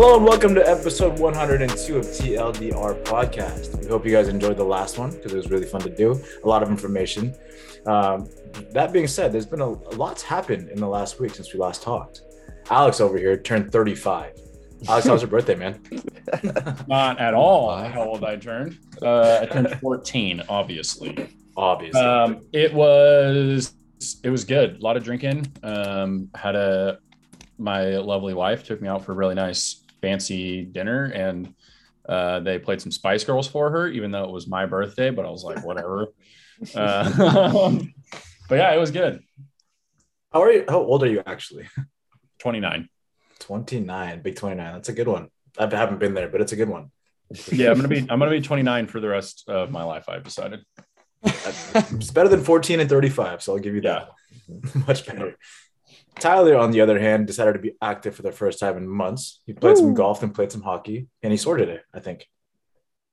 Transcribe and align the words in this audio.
Hello 0.00 0.16
and 0.16 0.24
welcome 0.24 0.54
to 0.54 0.66
episode 0.66 1.18
102 1.18 1.98
of 1.98 2.06
TLDR 2.06 3.04
podcast. 3.04 3.78
We 3.82 3.88
hope 3.88 4.06
you 4.06 4.12
guys 4.12 4.28
enjoyed 4.28 4.56
the 4.56 4.64
last 4.64 4.96
one 4.96 5.10
because 5.10 5.34
it 5.34 5.36
was 5.36 5.50
really 5.50 5.66
fun 5.66 5.82
to 5.82 5.94
do. 5.94 6.18
A 6.42 6.48
lot 6.48 6.62
of 6.62 6.70
information. 6.70 7.34
Um, 7.84 8.26
that 8.72 8.94
being 8.94 9.06
said, 9.06 9.30
there's 9.30 9.44
been 9.44 9.60
a, 9.60 9.66
a 9.66 9.92
lot's 9.96 10.22
happened 10.22 10.70
in 10.70 10.80
the 10.80 10.88
last 10.88 11.20
week 11.20 11.34
since 11.34 11.52
we 11.52 11.60
last 11.60 11.82
talked. 11.82 12.22
Alex 12.70 12.98
over 12.98 13.18
here 13.18 13.36
turned 13.36 13.70
35. 13.70 14.32
Alex, 14.88 15.06
how 15.06 15.12
was 15.12 15.20
your 15.20 15.30
birthday, 15.30 15.54
man? 15.54 15.82
Not 16.88 17.20
at 17.20 17.34
all 17.34 17.76
how 17.76 18.04
old 18.04 18.24
I 18.24 18.36
turned. 18.36 18.78
Uh, 19.02 19.40
I 19.42 19.46
turned 19.52 19.70
14, 19.82 20.44
obviously. 20.48 21.28
Obviously. 21.58 22.00
Um, 22.00 22.40
it 22.54 22.72
was 22.72 23.74
it 24.24 24.30
was 24.30 24.46
good. 24.46 24.78
A 24.78 24.80
lot 24.80 24.96
of 24.96 25.04
drinking. 25.04 25.52
Um, 25.62 26.30
had 26.34 26.56
a 26.56 27.00
my 27.60 27.96
lovely 27.98 28.32
wife 28.32 28.64
took 28.64 28.80
me 28.80 28.88
out 28.88 29.04
for 29.04 29.12
a 29.12 29.14
really 29.14 29.34
nice 29.34 29.79
fancy 30.00 30.64
dinner, 30.64 31.04
and 31.04 31.54
uh, 32.08 32.40
they 32.40 32.58
played 32.58 32.80
some 32.80 32.90
Spice 32.90 33.24
Girls 33.24 33.46
for 33.48 33.70
her, 33.70 33.88
even 33.88 34.10
though 34.10 34.24
it 34.24 34.30
was 34.30 34.46
my 34.46 34.66
birthday. 34.66 35.10
But 35.10 35.26
I 35.26 35.30
was 35.30 35.44
like, 35.44 35.64
whatever. 35.64 36.08
uh, 36.74 37.70
but 38.48 38.56
yeah, 38.56 38.74
it 38.74 38.78
was 38.78 38.90
good. 38.90 39.22
how 40.32 40.42
are 40.42 40.52
you? 40.52 40.64
How 40.68 40.80
old 40.80 41.02
are 41.02 41.08
you 41.08 41.22
actually? 41.26 41.68
29. 42.40 42.88
29. 43.40 44.22
Big 44.22 44.36
29. 44.36 44.72
That's 44.74 44.88
a 44.88 44.92
good 44.92 45.08
one. 45.08 45.28
I 45.58 45.68
haven't 45.68 45.98
been 45.98 46.14
there, 46.14 46.28
but 46.28 46.40
it's 46.40 46.52
a 46.52 46.56
good 46.56 46.68
one. 46.68 46.90
Yeah, 47.52 47.70
I'm 47.70 47.76
gonna 47.76 47.88
be 47.88 48.00
I'm 48.00 48.18
gonna 48.18 48.30
be 48.30 48.40
29 48.40 48.86
for 48.88 49.00
the 49.00 49.08
rest 49.08 49.44
of 49.48 49.70
my 49.70 49.84
life. 49.84 50.08
I've 50.08 50.24
decided. 50.24 50.64
It's 51.22 52.10
better 52.10 52.28
than 52.28 52.42
14 52.42 52.80
and 52.80 52.88
35, 52.88 53.42
so 53.42 53.52
I'll 53.52 53.58
give 53.58 53.74
you 53.74 53.82
that. 53.82 54.08
Much 54.86 55.06
better. 55.06 55.36
Tyler, 56.20 56.56
on 56.56 56.70
the 56.70 56.80
other 56.80 56.98
hand, 56.98 57.26
decided 57.26 57.54
to 57.54 57.58
be 57.58 57.72
active 57.82 58.14
for 58.14 58.22
the 58.22 58.32
first 58.32 58.58
time 58.58 58.76
in 58.76 58.86
months. 58.88 59.40
He 59.46 59.52
played 59.52 59.76
some 59.78 59.94
golf 59.94 60.22
and 60.22 60.34
played 60.34 60.52
some 60.52 60.62
hockey, 60.62 61.08
and 61.22 61.32
he 61.32 61.36
sore 61.36 61.56
today, 61.56 61.80
I 61.94 62.00
think. 62.00 62.28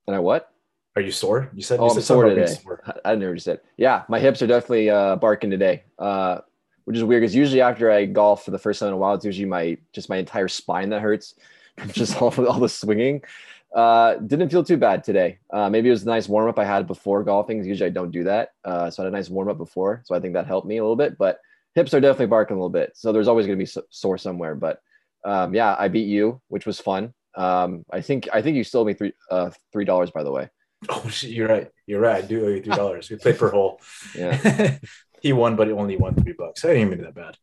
And 0.06 0.14
I 0.16 0.20
what? 0.20 0.50
Are 0.96 1.02
you 1.02 1.12
sore? 1.12 1.50
You 1.54 1.62
said 1.62 1.80
Oh, 1.80 1.84
you 1.84 1.90
I'm 1.90 1.94
said 1.96 2.04
sore 2.04 2.22
something 2.24 2.38
about 2.38 2.46
being 2.46 2.46
today. 2.48 2.62
sore. 2.62 2.82
I 3.04 3.10
I 3.12 3.14
never 3.14 3.34
just 3.34 3.44
said. 3.44 3.60
Yeah, 3.76 4.02
my 4.08 4.18
hips 4.20 4.42
are 4.42 4.46
definitely 4.46 4.90
uh, 4.90 5.16
barking 5.16 5.50
today, 5.50 5.84
uh, 5.98 6.38
which 6.84 6.96
is 6.96 7.04
weird 7.04 7.22
because 7.22 7.34
usually 7.34 7.60
after 7.60 7.90
I 7.90 8.04
golf 8.06 8.44
for 8.44 8.50
the 8.50 8.58
first 8.58 8.80
time 8.80 8.88
in 8.88 8.94
a 8.94 8.96
while, 8.96 9.14
it's 9.14 9.24
usually 9.24 9.46
my 9.48 9.78
just 9.92 10.08
my 10.08 10.16
entire 10.16 10.48
spine 10.48 10.90
that 10.90 11.00
hurts, 11.02 11.34
just 11.92 12.20
all, 12.20 12.32
all 12.46 12.58
the 12.58 12.68
swinging. 12.68 13.22
Uh, 13.72 14.14
didn't 14.14 14.48
feel 14.48 14.64
too 14.64 14.78
bad 14.78 15.04
today. 15.04 15.38
Uh, 15.52 15.68
maybe 15.68 15.88
it 15.88 15.92
was 15.92 16.02
a 16.02 16.06
nice 16.06 16.26
warm 16.26 16.48
up 16.48 16.58
I 16.58 16.64
had 16.64 16.86
before 16.86 17.22
golfing. 17.22 17.58
'cause 17.58 17.66
Usually 17.66 17.88
I 17.90 17.92
don't 17.92 18.10
do 18.10 18.24
that, 18.24 18.52
uh, 18.64 18.90
so 18.90 19.02
I 19.02 19.06
had 19.06 19.12
a 19.12 19.16
nice 19.16 19.28
warm 19.28 19.48
up 19.50 19.58
before, 19.58 20.00
so 20.06 20.14
I 20.14 20.20
think 20.20 20.32
that 20.34 20.46
helped 20.46 20.66
me 20.66 20.78
a 20.78 20.82
little 20.82 20.96
bit. 20.96 21.18
But 21.18 21.38
hips 21.78 21.94
are 21.94 22.00
definitely 22.00 22.26
barking 22.26 22.56
a 22.56 22.58
little 22.60 22.68
bit, 22.70 22.92
so 22.94 23.12
there's 23.12 23.28
always 23.28 23.46
going 23.46 23.58
to 23.58 23.62
be 23.62 23.66
so- 23.66 23.84
sore 23.90 24.18
somewhere. 24.18 24.54
But 24.54 24.80
um, 25.24 25.54
yeah, 25.54 25.74
I 25.78 25.88
beat 25.88 26.08
you, 26.08 26.40
which 26.48 26.66
was 26.66 26.80
fun. 26.80 27.14
Um, 27.34 27.84
I 27.90 28.00
think 28.00 28.28
I 28.32 28.42
think 28.42 28.56
you 28.56 28.64
stole 28.64 28.84
me 28.84 28.94
three 28.94 29.12
uh, 29.30 29.50
three 29.72 29.84
dollars 29.84 30.10
by 30.10 30.24
the 30.24 30.32
way. 30.32 30.48
Oh, 30.88 31.10
you're 31.22 31.48
right. 31.48 31.68
You're 31.86 32.00
right. 32.00 32.22
I 32.22 32.26
do 32.26 32.46
owe 32.46 32.48
you 32.50 32.62
$3. 32.62 33.10
We 33.10 33.16
played 33.16 33.36
per 33.36 33.50
hole. 33.50 33.80
Yeah. 34.16 34.78
he 35.20 35.32
won, 35.32 35.56
but 35.56 35.66
he 35.66 35.72
only 35.72 35.96
won 35.96 36.14
three 36.14 36.34
bucks. 36.34 36.64
I 36.64 36.68
didn't 36.68 36.86
even 36.86 36.98
do 36.98 37.04
that 37.10 37.14
bad. 37.16 37.36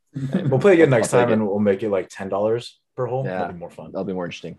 We'll 0.49 0.61
play 0.61 0.73
again 0.75 0.89
next 0.89 1.13
I'll 1.13 1.19
time, 1.19 1.29
it. 1.29 1.33
and 1.33 1.45
we'll 1.45 1.59
make 1.59 1.83
it 1.83 1.89
like 1.89 2.07
$10 2.07 2.71
per 2.95 3.05
hole. 3.05 3.25
Yeah. 3.25 3.39
That'll 3.39 3.51
be 3.53 3.59
more 3.59 3.69
fun. 3.69 3.91
That'll 3.91 4.05
be 4.05 4.13
more 4.13 4.23
interesting. 4.23 4.57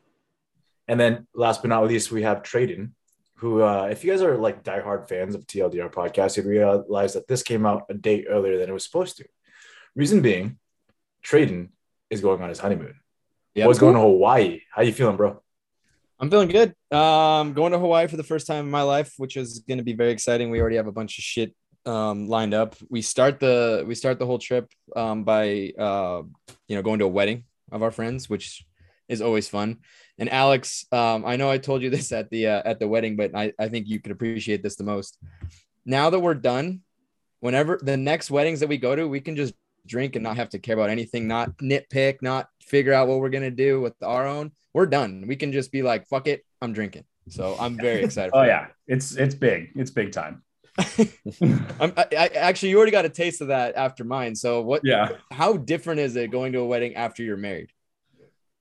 And 0.89 1.01
then 1.01 1.27
last 1.35 1.63
but 1.63 1.69
not 1.69 1.89
least, 1.89 2.13
we 2.13 2.25
have 2.25 2.43
Traden, 2.43 2.91
who, 3.37 3.63
uh, 3.63 3.89
if 3.91 4.05
you 4.05 4.11
guys 4.11 4.21
are 4.21 4.37
like 4.37 4.63
diehard 4.63 5.09
fans 5.09 5.35
of 5.35 5.47
TLDR 5.47 5.91
podcast, 5.91 6.37
you 6.37 6.43
realize 6.43 7.15
that 7.15 7.29
this 7.29 7.43
came 7.43 7.65
out 7.65 7.85
a 7.89 7.95
day 7.95 8.27
earlier 8.27 8.59
than 8.59 8.69
it 8.69 8.75
was 8.75 8.85
supposed 8.85 9.17
to. 9.17 9.25
Reason 9.97 10.21
being, 10.21 10.59
Traden 11.25 11.71
is 12.11 12.21
going 12.21 12.43
on 12.43 12.51
his 12.51 12.59
honeymoon. 12.59 13.01
Yeah, 13.55 13.65
What's 13.67 13.79
going 13.79 13.95
to 13.95 14.01
Hawaii? 14.01 14.61
How 14.71 14.83
you 14.83 14.93
feeling, 14.93 15.17
bro? 15.17 15.43
I'm 16.21 16.31
feeling 16.31 16.49
good. 16.49 16.75
Um, 16.95 17.55
going 17.55 17.73
to 17.73 17.79
Hawaii 17.79 18.07
for 18.07 18.19
the 18.19 18.23
first 18.23 18.47
time 18.47 18.67
in 18.67 18.71
my 18.71 18.83
life, 18.83 19.15
which 19.17 19.39
is 19.39 19.61
going 19.61 19.79
to 19.79 19.85
be 19.85 19.95
very 19.95 20.11
exciting. 20.11 20.51
We 20.51 20.61
already 20.61 20.77
have 20.77 20.87
a 20.87 20.93
bunch 20.93 21.17
of 21.17 21.25
shit 21.25 21.55
um, 21.87 22.29
lined 22.29 22.53
up. 22.53 22.77
We 22.91 23.01
start 23.01 23.41
the 23.41 23.85
we 23.87 23.95
start 23.95 24.19
the 24.19 24.27
whole 24.27 24.39
trip 24.39 24.71
um, 24.95 25.25
by 25.25 25.73
uh, 25.79 26.23
you 26.69 26.77
know 26.77 26.83
going 26.83 26.99
to 26.99 27.07
a 27.07 27.09
wedding 27.09 27.45
of 27.73 27.83
our 27.83 27.91
friends, 27.91 28.29
which 28.29 28.67
is 29.09 29.23
always 29.23 29.49
fun. 29.49 29.79
And 30.19 30.29
Alex, 30.29 30.85
um, 30.93 31.25
I 31.25 31.37
know 31.37 31.51
I 31.51 31.57
told 31.57 31.81
you 31.81 31.89
this 31.97 32.13
at 32.13 32.29
the 32.29 32.49
uh, 32.49 32.63
at 32.67 32.81
the 32.81 32.89
wedding, 32.89 33.17
but 33.17 33.35
I, 33.35 33.55
I 33.59 33.69
think 33.69 33.89
you 33.89 33.99
could 33.99 34.13
appreciate 34.13 34.63
this 34.63 34.77
the 34.77 34.85
most. 34.85 35.17
Now 35.87 36.11
that 36.11 36.21
we're 36.21 36.35
done, 36.35 36.83
whenever 37.41 37.79
the 37.83 37.97
next 37.97 38.31
weddings 38.31 38.61
that 38.61 38.69
we 38.69 38.77
go 38.77 38.95
to, 38.95 39.09
we 39.09 39.21
can 39.21 39.37
just 39.37 39.55
drink 39.87 40.17
and 40.17 40.23
not 40.23 40.37
have 40.37 40.51
to 40.51 40.59
care 40.59 40.75
about 40.75 40.91
anything, 40.91 41.29
not 41.29 41.57
nitpick, 41.59 42.23
not 42.23 42.49
figure 42.61 42.93
out 42.93 43.09
what 43.09 43.21
we're 43.21 43.31
gonna 43.31 43.51
do 43.51 43.81
with 43.81 43.95
our 44.03 44.27
own. 44.27 44.53
We're 44.75 44.87
done. 44.87 45.25
We 45.27 45.37
can 45.37 45.53
just 45.53 45.73
be 45.73 45.83
like, 45.83 46.07
fuck 46.07 46.27
it, 46.27 46.45
I'm 46.61 46.73
drinking. 46.73 47.05
So 47.29 47.57
I'm 47.59 47.77
very 47.77 48.03
excited. 48.05 48.33
Oh 48.35 48.43
yeah, 48.43 48.69
it's 48.87 49.17
it's 49.17 49.35
big. 49.35 49.71
It's 49.75 49.91
big 49.91 50.13
time. 50.13 50.43
I'm, 51.81 51.93
I, 51.97 52.07
I 52.13 52.27
actually 52.35 52.71
you 52.71 52.77
already 52.77 52.93
got 52.93 53.05
a 53.05 53.11
taste 53.11 53.41
of 53.41 53.49
that 53.49 53.77
after 53.77 54.05
mine. 54.05 54.35
So 54.35 54.63
what? 54.63 54.83
Yeah. 54.85 55.11
How 55.31 55.57
different 55.57 56.01
is 56.01 56.17
it 56.17 56.31
going 56.31 56.53
to 56.53 56.61
a 56.61 56.67
wedding 56.67 56.95
after 56.95 57.23
you're 57.23 57.37
married? 57.37 57.71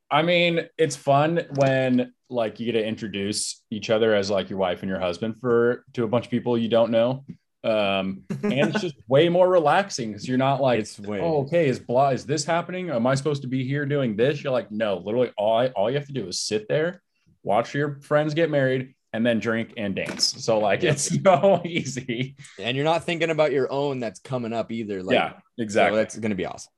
I 0.10 0.22
mean, 0.22 0.62
it's 0.78 0.96
fun 0.96 1.46
when 1.56 2.14
like 2.30 2.60
you 2.60 2.66
get 2.66 2.80
to 2.80 2.86
introduce 2.86 3.62
each 3.70 3.90
other 3.90 4.14
as 4.14 4.30
like 4.30 4.50
your 4.50 4.60
wife 4.60 4.82
and 4.82 4.90
your 4.90 5.00
husband 5.00 5.40
for 5.40 5.84
to 5.94 6.04
a 6.04 6.08
bunch 6.08 6.26
of 6.26 6.32
people 6.32 6.58
you 6.58 6.70
don't 6.70 6.92
know. 6.92 7.26
Um, 7.66 8.24
and 8.44 8.54
it's 8.54 8.82
just 8.82 8.96
way 9.08 9.28
more 9.28 9.50
relaxing 9.50 10.10
because 10.10 10.28
you're 10.28 10.38
not 10.38 10.62
like, 10.62 10.80
It's 10.82 11.00
way. 11.00 11.20
oh, 11.20 11.42
okay, 11.44 11.68
is 11.68 11.80
blah, 11.80 12.10
is 12.10 12.26
this 12.26 12.46
happening? 12.46 12.92
Am 12.92 13.08
I 13.08 13.16
supposed 13.16 13.42
to 13.42 13.48
be 13.48 13.66
here 13.68 13.86
doing 13.86 14.16
this? 14.16 14.44
You're 14.44 14.54
like, 14.54 14.72
no, 14.72 14.98
literally 14.98 15.32
all 15.38 15.58
I, 15.58 15.68
all 15.70 15.90
you 15.90 15.98
have 15.98 16.06
to 16.08 16.14
do 16.14 16.28
is 16.28 16.40
sit 16.40 16.68
there, 16.70 17.02
watch 17.44 17.74
your 17.74 18.00
friends 18.02 18.34
get 18.36 18.52
married, 18.52 18.94
and 19.14 19.26
then 19.26 19.40
drink 19.40 19.74
and 19.78 19.96
dance. 19.96 20.44
So 20.44 20.60
like 20.60 20.84
it's 20.84 21.10
so 21.24 21.62
easy. 21.66 22.36
and 22.60 22.76
you're 22.76 22.86
not 22.86 23.04
thinking 23.04 23.32
about 23.32 23.52
your 23.52 23.72
own 23.72 24.00
that's 24.00 24.20
coming 24.20 24.54
up 24.54 24.72
either. 24.72 25.02
Like, 25.02 25.16
yeah, 25.16 25.30
So 25.32 25.64
exactly. 25.64 25.98
that's 26.00 26.18
gonna 26.20 26.36
be 26.36 26.46
awesome. 26.46 26.72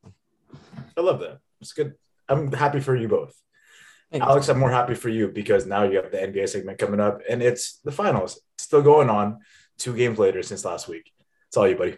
I 0.96 1.02
love 1.02 1.20
that. 1.20 1.40
It's 1.62 1.74
good. 1.74 1.96
I'm 2.30 2.52
happy 2.52 2.80
for 2.80 2.96
you 2.96 3.08
both. 3.08 3.34
Thank 4.12 4.24
you. 4.24 4.30
Alex, 4.30 4.48
I'm 4.48 4.60
more 4.60 4.72
happy 4.72 4.94
for 4.94 5.10
you 5.10 5.28
because 5.28 5.66
now 5.66 5.84
you 5.84 5.98
have 5.98 6.12
the 6.12 6.18
NBA 6.18 6.48
segment 6.48 6.78
coming 6.78 7.00
up 7.02 7.22
and 7.30 7.42
it's 7.42 7.80
the 7.84 7.92
finals 7.92 8.40
still 8.58 8.82
going 8.82 9.10
on 9.10 9.40
two 9.78 9.96
games 9.96 10.20
later 10.20 10.44
since 10.44 10.66
last 10.66 10.88
week. 10.88 11.12
It's 11.48 11.58
all 11.58 11.68
you, 11.68 11.76
buddy. 11.76 11.98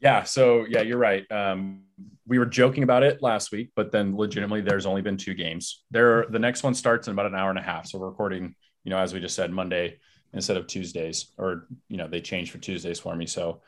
Yeah. 0.00 0.22
So 0.22 0.66
yeah, 0.68 0.80
you're 0.80 0.98
right. 0.98 1.30
Um, 1.30 1.82
we 2.26 2.38
were 2.38 2.46
joking 2.46 2.82
about 2.82 3.02
it 3.02 3.22
last 3.22 3.52
week, 3.52 3.70
but 3.76 3.92
then 3.92 4.16
legitimately, 4.16 4.62
there's 4.62 4.86
only 4.86 5.02
been 5.02 5.16
two 5.16 5.34
games. 5.34 5.84
There, 5.90 6.26
the 6.30 6.38
next 6.38 6.62
one 6.62 6.74
starts 6.74 7.06
in 7.06 7.12
about 7.12 7.26
an 7.26 7.34
hour 7.34 7.50
and 7.50 7.58
a 7.58 7.62
half. 7.62 7.86
So 7.86 7.98
we're 7.98 8.08
recording, 8.08 8.54
you 8.84 8.90
know, 8.90 8.98
as 8.98 9.12
we 9.12 9.20
just 9.20 9.36
said, 9.36 9.50
Monday 9.50 9.98
instead 10.32 10.56
of 10.56 10.66
Tuesdays, 10.66 11.32
or 11.36 11.66
you 11.88 11.96
know, 11.96 12.08
they 12.08 12.20
changed 12.20 12.52
for 12.52 12.58
Tuesdays 12.58 13.00
for 13.00 13.14
me. 13.14 13.26
So, 13.26 13.62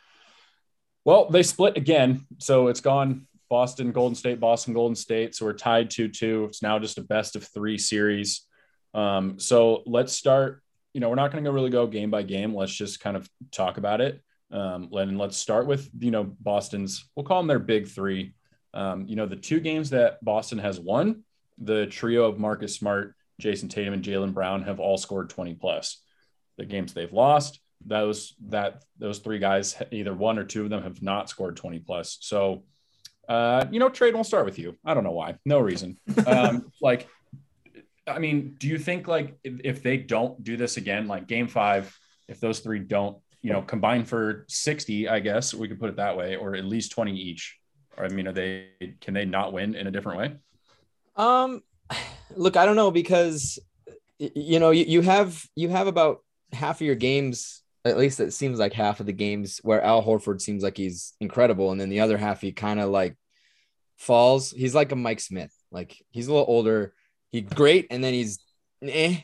well, 1.04 1.28
they 1.28 1.42
split 1.42 1.76
again. 1.76 2.26
So 2.38 2.68
it's 2.68 2.80
gone 2.80 3.26
Boston, 3.50 3.92
Golden 3.92 4.14
State, 4.14 4.40
Boston, 4.40 4.72
Golden 4.72 4.94
State. 4.94 5.34
So 5.34 5.44
we're 5.44 5.52
tied 5.52 5.90
two 5.90 6.08
two. 6.08 6.46
It's 6.48 6.62
now 6.62 6.78
just 6.78 6.98
a 6.98 7.02
best 7.02 7.36
of 7.36 7.44
three 7.44 7.78
series. 7.78 8.46
Um, 8.94 9.38
so 9.38 9.82
let's 9.86 10.12
start. 10.12 10.62
You 10.94 11.00
know, 11.00 11.08
we're 11.08 11.14
not 11.14 11.32
going 11.32 11.42
to 11.42 11.48
go 11.48 11.54
really 11.54 11.70
go 11.70 11.86
game 11.86 12.10
by 12.10 12.22
game. 12.22 12.54
Let's 12.54 12.74
just 12.74 13.00
kind 13.00 13.16
of 13.16 13.28
talk 13.50 13.78
about 13.78 14.00
it. 14.00 14.22
Um, 14.52 14.90
and 14.92 15.18
let's 15.18 15.36
start 15.36 15.66
with 15.66 15.88
you 15.98 16.10
know 16.10 16.24
Boston's. 16.24 17.08
We'll 17.16 17.24
call 17.24 17.40
them 17.40 17.46
their 17.46 17.58
big 17.58 17.88
three. 17.88 18.34
Um, 18.74 19.06
you 19.06 19.16
know 19.16 19.26
the 19.26 19.36
two 19.36 19.60
games 19.60 19.90
that 19.90 20.22
Boston 20.24 20.58
has 20.58 20.78
won. 20.78 21.24
The 21.58 21.86
trio 21.86 22.24
of 22.24 22.38
Marcus 22.38 22.74
Smart, 22.74 23.14
Jayson 23.40 23.68
Tatum, 23.68 23.94
and 23.94 24.04
Jaylen 24.04 24.34
Brown 24.34 24.62
have 24.62 24.78
all 24.78 24.98
scored 24.98 25.30
twenty 25.30 25.54
plus. 25.54 26.02
The 26.58 26.66
games 26.66 26.92
they've 26.92 27.12
lost, 27.12 27.60
those 27.86 28.34
that 28.48 28.84
those 28.98 29.20
three 29.20 29.38
guys, 29.38 29.76
either 29.90 30.12
one 30.12 30.38
or 30.38 30.44
two 30.44 30.64
of 30.64 30.70
them, 30.70 30.82
have 30.82 31.02
not 31.02 31.30
scored 31.30 31.56
twenty 31.56 31.78
plus. 31.78 32.18
So, 32.20 32.64
uh, 33.28 33.64
you 33.70 33.80
know, 33.80 33.88
trade. 33.88 34.14
We'll 34.14 34.24
start 34.24 34.44
with 34.44 34.58
you. 34.58 34.76
I 34.84 34.92
don't 34.92 35.04
know 35.04 35.12
why. 35.12 35.36
No 35.46 35.60
reason. 35.60 35.98
Um, 36.26 36.70
like, 36.80 37.08
I 38.06 38.18
mean, 38.18 38.56
do 38.58 38.68
you 38.68 38.78
think 38.78 39.06
like 39.06 39.36
if, 39.44 39.60
if 39.64 39.82
they 39.82 39.96
don't 39.96 40.42
do 40.42 40.56
this 40.56 40.76
again, 40.76 41.06
like 41.06 41.26
Game 41.26 41.48
Five, 41.48 41.96
if 42.28 42.40
those 42.40 42.60
three 42.60 42.80
don't 42.80 43.18
you 43.42 43.52
know, 43.52 43.60
combine 43.60 44.04
for 44.04 44.44
60, 44.48 45.08
I 45.08 45.18
guess 45.18 45.52
we 45.52 45.68
could 45.68 45.80
put 45.80 45.90
it 45.90 45.96
that 45.96 46.16
way, 46.16 46.36
or 46.36 46.54
at 46.54 46.64
least 46.64 46.92
20 46.92 47.12
each. 47.12 47.58
Or 47.96 48.04
I 48.04 48.08
mean, 48.08 48.28
are 48.28 48.32
they 48.32 48.68
can 49.00 49.12
they 49.12 49.24
not 49.24 49.52
win 49.52 49.74
in 49.74 49.86
a 49.86 49.90
different 49.90 50.18
way? 50.18 50.36
Um, 51.16 51.62
look, 52.36 52.56
I 52.56 52.64
don't 52.64 52.76
know 52.76 52.90
because 52.90 53.58
you 54.18 54.60
know 54.60 54.70
you, 54.70 54.84
you 54.84 55.00
have 55.02 55.44
you 55.56 55.68
have 55.68 55.88
about 55.88 56.20
half 56.52 56.80
of 56.80 56.86
your 56.86 56.94
games. 56.94 57.62
At 57.84 57.98
least 57.98 58.20
it 58.20 58.32
seems 58.32 58.60
like 58.60 58.72
half 58.72 59.00
of 59.00 59.06
the 59.06 59.12
games 59.12 59.58
where 59.64 59.82
Al 59.82 60.04
Horford 60.04 60.40
seems 60.40 60.62
like 60.62 60.76
he's 60.76 61.14
incredible, 61.20 61.72
and 61.72 61.80
then 61.80 61.90
the 61.90 62.00
other 62.00 62.16
half 62.16 62.40
he 62.40 62.52
kind 62.52 62.80
of 62.80 62.90
like 62.90 63.16
falls. 63.98 64.52
He's 64.52 64.74
like 64.74 64.92
a 64.92 64.96
Mike 64.96 65.20
Smith. 65.20 65.52
Like 65.72 66.02
he's 66.12 66.28
a 66.28 66.32
little 66.32 66.46
older. 66.48 66.94
He's 67.32 67.48
great, 67.54 67.88
and 67.90 68.04
then 68.04 68.14
he's 68.14 68.38
eh. 68.82 69.18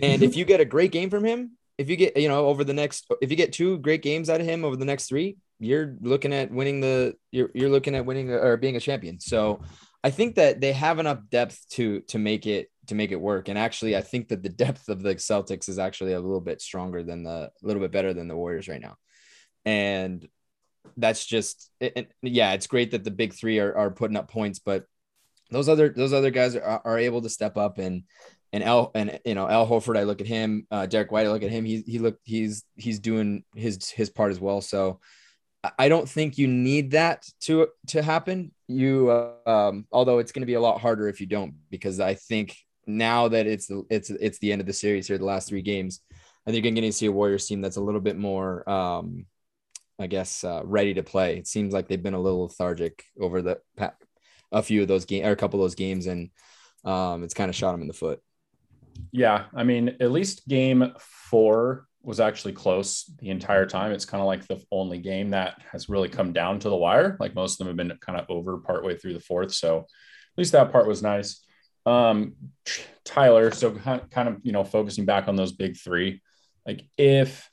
And 0.00 0.22
if 0.22 0.36
you 0.36 0.44
get 0.44 0.60
a 0.60 0.64
great 0.64 0.92
game 0.92 1.10
from 1.10 1.24
him, 1.24 1.56
if 1.78 1.88
you 1.88 1.96
get 1.96 2.16
you 2.16 2.28
know 2.28 2.46
over 2.46 2.64
the 2.64 2.74
next, 2.74 3.06
if 3.22 3.30
you 3.30 3.36
get 3.36 3.52
two 3.52 3.78
great 3.78 4.02
games 4.02 4.28
out 4.28 4.40
of 4.40 4.46
him 4.46 4.64
over 4.64 4.76
the 4.76 4.84
next 4.84 5.06
three, 5.06 5.38
you're 5.60 5.96
looking 6.00 6.32
at 6.32 6.50
winning 6.50 6.80
the. 6.80 7.14
You're 7.30 7.50
you're 7.54 7.70
looking 7.70 7.94
at 7.94 8.04
winning 8.04 8.30
or 8.30 8.56
being 8.56 8.76
a 8.76 8.80
champion. 8.80 9.20
So 9.20 9.60
I 10.02 10.10
think 10.10 10.36
that 10.36 10.60
they 10.60 10.72
have 10.72 10.98
enough 10.98 11.20
depth 11.30 11.68
to 11.70 12.00
to 12.02 12.18
make 12.18 12.46
it 12.46 12.70
to 12.88 12.94
make 12.94 13.12
it 13.12 13.20
work. 13.20 13.48
And 13.48 13.58
actually, 13.58 13.96
I 13.96 14.00
think 14.00 14.28
that 14.28 14.42
the 14.42 14.48
depth 14.48 14.88
of 14.88 15.02
the 15.02 15.14
Celtics 15.14 15.68
is 15.68 15.78
actually 15.78 16.12
a 16.12 16.20
little 16.20 16.40
bit 16.40 16.60
stronger 16.60 17.02
than 17.02 17.22
the 17.22 17.50
a 17.62 17.66
little 17.66 17.82
bit 17.82 17.92
better 17.92 18.12
than 18.12 18.28
the 18.28 18.36
Warriors 18.36 18.68
right 18.68 18.80
now. 18.80 18.96
And 19.64 20.26
that's 20.96 21.24
just 21.24 21.70
it, 21.80 22.12
yeah, 22.22 22.52
it's 22.52 22.66
great 22.66 22.92
that 22.92 23.04
the 23.04 23.10
big 23.10 23.34
three 23.34 23.58
are, 23.58 23.76
are 23.76 23.90
putting 23.90 24.16
up 24.16 24.30
points, 24.30 24.58
but 24.58 24.84
those 25.50 25.68
other 25.68 25.88
those 25.88 26.12
other 26.12 26.30
guys 26.30 26.56
are, 26.56 26.82
are 26.84 26.98
able 26.98 27.22
to 27.22 27.28
step 27.28 27.56
up 27.56 27.78
and 27.78 28.04
and 28.52 28.64
Al 28.64 28.90
and 28.94 29.20
you 29.24 29.34
know 29.34 29.48
Al 29.48 29.66
Horford, 29.66 29.98
I 29.98 30.04
look 30.04 30.20
at 30.20 30.26
him, 30.26 30.66
uh, 30.70 30.86
Derrick 30.86 31.12
White, 31.12 31.26
I 31.26 31.30
look 31.30 31.42
at 31.42 31.50
him. 31.50 31.64
He 31.64 31.82
he 31.86 31.98
look 31.98 32.18
he's 32.24 32.64
he's 32.76 32.98
doing 32.98 33.44
his 33.54 33.90
his 33.90 34.10
part 34.10 34.30
as 34.30 34.40
well. 34.40 34.60
So 34.60 35.00
I 35.78 35.88
don't 35.88 36.08
think 36.08 36.38
you 36.38 36.46
need 36.46 36.92
that 36.92 37.26
to 37.40 37.68
to 37.88 38.02
happen. 38.02 38.52
You 38.68 39.10
uh, 39.10 39.50
um, 39.50 39.86
although 39.92 40.18
it's 40.18 40.32
going 40.32 40.42
to 40.42 40.46
be 40.46 40.54
a 40.54 40.60
lot 40.60 40.80
harder 40.80 41.08
if 41.08 41.20
you 41.20 41.26
don't 41.26 41.54
because 41.70 42.00
I 42.00 42.14
think 42.14 42.56
now 42.86 43.28
that 43.28 43.46
it's 43.46 43.70
it's 43.90 44.10
it's 44.10 44.38
the 44.38 44.52
end 44.52 44.60
of 44.60 44.66
the 44.66 44.72
series 44.72 45.08
here, 45.08 45.18
the 45.18 45.24
last 45.24 45.48
three 45.48 45.62
games, 45.62 46.00
I 46.46 46.50
think 46.50 46.64
I'm 46.64 46.74
going 46.74 46.84
to 46.84 46.92
see 46.92 47.06
a 47.06 47.12
Warriors 47.12 47.46
team 47.46 47.60
that's 47.60 47.76
a 47.76 47.82
little 47.82 48.00
bit 48.00 48.16
more, 48.16 48.68
um, 48.68 49.26
I 49.98 50.06
guess, 50.06 50.44
uh, 50.44 50.62
ready 50.64 50.94
to 50.94 51.02
play. 51.02 51.36
It 51.36 51.46
seems 51.46 51.74
like 51.74 51.88
they've 51.88 52.02
been 52.02 52.14
a 52.14 52.20
little 52.20 52.44
lethargic 52.44 53.04
over 53.20 53.42
the 53.42 53.58
a 54.52 54.62
few 54.62 54.82
of 54.82 54.88
those 54.88 55.04
games 55.04 55.26
or 55.26 55.32
a 55.32 55.36
couple 55.36 55.60
of 55.60 55.64
those 55.64 55.74
games, 55.74 56.06
and 56.06 56.30
um, 56.84 57.22
it's 57.22 57.34
kind 57.34 57.48
of 57.48 57.54
shot 57.54 57.72
them 57.72 57.82
in 57.82 57.88
the 57.88 57.94
foot. 57.94 58.20
Yeah, 59.12 59.44
I 59.54 59.64
mean, 59.64 59.96
at 60.00 60.10
least 60.10 60.46
game 60.48 60.92
four 60.98 61.86
was 62.02 62.20
actually 62.20 62.52
close 62.52 63.04
the 63.20 63.30
entire 63.30 63.66
time. 63.66 63.92
It's 63.92 64.04
kind 64.04 64.20
of 64.20 64.26
like 64.26 64.46
the 64.46 64.62
only 64.70 64.98
game 64.98 65.30
that 65.30 65.60
has 65.70 65.88
really 65.88 66.08
come 66.08 66.32
down 66.32 66.58
to 66.60 66.68
the 66.68 66.76
wire. 66.76 67.16
Like 67.20 67.34
most 67.34 67.54
of 67.54 67.58
them 67.58 67.66
have 67.68 67.76
been 67.76 67.98
kind 67.98 68.18
of 68.18 68.26
over 68.30 68.58
partway 68.58 68.96
through 68.96 69.14
the 69.14 69.20
fourth. 69.20 69.52
So 69.52 69.80
at 69.80 70.38
least 70.38 70.52
that 70.52 70.72
part 70.72 70.86
was 70.86 71.02
nice. 71.02 71.44
Um, 71.86 72.34
Tyler, 73.04 73.50
so 73.50 73.72
kind 73.72 74.28
of, 74.28 74.38
you 74.42 74.52
know, 74.52 74.64
focusing 74.64 75.04
back 75.04 75.28
on 75.28 75.36
those 75.36 75.52
big 75.52 75.76
three, 75.76 76.22
like 76.66 76.86
if, 76.96 77.50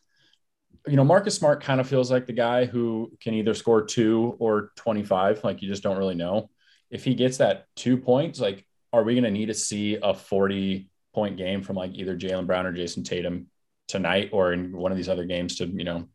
you 0.87 0.95
know, 0.95 1.03
Marcus 1.03 1.35
Smart 1.35 1.63
kind 1.63 1.79
of 1.79 1.87
feels 1.87 2.11
like 2.11 2.27
the 2.27 2.33
guy 2.33 2.65
who 2.65 3.11
can 3.21 3.33
either 3.33 3.53
score 3.53 3.83
two 3.83 4.35
or 4.39 4.71
25, 4.75 5.43
like 5.43 5.61
you 5.61 5.67
just 5.67 5.83
don't 5.83 5.97
really 5.97 6.15
know. 6.15 6.49
If 6.89 7.03
he 7.03 7.15
gets 7.15 7.37
that 7.37 7.67
two 7.75 7.97
points, 7.97 8.39
like, 8.39 8.65
are 8.93 9.03
we 9.03 9.13
going 9.13 9.23
to 9.23 9.31
need 9.31 9.47
to 9.47 9.53
see 9.53 9.97
a 10.01 10.13
40 10.13 10.89
point 11.13 11.37
game 11.37 11.61
from 11.61 11.75
like 11.75 11.91
either 11.93 12.17
Jaylen 12.17 12.47
Brown 12.47 12.65
or 12.65 12.73
Jayson 12.73 13.03
Tatum 13.03 13.47
tonight 13.87 14.29
or 14.31 14.53
in 14.53 14.75
one 14.75 14.91
of 14.91 14.97
these 14.97 15.09
other 15.09 15.25
games 15.25 15.57
to, 15.57 15.65
you 15.65 15.83
know, 15.83 16.07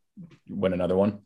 win 0.48 0.72
another 0.72 0.96
one? 0.96 1.20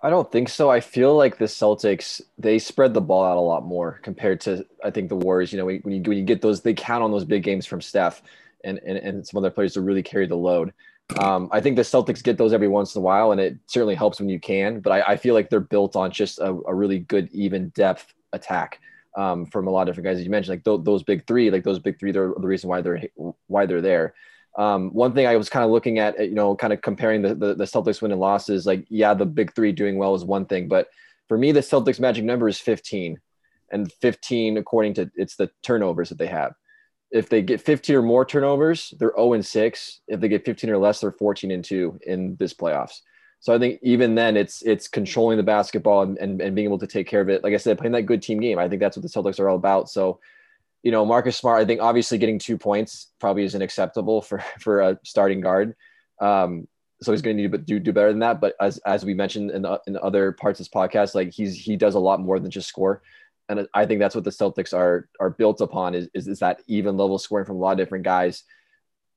I 0.00 0.10
don't 0.10 0.30
think 0.30 0.48
so. 0.48 0.68
I 0.68 0.80
feel 0.80 1.14
like 1.14 1.38
the 1.38 1.44
Celtics 1.44 2.20
they 2.36 2.58
spread 2.58 2.92
the 2.92 3.00
ball 3.00 3.24
out 3.24 3.36
a 3.36 3.40
lot 3.40 3.64
more 3.64 4.00
compared 4.02 4.40
to 4.42 4.66
I 4.82 4.90
think 4.90 5.08
the 5.08 5.16
Warriors. 5.16 5.52
You 5.52 5.58
know, 5.58 5.64
when 5.66 5.80
you 5.92 6.02
when 6.02 6.18
you 6.18 6.24
get 6.24 6.42
those, 6.42 6.60
they 6.60 6.74
count 6.74 7.04
on 7.04 7.12
those 7.12 7.24
big 7.24 7.44
games 7.44 7.66
from 7.66 7.80
Steph 7.80 8.22
and 8.64 8.80
and, 8.84 8.98
and 8.98 9.26
some 9.26 9.38
other 9.38 9.50
players 9.50 9.74
to 9.74 9.80
really 9.80 10.02
carry 10.02 10.26
the 10.26 10.36
load. 10.36 10.72
Um, 11.20 11.48
I 11.52 11.60
think 11.60 11.76
the 11.76 11.82
Celtics 11.82 12.22
get 12.22 12.36
those 12.36 12.52
every 12.52 12.68
once 12.68 12.94
in 12.94 13.00
a 13.00 13.02
while, 13.02 13.32
and 13.32 13.40
it 13.40 13.58
certainly 13.66 13.94
helps 13.94 14.18
when 14.18 14.28
you 14.28 14.40
can. 14.40 14.80
But 14.80 14.92
I, 14.92 15.12
I 15.12 15.16
feel 15.16 15.34
like 15.34 15.50
they're 15.50 15.60
built 15.60 15.94
on 15.94 16.10
just 16.10 16.38
a, 16.38 16.58
a 16.66 16.74
really 16.74 17.00
good, 17.00 17.28
even 17.32 17.68
depth 17.70 18.12
attack 18.32 18.80
um, 19.16 19.46
from 19.46 19.66
a 19.66 19.70
lot 19.70 19.82
of 19.82 19.88
different 19.88 20.06
guys. 20.06 20.18
As 20.18 20.24
you 20.24 20.30
mentioned, 20.30 20.56
like 20.56 20.64
th- 20.64 20.84
those 20.84 21.02
big 21.02 21.26
three, 21.26 21.50
like 21.50 21.64
those 21.64 21.78
big 21.78 21.98
three, 21.98 22.12
they're 22.12 22.32
the 22.38 22.46
reason 22.46 22.68
why 22.68 22.80
they're 22.80 23.02
why 23.46 23.66
they're 23.66 23.80
there. 23.80 24.14
Um, 24.58 24.90
one 24.90 25.14
thing 25.14 25.26
I 25.26 25.36
was 25.36 25.48
kind 25.48 25.64
of 25.64 25.70
looking 25.70 25.98
at, 25.98 26.18
you 26.18 26.34
know, 26.34 26.54
kind 26.54 26.72
of 26.72 26.82
comparing 26.82 27.22
the, 27.22 27.34
the, 27.34 27.54
the 27.54 27.64
Celtics 27.64 28.02
win 28.02 28.12
and 28.12 28.20
losses, 28.20 28.66
like, 28.66 28.84
yeah, 28.90 29.14
the 29.14 29.24
big 29.24 29.54
three 29.54 29.72
doing 29.72 29.96
well 29.96 30.14
is 30.14 30.24
one 30.24 30.44
thing, 30.44 30.68
but 30.68 30.88
for 31.28 31.38
me, 31.38 31.52
the 31.52 31.60
Celtics 31.60 31.98
magic 31.98 32.24
number 32.24 32.48
is 32.48 32.58
15 32.58 33.18
and 33.70 33.90
15, 33.90 34.58
according 34.58 34.92
to 34.94 35.10
it's 35.16 35.36
the 35.36 35.50
turnovers 35.62 36.10
that 36.10 36.18
they 36.18 36.26
have. 36.26 36.52
If 37.10 37.28
they 37.28 37.40
get 37.42 37.60
15 37.60 37.96
or 37.96 38.02
more 38.02 38.24
turnovers, 38.24 38.92
they're 38.98 39.14
0 39.16 39.34
and 39.34 39.46
6. 39.46 40.00
If 40.08 40.20
they 40.20 40.28
get 40.28 40.44
15 40.44 40.70
or 40.70 40.78
less, 40.78 41.00
they're 41.00 41.12
14 41.12 41.50
and 41.50 41.64
2 41.64 42.00
in 42.06 42.36
this 42.36 42.52
playoffs. 42.52 43.00
So 43.42 43.52
I 43.52 43.58
think 43.58 43.80
even 43.82 44.14
then 44.14 44.36
it's 44.36 44.62
it's 44.62 44.86
controlling 44.86 45.36
the 45.36 45.42
basketball 45.42 46.02
and, 46.02 46.16
and, 46.18 46.40
and 46.40 46.54
being 46.54 46.64
able 46.64 46.78
to 46.78 46.86
take 46.86 47.08
care 47.08 47.20
of 47.20 47.28
it. 47.28 47.42
Like 47.42 47.52
I 47.54 47.56
said, 47.56 47.76
playing 47.76 47.92
that 47.92 48.02
good 48.02 48.22
team 48.22 48.38
game. 48.38 48.56
I 48.56 48.68
think 48.68 48.80
that's 48.80 48.96
what 48.96 49.02
the 49.02 49.08
Celtics 49.08 49.40
are 49.40 49.48
all 49.48 49.56
about. 49.56 49.90
So 49.90 50.20
you 50.84 50.90
know, 50.90 51.04
Marcus 51.04 51.36
Smart, 51.36 51.60
I 51.60 51.64
think 51.64 51.80
obviously 51.80 52.18
getting 52.18 52.38
two 52.38 52.56
points 52.56 53.08
probably 53.20 53.44
isn't 53.44 53.60
acceptable 53.60 54.22
for 54.22 54.42
for 54.60 54.80
a 54.80 54.98
starting 55.04 55.40
guard. 55.40 55.74
Um, 56.20 56.68
so 57.02 57.10
he's 57.10 57.22
going 57.22 57.36
to 57.36 57.42
need 57.42 57.50
to 57.50 57.58
do, 57.58 57.80
do 57.80 57.92
better 57.92 58.10
than 58.10 58.20
that. 58.20 58.40
But 58.40 58.54
as, 58.60 58.78
as 58.86 59.04
we 59.04 59.12
mentioned 59.12 59.50
in, 59.50 59.62
the, 59.62 59.80
in 59.88 59.96
other 59.96 60.30
parts 60.30 60.60
of 60.60 60.66
this 60.66 60.72
podcast, 60.72 61.16
like 61.16 61.32
he's 61.32 61.56
he 61.56 61.76
does 61.76 61.96
a 61.96 62.00
lot 62.00 62.20
more 62.20 62.38
than 62.38 62.50
just 62.50 62.68
score. 62.68 63.02
And 63.48 63.66
I 63.74 63.86
think 63.86 63.98
that's 63.98 64.14
what 64.14 64.22
the 64.22 64.30
Celtics 64.30 64.72
are 64.72 65.08
are 65.18 65.30
built 65.30 65.60
upon 65.60 65.96
is, 65.96 66.08
is, 66.14 66.28
is 66.28 66.38
that 66.38 66.62
even 66.68 66.96
level 66.96 67.18
scoring 67.18 67.44
from 67.44 67.56
a 67.56 67.58
lot 67.58 67.72
of 67.72 67.78
different 67.78 68.04
guys. 68.04 68.44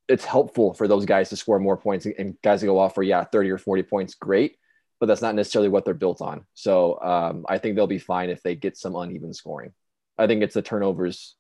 It's 0.08 0.26
helpful 0.26 0.74
for 0.74 0.88
those 0.88 1.06
guys 1.06 1.30
to 1.30 1.36
score 1.36 1.60
more 1.60 1.78
points 1.78 2.06
and 2.06 2.38
guys 2.44 2.60
to 2.60 2.66
go 2.66 2.78
off 2.78 2.96
for 2.96 3.04
yeah 3.04 3.24
30 3.24 3.50
or 3.52 3.58
40 3.58 3.84
points, 3.84 4.14
great. 4.16 4.58
But 5.00 5.08
that's 5.08 5.22
not 5.22 5.36
necessarily 5.36 5.70
what 5.70 5.84
they're 5.84 5.94
built 5.94 6.22
on. 6.22 6.46
So 6.54 7.00
um, 7.02 7.46
I 7.50 7.58
think 7.58 7.76
they'll 7.76 7.88
be 7.88 8.00
fine 8.00 8.30
if 8.30 8.42
they 8.42 8.56
get 8.56 8.78
some 8.78 8.96
uneven 8.96 9.34
scoring. 9.34 9.74
I 10.18 10.28
think 10.28 10.42
it's 10.42 10.54
the 10.54 10.62
turnovers 10.62 11.36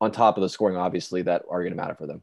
on 0.00 0.12
top 0.12 0.36
of 0.38 0.42
the 0.42 0.48
scoring, 0.48 0.76
obviously, 0.76 1.22
that 1.22 1.42
are 1.50 1.60
going 1.60 1.72
to 1.72 1.76
matter 1.76 1.94
for 1.94 2.06
them. 2.06 2.22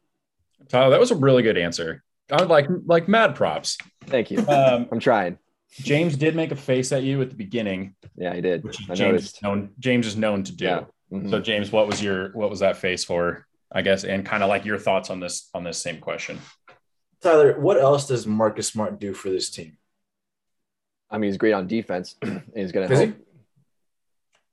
Tyler, 0.70 0.90
that 0.92 1.00
was 1.00 1.12
a 1.12 1.16
really 1.16 1.44
good 1.44 1.58
answer. 1.58 2.04
I 2.32 2.42
would 2.42 2.50
like 2.50 2.68
like 2.86 3.08
mad 3.08 3.36
props. 3.36 3.78
Thank 4.06 4.32
you. 4.32 4.40
Um, 4.48 4.88
I'm 4.92 5.00
trying. 5.00 5.38
James 5.72 6.16
did 6.16 6.36
make 6.36 6.52
a 6.52 6.56
face 6.56 6.92
at 6.92 7.04
you 7.04 7.22
at 7.22 7.30
the 7.30 7.36
beginning. 7.36 7.96
Yeah, 8.16 8.34
he 8.34 8.42
did. 8.42 8.64
Which 8.64 8.90
I 8.90 8.94
James 8.94 9.26
is 9.26 9.42
known 9.42 9.72
James 9.80 10.08
is 10.08 10.16
known 10.16 10.44
to 10.44 10.52
do. 10.52 10.66
Yeah. 10.66 10.84
Mm-hmm. 11.12 11.30
So 11.30 11.40
James, 11.40 11.72
what 11.72 11.88
was 11.88 12.02
your 12.02 12.30
what 12.32 12.50
was 12.50 12.60
that 12.60 12.78
face 12.78 13.04
for? 13.04 13.46
I 13.74 13.82
guess, 13.82 14.04
and 14.04 14.26
kind 14.26 14.44
of 14.44 14.50
like 14.50 14.66
your 14.66 14.78
thoughts 14.78 15.10
on 15.10 15.20
this 15.20 15.50
on 15.54 15.64
this 15.64 15.78
same 15.80 16.00
question. 16.00 16.40
Tyler, 17.22 17.60
what 17.60 17.80
else 17.80 18.08
does 18.08 18.28
Marcus 18.28 18.68
Smart 18.68 19.00
do 19.00 19.14
for 19.14 19.30
this 19.30 19.50
team? 19.50 19.78
I 21.10 21.18
mean, 21.18 21.30
he's 21.30 21.38
great 21.38 21.54
on 21.54 21.68
defense. 21.68 22.16
he's 22.56 22.72
going 22.72 22.88
to 22.88 22.96
help. 22.96 23.10
He? 23.10 23.16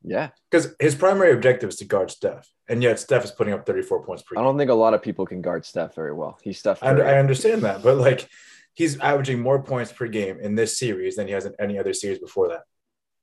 Yeah. 0.03 0.31
Because 0.51 0.75
his 0.79 0.95
primary 0.95 1.33
objective 1.33 1.71
is 1.71 1.77
to 1.77 1.85
guard 1.85 2.11
Steph. 2.11 2.49
And 2.69 2.83
yet 2.83 2.99
Steph 2.99 3.25
is 3.25 3.31
putting 3.31 3.53
up 3.53 3.67
34 3.67 4.05
points 4.05 4.23
per 4.23 4.39
I 4.39 4.43
don't 4.43 4.57
think 4.57 4.71
a 4.71 4.75
lot 4.75 4.95
of 4.95 5.03
people 5.03 5.27
can 5.27 5.43
guard 5.43 5.65
Steph 5.65 5.95
very 5.95 6.13
well. 6.13 6.39
He's 6.43 6.59
Steph. 6.59 6.83
I, 6.83 6.91
I 6.91 7.19
understand 7.19 7.63
that. 7.63 7.83
But 7.83 7.97
like 7.97 8.29
he's 8.75 8.99
averaging 9.01 9.41
more 9.41 9.63
points 9.63 9.93
per 9.93 10.07
game 10.07 10.39
in 10.41 10.55
this 10.55 10.79
series 10.79 11.17
than 11.17 11.27
he 11.27 11.33
has 11.33 11.47
in 11.47 11.55
any 11.59 11.79
other 11.79 11.93
series 11.93 12.19
before 12.19 12.49
that. 12.49 12.63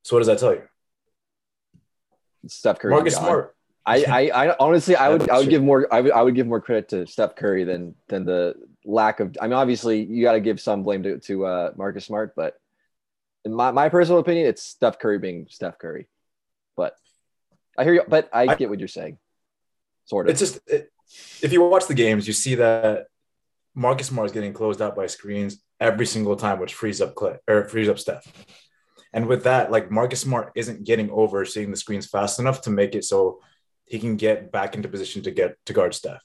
So 0.03 0.15
what 0.15 0.19
does 0.19 0.27
that 0.27 0.39
tell 0.39 0.53
you? 0.53 0.63
Steph 2.47 2.79
Curry. 2.79 2.91
Marcus 2.91 3.15
Smart. 3.15 3.55
I, 3.87 4.03
I, 4.03 4.47
I 4.47 4.55
honestly 4.59 4.95
I 4.95 5.09
would 5.09 5.29
I 5.29 5.39
would 5.39 5.49
give 5.49 5.63
more 5.63 5.87
I 5.91 6.01
would 6.01 6.11
I 6.11 6.21
would 6.21 6.35
give 6.35 6.45
more 6.45 6.61
credit 6.61 6.89
to 6.89 7.07
Steph 7.07 7.35
Curry 7.35 7.63
than 7.63 7.95
than 8.09 8.25
the 8.25 8.55
lack 8.85 9.19
of 9.19 9.35
I 9.41 9.45
mean 9.45 9.53
obviously 9.53 10.03
you 10.03 10.23
got 10.23 10.33
to 10.33 10.41
give 10.41 10.59
some 10.59 10.83
blame 10.83 11.03
to, 11.03 11.19
to 11.19 11.45
uh, 11.45 11.71
Marcus 11.75 12.05
Smart 12.05 12.33
but 12.35 12.55
in 13.45 13.53
my, 13.53 13.71
my 13.71 13.89
personal 13.89 14.19
opinion 14.19 14.47
it's 14.47 14.61
Steph 14.61 14.99
Curry 14.99 15.19
being 15.19 15.47
Steph 15.49 15.79
Curry 15.79 16.07
but 16.75 16.95
I 17.77 17.83
hear 17.83 17.93
you. 17.93 18.03
But 18.07 18.29
I, 18.33 18.47
I 18.47 18.55
get 18.55 18.69
what 18.69 18.79
you're 18.79 18.87
saying. 18.87 19.17
Sort 20.05 20.27
of. 20.27 20.31
It's 20.31 20.39
just 20.39 20.59
it, 20.67 20.91
if 21.41 21.53
you 21.53 21.61
watch 21.61 21.87
the 21.87 21.93
games, 21.93 22.27
you 22.27 22.33
see 22.33 22.55
that 22.55 23.07
Marcus 23.75 24.07
Smart 24.07 24.27
is 24.27 24.31
getting 24.31 24.53
closed 24.53 24.81
out 24.81 24.95
by 24.95 25.07
screens 25.07 25.61
every 25.79 26.05
single 26.05 26.35
time, 26.35 26.59
which 26.59 26.73
frees 26.73 27.01
up 27.01 27.13
Klay 27.13 27.37
or 27.47 27.67
frees 27.67 27.89
up 27.89 27.99
Steph. 27.99 28.25
And 29.13 29.27
with 29.27 29.43
that, 29.43 29.71
like 29.71 29.91
Marcus 29.91 30.21
Smart 30.21 30.51
isn't 30.55 30.85
getting 30.85 31.09
over 31.11 31.45
seeing 31.45 31.71
the 31.71 31.77
screens 31.77 32.07
fast 32.07 32.39
enough 32.39 32.61
to 32.61 32.69
make 32.69 32.95
it 32.95 33.03
so 33.03 33.41
he 33.87 33.99
can 33.99 34.15
get 34.15 34.51
back 34.51 34.75
into 34.75 34.87
position 34.87 35.21
to 35.23 35.31
get 35.31 35.57
to 35.65 35.73
guard 35.73 35.93
Steph. 35.93 36.23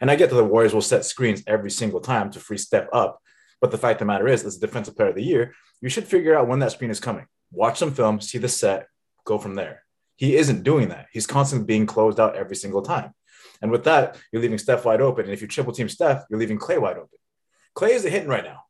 And 0.00 0.10
I 0.10 0.16
get 0.16 0.30
that 0.30 0.36
the 0.36 0.44
Warriors 0.44 0.74
will 0.74 0.82
set 0.82 1.04
screens 1.04 1.42
every 1.46 1.70
single 1.70 2.00
time 2.00 2.30
to 2.30 2.40
free 2.40 2.58
Steph 2.58 2.86
up. 2.92 3.20
But 3.60 3.70
the 3.70 3.78
fact 3.78 3.96
of 3.96 4.00
the 4.00 4.12
matter 4.12 4.28
is, 4.28 4.44
as 4.44 4.56
a 4.56 4.60
defensive 4.60 4.96
player 4.96 5.08
of 5.08 5.16
the 5.16 5.24
year, 5.24 5.54
you 5.80 5.88
should 5.88 6.04
figure 6.04 6.36
out 6.36 6.46
when 6.46 6.60
that 6.60 6.72
screen 6.72 6.90
is 6.90 7.00
coming. 7.00 7.26
Watch 7.50 7.78
some 7.78 7.92
film, 7.92 8.20
see 8.20 8.38
the 8.38 8.48
set, 8.48 8.86
go 9.24 9.38
from 9.38 9.54
there. 9.54 9.82
He 10.16 10.36
isn't 10.36 10.62
doing 10.62 10.88
that. 10.90 11.06
He's 11.12 11.26
constantly 11.26 11.66
being 11.66 11.86
closed 11.86 12.20
out 12.20 12.36
every 12.36 12.56
single 12.56 12.82
time. 12.82 13.14
And 13.60 13.70
with 13.70 13.84
that, 13.84 14.16
you're 14.32 14.42
leaving 14.42 14.58
Steph 14.58 14.84
wide 14.84 15.00
open. 15.00 15.24
And 15.24 15.32
if 15.32 15.40
you 15.40 15.48
triple 15.48 15.72
team 15.72 15.88
Steph, 15.88 16.24
you're 16.30 16.38
leaving 16.38 16.58
Klay 16.58 16.80
wide 16.80 16.96
open. 16.96 17.18
Klay 17.76 17.90
isn't 17.90 18.10
hitting 18.10 18.28
right 18.28 18.44
now. 18.44 18.62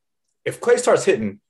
If 0.44 0.60
Klay 0.60 0.78
starts 0.78 1.04
hitting, 1.04 1.40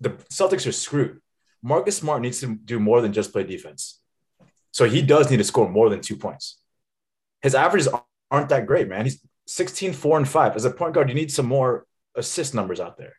the 0.00 0.10
Celtics 0.30 0.66
are 0.66 0.72
screwed. 0.72 1.20
Marcus 1.62 1.96
Smart 1.96 2.22
needs 2.22 2.40
to 2.40 2.56
do 2.56 2.80
more 2.80 3.00
than 3.00 3.12
just 3.12 3.32
play 3.32 3.44
defense. 3.44 4.01
So 4.72 4.88
he 4.88 5.02
does 5.02 5.30
need 5.30 5.36
to 5.36 5.44
score 5.44 5.68
more 5.68 5.88
than 5.88 6.00
two 6.00 6.16
points. 6.16 6.58
His 7.42 7.54
averages 7.54 7.88
aren't 8.30 8.48
that 8.48 8.66
great, 8.66 8.88
man. 8.88 9.04
He's 9.04 9.20
16, 9.46 9.92
4, 9.92 10.18
and 10.18 10.28
5. 10.28 10.56
As 10.56 10.64
a 10.64 10.70
point 10.70 10.94
guard, 10.94 11.08
you 11.08 11.14
need 11.14 11.30
some 11.30 11.46
more 11.46 11.86
assist 12.16 12.54
numbers 12.54 12.80
out 12.80 12.96
there. 12.96 13.14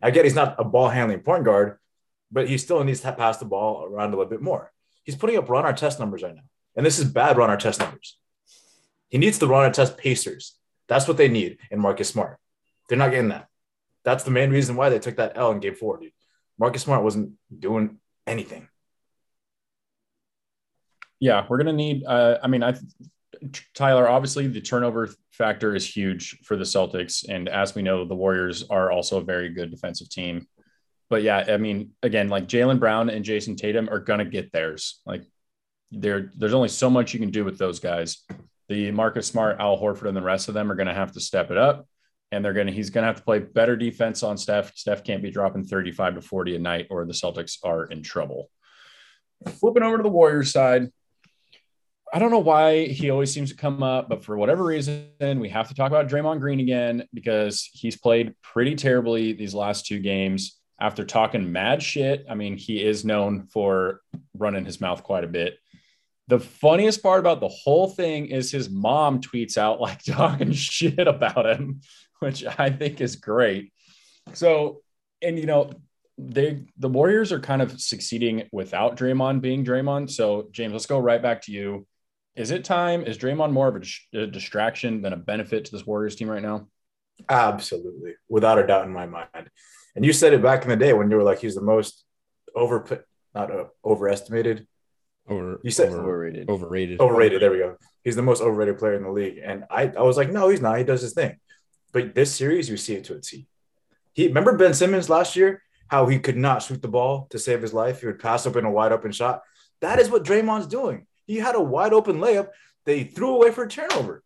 I 0.00 0.10
get 0.10 0.24
he's 0.24 0.34
not 0.34 0.56
a 0.58 0.64
ball 0.64 0.88
handling 0.88 1.20
point 1.20 1.44
guard, 1.44 1.78
but 2.30 2.48
he 2.48 2.58
still 2.58 2.82
needs 2.84 3.00
to 3.00 3.12
pass 3.12 3.38
the 3.38 3.44
ball 3.44 3.84
around 3.84 4.08
a 4.08 4.16
little 4.16 4.30
bit 4.30 4.42
more. 4.42 4.72
He's 5.02 5.16
putting 5.16 5.36
up 5.36 5.48
Ron 5.48 5.64
Artest 5.64 5.98
numbers 5.98 6.22
right 6.22 6.34
now. 6.34 6.42
And 6.76 6.84
this 6.84 6.98
is 6.98 7.04
bad 7.04 7.36
Ron 7.36 7.50
Artest 7.50 7.78
numbers. 7.78 8.18
He 9.08 9.18
needs 9.18 9.38
the 9.38 9.46
Artest 9.46 9.96
Pacers. 9.96 10.56
That's 10.88 11.08
what 11.08 11.16
they 11.16 11.28
need 11.28 11.58
in 11.70 11.78
Marcus 11.78 12.08
Smart. 12.08 12.38
They're 12.88 12.98
not 12.98 13.10
getting 13.10 13.28
that. 13.28 13.48
That's 14.04 14.24
the 14.24 14.30
main 14.30 14.50
reason 14.50 14.76
why 14.76 14.90
they 14.90 14.98
took 14.98 15.16
that 15.16 15.36
L 15.36 15.52
in 15.52 15.60
game 15.60 15.74
four, 15.74 15.98
dude. 15.98 16.12
Marcus 16.58 16.82
Smart 16.82 17.02
wasn't 17.02 17.32
doing 17.56 17.98
anything. 18.26 18.68
Yeah, 21.20 21.46
we're 21.48 21.58
gonna 21.58 21.72
need. 21.72 22.04
Uh, 22.04 22.38
I 22.42 22.48
mean, 22.48 22.62
I 22.62 22.74
Tyler, 23.74 24.08
obviously 24.08 24.46
the 24.46 24.60
turnover 24.60 25.10
factor 25.30 25.74
is 25.74 25.86
huge 25.86 26.38
for 26.44 26.56
the 26.56 26.64
Celtics, 26.64 27.28
and 27.28 27.48
as 27.48 27.74
we 27.74 27.82
know, 27.82 28.04
the 28.04 28.14
Warriors 28.14 28.64
are 28.70 28.90
also 28.90 29.18
a 29.18 29.24
very 29.24 29.50
good 29.50 29.70
defensive 29.70 30.08
team. 30.08 30.46
But 31.10 31.22
yeah, 31.22 31.44
I 31.48 31.56
mean, 31.58 31.92
again, 32.02 32.28
like 32.28 32.48
Jaylen 32.48 32.80
Brown 32.80 33.10
and 33.10 33.24
Jayson 33.24 33.56
Tatum 33.56 33.88
are 33.88 34.00
gonna 34.00 34.24
get 34.24 34.52
theirs. 34.52 35.00
Like, 35.04 35.22
there, 35.90 36.32
there's 36.36 36.54
only 36.54 36.68
so 36.68 36.90
much 36.90 37.12
you 37.12 37.20
can 37.20 37.30
do 37.30 37.44
with 37.44 37.58
those 37.58 37.78
guys. 37.78 38.24
The 38.68 38.90
Marcus 38.90 39.26
Smart, 39.26 39.60
Al 39.60 39.78
Horford, 39.78 40.08
and 40.08 40.16
the 40.16 40.22
rest 40.22 40.48
of 40.48 40.54
them 40.54 40.70
are 40.70 40.74
gonna 40.74 40.94
have 40.94 41.12
to 41.12 41.20
step 41.20 41.50
it 41.50 41.58
up, 41.58 41.86
and 42.32 42.44
they're 42.44 42.54
gonna. 42.54 42.72
He's 42.72 42.90
gonna 42.90 43.06
have 43.06 43.16
to 43.16 43.22
play 43.22 43.38
better 43.40 43.76
defense 43.76 44.22
on 44.22 44.38
Steph. 44.38 44.74
Steph 44.76 45.04
can't 45.04 45.22
be 45.22 45.30
dropping 45.30 45.64
35 45.64 46.16
to 46.16 46.22
40 46.22 46.56
a 46.56 46.58
night, 46.58 46.86
or 46.90 47.04
the 47.04 47.12
Celtics 47.12 47.58
are 47.62 47.84
in 47.84 48.02
trouble. 48.02 48.50
Flipping 49.60 49.82
over 49.82 49.98
to 49.98 50.02
the 50.02 50.08
Warriors 50.08 50.50
side, 50.50 50.90
I 52.14 52.20
don't 52.20 52.30
know 52.30 52.38
why 52.38 52.86
he 52.86 53.10
always 53.10 53.34
seems 53.34 53.50
to 53.50 53.56
come 53.56 53.82
up, 53.82 54.08
but 54.08 54.22
for 54.22 54.36
whatever 54.36 54.62
reason, 54.62 55.40
we 55.40 55.48
have 55.48 55.66
to 55.66 55.74
talk 55.74 55.88
about 55.90 56.06
Draymond 56.06 56.38
Green 56.38 56.60
again 56.60 57.08
because 57.12 57.68
he's 57.72 57.96
played 57.96 58.40
pretty 58.40 58.76
terribly 58.76 59.32
these 59.32 59.52
last 59.52 59.84
two 59.84 59.98
games 59.98 60.60
after 60.80 61.04
talking 61.04 61.50
mad 61.50 61.82
shit. 61.82 62.24
I 62.30 62.36
mean, 62.36 62.56
he 62.56 62.80
is 62.84 63.04
known 63.04 63.48
for 63.48 64.00
running 64.32 64.64
his 64.64 64.80
mouth 64.80 65.02
quite 65.02 65.24
a 65.24 65.26
bit. 65.26 65.58
The 66.28 66.38
funniest 66.38 67.02
part 67.02 67.18
about 67.18 67.40
the 67.40 67.48
whole 67.48 67.88
thing 67.88 68.26
is 68.26 68.48
his 68.48 68.70
mom 68.70 69.20
tweets 69.20 69.58
out 69.58 69.80
like 69.80 70.04
talking 70.06 70.52
shit 70.52 71.08
about 71.08 71.46
him, 71.46 71.80
which 72.20 72.44
I 72.46 72.70
think 72.70 73.00
is 73.00 73.16
great. 73.16 73.72
So, 74.34 74.82
and 75.20 75.36
you 75.36 75.46
know, 75.46 75.72
they 76.16 76.62
the 76.78 76.88
Warriors 76.88 77.32
are 77.32 77.40
kind 77.40 77.60
of 77.60 77.80
succeeding 77.80 78.48
without 78.52 78.96
Draymond 78.96 79.40
being 79.40 79.64
Draymond. 79.64 80.12
So, 80.12 80.46
James, 80.52 80.74
let's 80.74 80.86
go 80.86 81.00
right 81.00 81.20
back 81.20 81.42
to 81.42 81.52
you. 81.52 81.88
Is 82.36 82.50
it 82.50 82.64
time? 82.64 83.04
Is 83.04 83.16
Draymond 83.18 83.52
more 83.52 83.68
of 83.68 83.76
a, 83.76 84.18
a 84.18 84.26
distraction 84.26 85.02
than 85.02 85.12
a 85.12 85.16
benefit 85.16 85.64
to 85.66 85.72
this 85.72 85.86
Warriors 85.86 86.16
team 86.16 86.28
right 86.28 86.42
now? 86.42 86.66
Absolutely, 87.28 88.14
without 88.28 88.58
a 88.58 88.66
doubt 88.66 88.86
in 88.86 88.92
my 88.92 89.06
mind. 89.06 89.48
And 89.94 90.04
you 90.04 90.12
said 90.12 90.32
it 90.32 90.42
back 90.42 90.62
in 90.64 90.68
the 90.68 90.76
day 90.76 90.92
when 90.92 91.10
you 91.10 91.16
were 91.16 91.22
like, 91.22 91.38
he's 91.38 91.54
the 91.54 91.60
most 91.62 92.04
over, 92.56 93.04
not 93.34 93.50
uh, 93.52 93.64
overestimated. 93.84 94.66
Over, 95.28 95.60
you 95.62 95.70
said 95.70 95.88
over, 95.90 96.00
Overrated. 96.00 96.50
overrated. 96.50 97.00
overrated. 97.00 97.42
There 97.42 97.52
we 97.52 97.58
go. 97.58 97.76
He's 98.02 98.16
the 98.16 98.22
most 98.22 98.42
overrated 98.42 98.78
player 98.78 98.94
in 98.94 99.04
the 99.04 99.10
league. 99.10 99.38
And 99.42 99.64
I, 99.70 99.92
I 99.96 100.02
was 100.02 100.16
like, 100.16 100.30
no, 100.30 100.48
he's 100.48 100.60
not. 100.60 100.76
He 100.76 100.84
does 100.84 101.00
his 101.02 101.14
thing. 101.14 101.36
But 101.92 102.14
this 102.14 102.34
series, 102.34 102.68
you 102.68 102.76
see 102.76 102.94
it 102.94 103.04
to 103.04 103.14
a 103.14 103.20
T. 103.20 103.46
He 104.12 104.26
remember 104.26 104.56
Ben 104.56 104.74
Simmons 104.74 105.08
last 105.08 105.36
year, 105.36 105.62
how 105.88 106.06
he 106.06 106.18
could 106.18 106.36
not 106.36 106.62
shoot 106.62 106.82
the 106.82 106.88
ball 106.88 107.28
to 107.30 107.38
save 107.38 107.62
his 107.62 107.72
life. 107.72 108.00
He 108.00 108.06
would 108.06 108.18
pass 108.18 108.46
up 108.46 108.56
in 108.56 108.64
a 108.64 108.70
wide 108.70 108.92
open 108.92 109.12
shot. 109.12 109.42
That 109.80 109.98
is 110.00 110.10
what 110.10 110.24
Draymond's 110.24 110.66
doing. 110.66 111.06
He 111.26 111.36
had 111.36 111.54
a 111.54 111.60
wide 111.60 111.92
open 111.92 112.18
layup. 112.18 112.48
They 112.84 113.04
threw 113.04 113.34
away 113.34 113.50
for 113.50 113.64
a 113.64 113.68
turnover. 113.68 114.22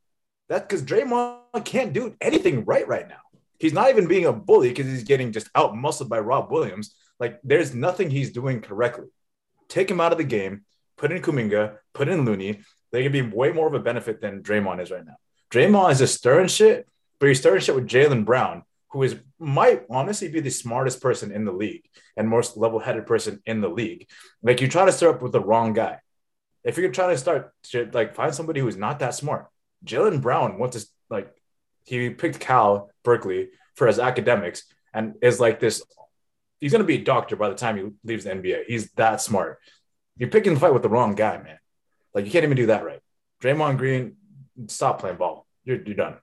That's 0.49 0.67
because 0.67 0.83
Draymond 0.83 1.65
can't 1.65 1.93
do 1.93 2.17
anything 2.21 2.65
right 2.65 2.87
right 2.89 3.09
now. 3.09 3.21
He's 3.59 3.73
not 3.73 3.91
even 3.91 4.09
being 4.09 4.25
a 4.25 4.33
bully 4.33 4.69
because 4.69 4.87
he's 4.87 5.05
getting 5.05 5.33
just 5.33 5.49
out 5.55 5.77
muscled 5.77 6.09
by 6.09 6.21
Rob 6.21 6.51
Williams. 6.51 6.95
Like 7.21 7.41
there's 7.43 7.75
nothing 7.75 8.11
he's 8.11 8.33
doing 8.33 8.61
correctly. 8.61 9.07
Take 9.69 9.91
him 9.91 10.01
out 10.01 10.13
of 10.13 10.19
the 10.19 10.25
game, 10.25 10.65
put 10.97 11.13
in 11.13 11.21
Kuminga, 11.21 11.77
put 11.93 12.09
in 12.09 12.25
Looney. 12.25 12.61
They 12.93 13.03
can 13.03 13.13
be 13.13 13.23
way 13.23 13.53
more 13.53 13.67
of 13.67 13.75
a 13.75 13.81
benefit 13.81 14.21
than 14.21 14.43
Draymond 14.43 14.81
is 14.81 14.91
right 14.91 15.05
now. 15.05 15.17
Draymond 15.51 15.93
is 15.93 15.99
just 15.99 16.17
stirring 16.17 16.49
shit, 16.49 16.89
but 17.19 17.29
he's 17.29 17.41
stirring 17.41 17.61
shit 17.61 17.75
with 17.75 17.89
Jaylen 17.89 18.25
Brown, 18.25 18.63
who 18.93 19.03
is 19.03 19.17
might 19.39 19.83
honestly 19.91 20.29
be 20.29 20.41
the 20.41 20.51
smartest 20.51 21.03
person 21.03 21.33
in 21.33 21.45
the 21.45 21.53
league 21.53 21.85
and 22.17 22.29
most 22.29 22.57
level-headed 22.57 23.07
person 23.07 23.43
in 23.45 23.61
the 23.61 23.69
league. 23.69 24.09
Like 24.43 24.61
you 24.61 24.69
try 24.69 24.87
to 24.87 24.93
stir 24.93 25.11
up 25.11 25.23
with 25.23 25.33
the 25.33 25.41
wrong 25.41 25.73
guy. 25.73 25.99
If 26.69 26.77
you're 26.77 26.93
trying 26.93 27.15
to 27.15 27.17
start 27.17 27.53
to 27.71 27.89
like 27.95 28.15
find 28.15 28.35
somebody 28.35 28.61
who's 28.61 28.77
not 28.77 28.99
that 28.99 29.15
smart, 29.15 29.47
Jaylen 29.87 30.21
Brown 30.21 30.59
wants 30.59 30.85
to 30.85 30.89
like 31.09 31.33
he 31.85 32.11
picked 32.11 32.41
Cal 32.41 32.91
Berkeley 33.03 33.49
for 33.75 33.87
his 33.87 33.99
academics 33.99 34.65
and 34.93 35.15
is 35.23 35.41
like 35.41 35.61
this. 35.61 35.83
He's 36.61 36.71
gonna 36.71 36.85
be 36.85 36.97
a 36.97 37.05
doctor 37.05 37.37
by 37.37 37.49
the 37.49 37.55
time 37.55 37.79
he 37.79 37.85
leaves 38.05 38.25
the 38.25 38.33
NBA. 38.33 38.65
He's 38.67 38.91
that 38.93 39.23
smart. 39.23 39.59
You're 40.19 40.29
picking 40.29 40.53
the 40.53 40.61
fight 40.61 40.75
with 40.75 40.83
the 40.83 40.91
wrong 40.91 41.15
guy, 41.15 41.39
man. 41.39 41.59
Like 42.13 42.27
you 42.27 42.31
can't 42.31 42.45
even 42.45 42.57
do 42.57 42.67
that 42.67 42.85
right. 42.85 43.01
Draymond 43.43 43.79
Green, 43.79 44.17
stop 44.67 45.01
playing 45.01 45.17
ball. 45.17 45.47
You're 45.65 45.83
you're 45.83 45.97
done. 45.97 46.17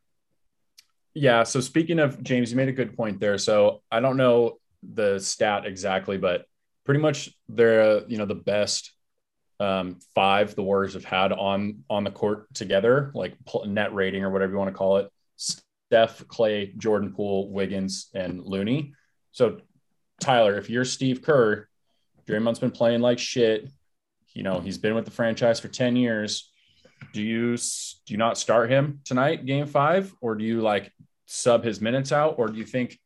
Yeah. 1.16 1.42
So 1.42 1.60
speaking 1.60 1.98
of 1.98 2.22
James, 2.22 2.52
you 2.52 2.58
made 2.58 2.70
a 2.70 2.74
good 2.74 2.96
point 2.96 3.20
there. 3.20 3.40
So 3.40 3.82
I 3.90 4.00
don't 4.00 4.18
know 4.18 4.60
the 4.84 5.18
stat 5.18 5.66
exactly, 5.66 6.20
but 6.20 6.46
pretty 6.84 7.00
much 7.00 7.32
they're 7.50 8.08
you 8.08 8.20
know 8.20 8.28
the 8.28 8.36
best 8.36 8.92
um, 9.60 10.00
five 10.14 10.56
the 10.56 10.64
Warriors 10.64 10.94
have 10.94 11.06
had 11.06 11.32
on 11.32 11.84
on 11.90 12.04
the 12.04 12.12
court 12.12 12.54
together, 12.54 13.12
like 13.14 13.36
net 13.66 13.94
rating 13.94 14.24
or 14.24 14.30
whatever 14.30 14.52
you 14.52 14.58
want 14.58 14.70
to 14.70 14.78
call 14.78 14.98
it. 14.98 15.10
Steph, 15.38 16.26
Klay, 16.28 16.76
Jordan 16.78 17.14
Poole, 17.14 17.52
Wiggins, 17.52 18.10
and 18.14 18.44
Looney. 18.44 18.94
So 19.32 19.62
Tyler, 20.20 20.58
if 20.58 20.70
you're 20.70 20.86
Steve 20.86 21.22
Kerr, 21.22 21.68
Draymond's 22.28 22.60
been 22.60 22.72
playing 22.72 23.02
like 23.02 23.20
shit. 23.20 23.70
You 24.34 24.44
know 24.44 24.60
he's 24.60 24.78
been 24.78 24.96
with 24.96 25.06
the 25.06 25.12
franchise 25.12 25.60
for 25.60 25.70
ten 25.70 25.96
years. 25.96 26.52
Do 27.14 27.22
you 27.22 27.56
do 27.56 28.14
you 28.14 28.18
not 28.18 28.38
start 28.38 28.70
him 28.70 29.00
tonight, 29.06 29.46
Game 29.46 29.68
Five, 29.68 30.14
or 30.22 30.36
do 30.36 30.44
you 30.44 30.62
like 30.62 30.92
sub 31.26 31.64
his 31.64 31.80
minutes 31.80 32.12
out, 32.12 32.36
or 32.38 32.48
do 32.48 32.58
you 32.58 32.66
think 32.66 33.00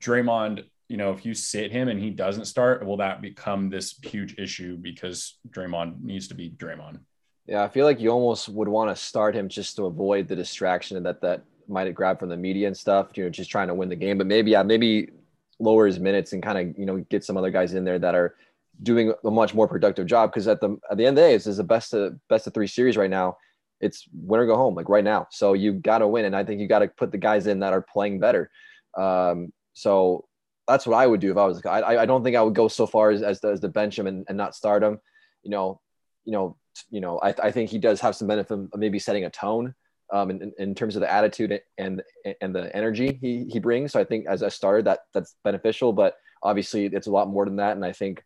Draymond 0.00 0.64
you 0.88 0.96
know, 0.96 1.12
if 1.12 1.24
you 1.24 1.34
sit 1.34 1.70
him 1.70 1.88
and 1.88 2.00
he 2.00 2.10
doesn't 2.10 2.46
start, 2.46 2.84
will 2.84 2.96
that 2.96 3.20
become 3.20 3.68
this 3.68 3.94
huge 4.02 4.38
issue 4.38 4.76
because 4.76 5.38
Draymond 5.50 6.02
needs 6.02 6.28
to 6.28 6.34
be 6.34 6.50
Draymond? 6.50 7.00
Yeah, 7.46 7.62
I 7.62 7.68
feel 7.68 7.84
like 7.84 8.00
you 8.00 8.10
almost 8.10 8.48
would 8.48 8.68
want 8.68 8.94
to 8.94 9.02
start 9.02 9.34
him 9.34 9.48
just 9.48 9.76
to 9.76 9.86
avoid 9.86 10.28
the 10.28 10.36
distraction 10.36 11.02
that 11.02 11.20
that 11.20 11.44
might 11.68 11.86
have 11.86 11.94
grabbed 11.94 12.20
from 12.20 12.30
the 12.30 12.36
media 12.36 12.66
and 12.66 12.76
stuff. 12.76 13.08
You 13.16 13.24
know, 13.24 13.30
just 13.30 13.50
trying 13.50 13.68
to 13.68 13.74
win 13.74 13.88
the 13.88 13.96
game. 13.96 14.18
But 14.18 14.26
maybe, 14.26 14.50
yeah, 14.50 14.62
maybe 14.62 15.10
lower 15.58 15.86
his 15.86 15.98
minutes 15.98 16.32
and 16.32 16.42
kind 16.42 16.58
of 16.58 16.78
you 16.78 16.86
know 16.86 16.98
get 17.10 17.24
some 17.24 17.36
other 17.36 17.50
guys 17.50 17.74
in 17.74 17.84
there 17.84 17.98
that 17.98 18.14
are 18.14 18.36
doing 18.82 19.12
a 19.24 19.30
much 19.30 19.54
more 19.54 19.68
productive 19.68 20.06
job. 20.06 20.30
Because 20.30 20.48
at 20.48 20.60
the 20.60 20.78
at 20.90 20.96
the 20.96 21.06
end 21.06 21.18
of 21.18 21.22
the 21.22 21.28
day, 21.28 21.32
this 21.34 21.46
is 21.46 21.58
the 21.58 21.64
best 21.64 21.92
of 21.94 22.18
best 22.28 22.46
of 22.46 22.54
three 22.54 22.66
series 22.66 22.96
right 22.96 23.10
now. 23.10 23.36
It's 23.80 24.08
win 24.12 24.40
or 24.40 24.46
go 24.46 24.56
home, 24.56 24.74
like 24.74 24.88
right 24.88 25.04
now. 25.04 25.28
So 25.30 25.52
you 25.52 25.72
got 25.72 25.98
to 25.98 26.08
win, 26.08 26.24
and 26.24 26.36
I 26.36 26.44
think 26.44 26.60
you 26.60 26.66
got 26.66 26.80
to 26.80 26.88
put 26.88 27.12
the 27.12 27.18
guys 27.18 27.46
in 27.46 27.60
that 27.60 27.72
are 27.72 27.82
playing 27.82 28.20
better. 28.20 28.50
Um, 28.96 29.52
so 29.72 30.27
that's 30.68 30.86
what 30.86 30.96
I 30.96 31.06
would 31.06 31.20
do 31.20 31.32
if 31.32 31.36
I 31.36 31.46
was. 31.46 31.64
I 31.66 31.82
I 31.98 32.06
don't 32.06 32.22
think 32.22 32.36
I 32.36 32.42
would 32.42 32.54
go 32.54 32.68
so 32.68 32.86
far 32.86 33.10
as 33.10 33.22
as, 33.22 33.42
as 33.42 33.60
to 33.60 33.68
bench 33.68 33.98
him 33.98 34.06
and, 34.06 34.24
and 34.28 34.36
not 34.36 34.54
start 34.54 34.82
him. 34.82 35.00
You 35.42 35.50
know, 35.50 35.80
you 36.24 36.32
know, 36.32 36.56
you 36.90 37.00
know. 37.00 37.18
I 37.20 37.34
I 37.42 37.50
think 37.50 37.70
he 37.70 37.78
does 37.78 38.00
have 38.00 38.14
some 38.14 38.28
benefit 38.28 38.52
of 38.52 38.68
maybe 38.76 38.98
setting 38.98 39.24
a 39.24 39.30
tone. 39.30 39.74
Um, 40.10 40.30
in, 40.30 40.52
in 40.56 40.74
terms 40.74 40.96
of 40.96 41.00
the 41.00 41.12
attitude 41.12 41.60
and 41.76 42.02
and 42.40 42.54
the 42.54 42.74
energy 42.74 43.18
he, 43.20 43.44
he 43.44 43.58
brings. 43.58 43.92
So 43.92 44.00
I 44.00 44.04
think 44.04 44.26
as 44.26 44.40
a 44.40 44.50
starter 44.50 44.80
that 44.84 45.00
that's 45.12 45.36
beneficial, 45.44 45.92
but 45.92 46.16
obviously 46.42 46.86
it's 46.86 47.08
a 47.08 47.10
lot 47.10 47.28
more 47.28 47.44
than 47.44 47.56
that. 47.56 47.76
And 47.76 47.84
I 47.84 47.92
think 47.92 48.24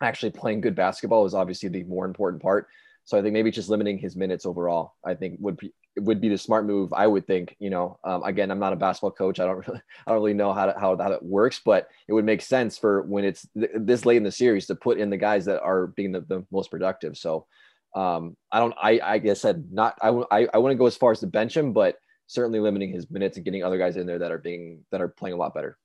actually 0.00 0.30
playing 0.30 0.62
good 0.62 0.74
basketball 0.74 1.26
is 1.26 1.34
obviously 1.34 1.68
the 1.68 1.84
more 1.84 2.06
important 2.06 2.42
part. 2.42 2.68
So 3.04 3.18
I 3.18 3.22
think 3.22 3.34
maybe 3.34 3.50
just 3.50 3.68
limiting 3.68 3.98
his 3.98 4.16
minutes 4.16 4.46
overall, 4.46 4.94
I 5.04 5.12
think 5.14 5.36
would 5.40 5.58
be 5.58 5.74
would 5.96 6.20
be 6.20 6.28
the 6.28 6.38
smart 6.38 6.66
move. 6.66 6.92
I 6.92 7.06
would 7.06 7.26
think. 7.26 7.56
You 7.58 7.70
know, 7.70 7.98
um, 8.04 8.22
again, 8.24 8.50
I'm 8.50 8.58
not 8.58 8.72
a 8.72 8.76
basketball 8.76 9.12
coach. 9.12 9.40
I 9.40 9.46
don't 9.46 9.56
really, 9.68 9.80
I 10.06 10.10
don't 10.10 10.20
really 10.20 10.34
know 10.34 10.52
how 10.52 10.66
to, 10.66 10.78
how 10.78 10.94
that 10.96 11.24
works, 11.24 11.60
but 11.64 11.88
it 12.08 12.12
would 12.12 12.24
make 12.24 12.42
sense 12.42 12.78
for 12.78 13.02
when 13.02 13.24
it's 13.24 13.46
th- 13.58 13.70
this 13.74 14.04
late 14.04 14.16
in 14.16 14.22
the 14.22 14.32
series 14.32 14.66
to 14.66 14.74
put 14.74 14.98
in 14.98 15.10
the 15.10 15.16
guys 15.16 15.44
that 15.46 15.60
are 15.62 15.88
being 15.88 16.12
the, 16.12 16.20
the 16.20 16.44
most 16.50 16.70
productive. 16.70 17.16
So 17.16 17.46
um, 17.94 18.36
I 18.50 18.58
don't. 18.58 18.74
I 18.80 19.00
I 19.02 19.18
guess 19.18 19.40
said 19.40 19.72
not. 19.72 19.96
I 20.02 20.08
I, 20.30 20.48
I 20.54 20.58
wouldn't 20.58 20.78
go 20.78 20.86
as 20.86 20.96
far 20.96 21.12
as 21.12 21.20
to 21.20 21.26
bench 21.26 21.56
him, 21.56 21.72
but 21.72 21.96
certainly 22.26 22.60
limiting 22.60 22.92
his 22.92 23.10
minutes 23.10 23.36
and 23.36 23.44
getting 23.44 23.62
other 23.62 23.78
guys 23.78 23.96
in 23.96 24.06
there 24.06 24.18
that 24.18 24.32
are 24.32 24.38
being 24.38 24.84
that 24.90 25.00
are 25.00 25.08
playing 25.08 25.34
a 25.34 25.38
lot 25.38 25.54
better. 25.54 25.78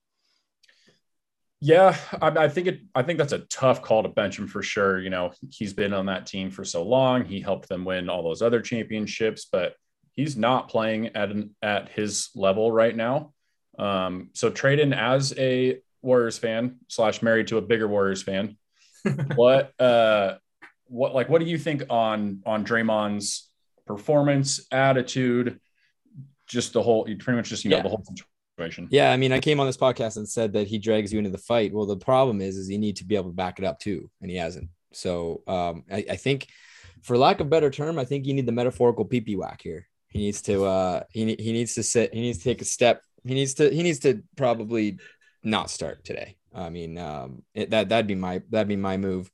Yeah, 1.62 1.94
I, 2.22 2.28
I, 2.28 2.48
think 2.48 2.68
it. 2.68 2.80
I 2.94 3.02
think 3.02 3.18
that's 3.18 3.34
a 3.34 3.40
tough 3.40 3.82
call 3.82 4.02
to 4.02 4.08
bench 4.08 4.38
him 4.38 4.48
for 4.48 4.62
sure. 4.62 4.98
You 4.98 5.10
know, 5.10 5.32
he's 5.50 5.74
been 5.74 5.92
on 5.92 6.06
that 6.06 6.26
team 6.26 6.50
for 6.50 6.64
so 6.64 6.82
long. 6.82 7.26
He 7.26 7.40
helped 7.40 7.68
them 7.68 7.84
win 7.84 8.08
all 8.08 8.22
those 8.22 8.40
other 8.40 8.62
championships, 8.62 9.46
but 9.50 9.74
he's 10.20 10.36
not 10.36 10.68
playing 10.68 11.08
at 11.16 11.30
an, 11.30 11.54
at 11.62 11.88
his 11.88 12.28
level 12.34 12.70
right 12.70 12.94
now. 12.94 13.32
Um, 13.78 14.28
so 14.34 14.50
Traden, 14.50 14.94
as 14.94 15.32
a 15.38 15.80
Warriors 16.02 16.36
fan 16.38 16.76
slash 16.88 17.22
married 17.22 17.46
to 17.48 17.56
a 17.56 17.62
bigger 17.62 17.88
Warriors 17.88 18.22
fan, 18.22 18.58
what 19.34 19.72
uh, 19.80 20.34
what 20.84 21.14
like 21.14 21.28
what 21.30 21.40
do 21.40 21.46
you 21.46 21.56
think 21.56 21.84
on 21.88 22.42
on 22.44 22.64
Draymond's 22.66 23.48
performance, 23.86 24.66
attitude, 24.70 25.58
just 26.46 26.74
the 26.74 26.82
whole? 26.82 27.04
Pretty 27.04 27.32
much 27.32 27.48
just 27.48 27.64
you 27.64 27.70
know 27.70 27.78
Yeah. 27.78 27.82
the 27.84 27.88
whole 27.88 28.04
situation. 28.04 28.88
Yeah, 28.90 29.10
I 29.10 29.16
mean, 29.16 29.32
I 29.32 29.40
came 29.40 29.58
on 29.58 29.66
this 29.66 29.78
podcast 29.78 30.18
and 30.18 30.28
said 30.28 30.52
that 30.52 30.66
he 30.66 30.76
drags 30.78 31.12
you 31.14 31.18
into 31.18 31.30
the 31.30 31.38
fight. 31.38 31.72
Well, 31.72 31.86
the 31.86 31.96
problem 31.96 32.42
is, 32.42 32.58
is 32.58 32.68
you 32.68 32.76
need 32.78 32.96
to 32.96 33.04
be 33.06 33.16
able 33.16 33.30
to 33.30 33.34
back 33.36 33.58
it 33.58 33.64
up 33.64 33.78
too, 33.80 34.10
and 34.20 34.30
he 34.30 34.36
hasn't. 34.36 34.68
So 34.92 35.42
um, 35.46 35.84
I, 35.90 36.04
I 36.10 36.16
think, 36.16 36.48
for 37.00 37.16
lack 37.16 37.40
of 37.40 37.46
a 37.46 37.50
better 37.50 37.70
term, 37.70 37.98
I 37.98 38.04
think 38.04 38.26
you 38.26 38.34
need 38.34 38.44
the 38.44 38.52
metaphorical 38.52 39.06
pee 39.06 39.22
pee 39.22 39.36
whack 39.36 39.62
here. 39.62 39.86
He 40.10 40.18
needs 40.18 40.42
to, 40.42 40.64
uh, 40.64 41.04
he 41.10 41.34
he 41.38 41.52
needs 41.52 41.74
to 41.74 41.82
sit. 41.82 42.12
He 42.12 42.20
needs 42.20 42.38
to 42.38 42.44
take 42.44 42.60
a 42.60 42.64
step. 42.64 43.02
He 43.24 43.34
needs 43.34 43.54
to, 43.54 43.70
he 43.70 43.82
needs 43.82 44.00
to 44.00 44.22
probably 44.36 44.98
not 45.42 45.70
start 45.70 46.04
today. 46.04 46.36
I 46.54 46.68
mean, 46.68 46.98
um, 46.98 47.42
it, 47.54 47.70
that 47.70 47.88
that'd 47.88 48.06
be 48.06 48.16
my 48.16 48.42
that'd 48.50 48.68
be 48.68 48.76
my 48.76 48.96
move. 48.96 49.30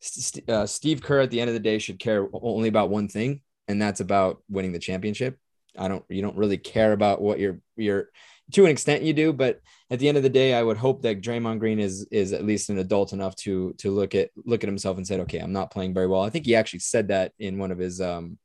St- 0.00 0.48
uh, 0.48 0.66
Steve 0.66 1.02
Kerr 1.02 1.20
at 1.20 1.30
the 1.30 1.40
end 1.40 1.48
of 1.48 1.54
the 1.54 1.60
day 1.60 1.78
should 1.78 1.98
care 1.98 2.28
only 2.32 2.68
about 2.68 2.90
one 2.90 3.08
thing, 3.08 3.40
and 3.66 3.80
that's 3.80 4.00
about 4.00 4.42
winning 4.48 4.72
the 4.72 4.78
championship. 4.78 5.38
I 5.76 5.88
don't. 5.88 6.04
You 6.08 6.22
don't 6.22 6.36
really 6.36 6.58
care 6.58 6.92
about 6.92 7.22
what 7.22 7.38
your 7.38 7.60
your 7.76 8.10
to 8.52 8.64
an 8.64 8.70
extent 8.70 9.04
you 9.04 9.12
do, 9.12 9.32
but 9.32 9.60
at 9.90 10.00
the 10.00 10.08
end 10.08 10.16
of 10.16 10.22
the 10.22 10.28
day, 10.28 10.54
I 10.54 10.62
would 10.62 10.76
hope 10.76 11.02
that 11.02 11.22
Draymond 11.22 11.60
Green 11.60 11.78
is 11.78 12.06
is 12.10 12.32
at 12.32 12.44
least 12.44 12.68
an 12.68 12.78
adult 12.78 13.12
enough 13.12 13.36
to 13.36 13.72
to 13.78 13.90
look 13.90 14.14
at 14.14 14.30
look 14.36 14.62
at 14.62 14.68
himself 14.68 14.96
and 14.96 15.06
said, 15.06 15.20
okay, 15.20 15.38
I'm 15.38 15.52
not 15.52 15.70
playing 15.70 15.94
very 15.94 16.08
well. 16.08 16.22
I 16.22 16.30
think 16.30 16.44
he 16.44 16.56
actually 16.56 16.80
said 16.80 17.08
that 17.08 17.32
in 17.38 17.58
one 17.58 17.70
of 17.70 17.78
his 17.78 18.00
um 18.00 18.38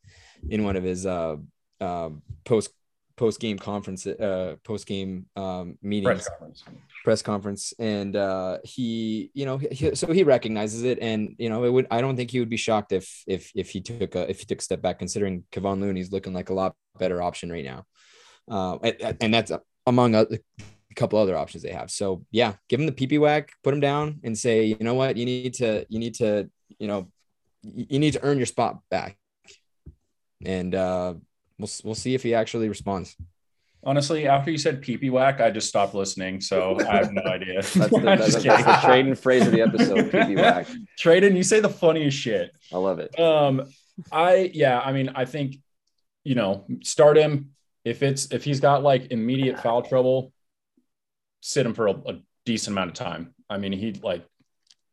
in 0.50 0.63
one 0.63 0.75
of 0.75 0.84
his 0.84 1.05
uh, 1.05 1.38
uh 1.82 2.10
post 2.44 2.72
post 3.17 3.39
game 3.39 3.58
conference 3.58 4.05
uh 4.05 4.55
post 4.63 4.86
game 4.86 5.25
um 5.36 5.77
meetings. 5.82 6.05
Press 6.05 6.29
conference. 6.29 6.63
press 7.03 7.22
conference. 7.22 7.74
And 7.79 8.15
uh 8.15 8.58
he 8.63 9.32
you 9.34 9.46
know 9.46 9.58
he, 9.58 9.96
so 9.96 10.12
he 10.12 10.24
recognizes 10.24 10.84
it. 10.84 11.00
And 11.01 11.36
you 11.38 11.50
know 11.50 11.63
it 11.63 11.70
would 11.70 11.88
i 11.91 12.01
don't 12.01 12.15
think 12.15 12.32
he 12.32 12.39
would 12.39 12.50
be 12.50 12.58
shocked 12.58 12.91
if 12.91 13.24
if 13.27 13.51
if 13.55 13.70
he 13.70 13.82
took 13.82 14.15
a 14.15 14.29
if 14.29 14.39
he 14.39 14.46
took 14.46 14.60
a 14.60 14.63
step 14.63 14.82
back 14.82 15.00
considering 15.00 15.44
Kevon 15.51 15.79
Looney's 15.79 16.12
looking 16.12 16.34
like 16.34 16.50
a 16.50 16.53
lot 16.53 16.75
better 17.00 17.22
option 17.22 17.51
right 17.51 17.65
now. 17.65 17.86
Uh 18.50 18.77
and, 18.84 19.17
and 19.22 19.34
that's 19.34 19.51
among 19.88 20.15
a, 20.15 20.25
couple 20.96 21.20
other 21.20 21.36
options 21.36 21.62
they 21.62 21.72
have. 21.74 21.91
So 21.91 22.25
yeah 22.32 22.53
give 22.70 22.79
him 22.79 22.86
the 22.86 22.94
pp 22.94 23.20
whack 23.20 23.51
put 23.63 23.74
him 23.74 23.82
down 23.82 24.20
and 24.24 24.38
say 24.38 24.65
you 24.65 24.77
know 24.79 24.94
what? 24.94 25.17
You 25.17 25.25
need 25.25 25.53
to 25.55 25.86
you 25.89 26.00
need 26.00 26.15
to 26.15 26.50
you 26.79 26.88
know 26.88 27.08
you 27.63 27.86
you 27.89 28.00
need 28.00 28.13
to 28.13 28.24
earn 28.24 28.38
your 28.38 28.46
spot 28.46 28.79
back. 28.89 29.17
And 30.46 30.74
uh 30.75 31.15
we'll 31.58 31.70
we'll 31.84 31.96
see 31.96 32.14
if 32.16 32.24
he 32.24 32.34
actually 32.34 32.70
responds 32.70 33.16
Honestly, 33.88 34.28
after 34.28 34.50
you 34.50 34.58
said 34.58 34.82
pee 34.82 34.98
pee 34.98 35.12
whack, 35.12 35.40
I 35.40 35.52
just 35.52 35.70
stopped 35.70 35.94
listening. 35.94 36.42
So 36.42 36.76
I 36.90 36.98
have 36.98 37.12
no 37.12 37.22
idea. 37.22 37.54
That's 37.62 37.74
the, 37.74 38.00
that's, 38.04 38.44
that's 38.44 38.66
the 38.66 38.80
trade 38.84 39.06
and 39.06 39.18
phrase 39.18 39.46
of 39.46 39.54
the 39.54 39.62
episode. 39.62 39.98
PB 40.12 40.38
whack. 40.38 40.68
Traden, 41.00 41.38
you 41.38 41.44
say 41.44 41.60
the 41.60 41.70
funniest 41.70 42.18
shit. 42.18 42.52
I 42.74 42.78
love 42.78 42.98
it. 42.98 43.18
Um, 43.20 43.70
I 44.12 44.50
yeah, 44.56 44.80
I 44.80 44.92
mean, 44.92 45.12
I 45.14 45.26
think 45.26 45.58
you 46.24 46.34
know, 46.34 46.66
start 46.82 47.16
him 47.16 47.52
if 47.84 48.02
it's 48.02 48.32
if 48.32 48.44
he's 48.44 48.60
got 48.60 48.82
like 48.82 49.12
immediate 49.12 49.60
foul 49.60 49.84
trouble, 49.84 50.34
sit 51.42 51.64
him 51.64 51.76
for 51.76 51.86
a, 51.86 51.92
a 51.92 52.20
decent 52.44 52.74
amount 52.74 52.90
of 52.90 52.96
time. 52.96 53.36
I 53.52 53.60
mean, 53.60 53.72
he 53.72 53.94
like 53.94 54.26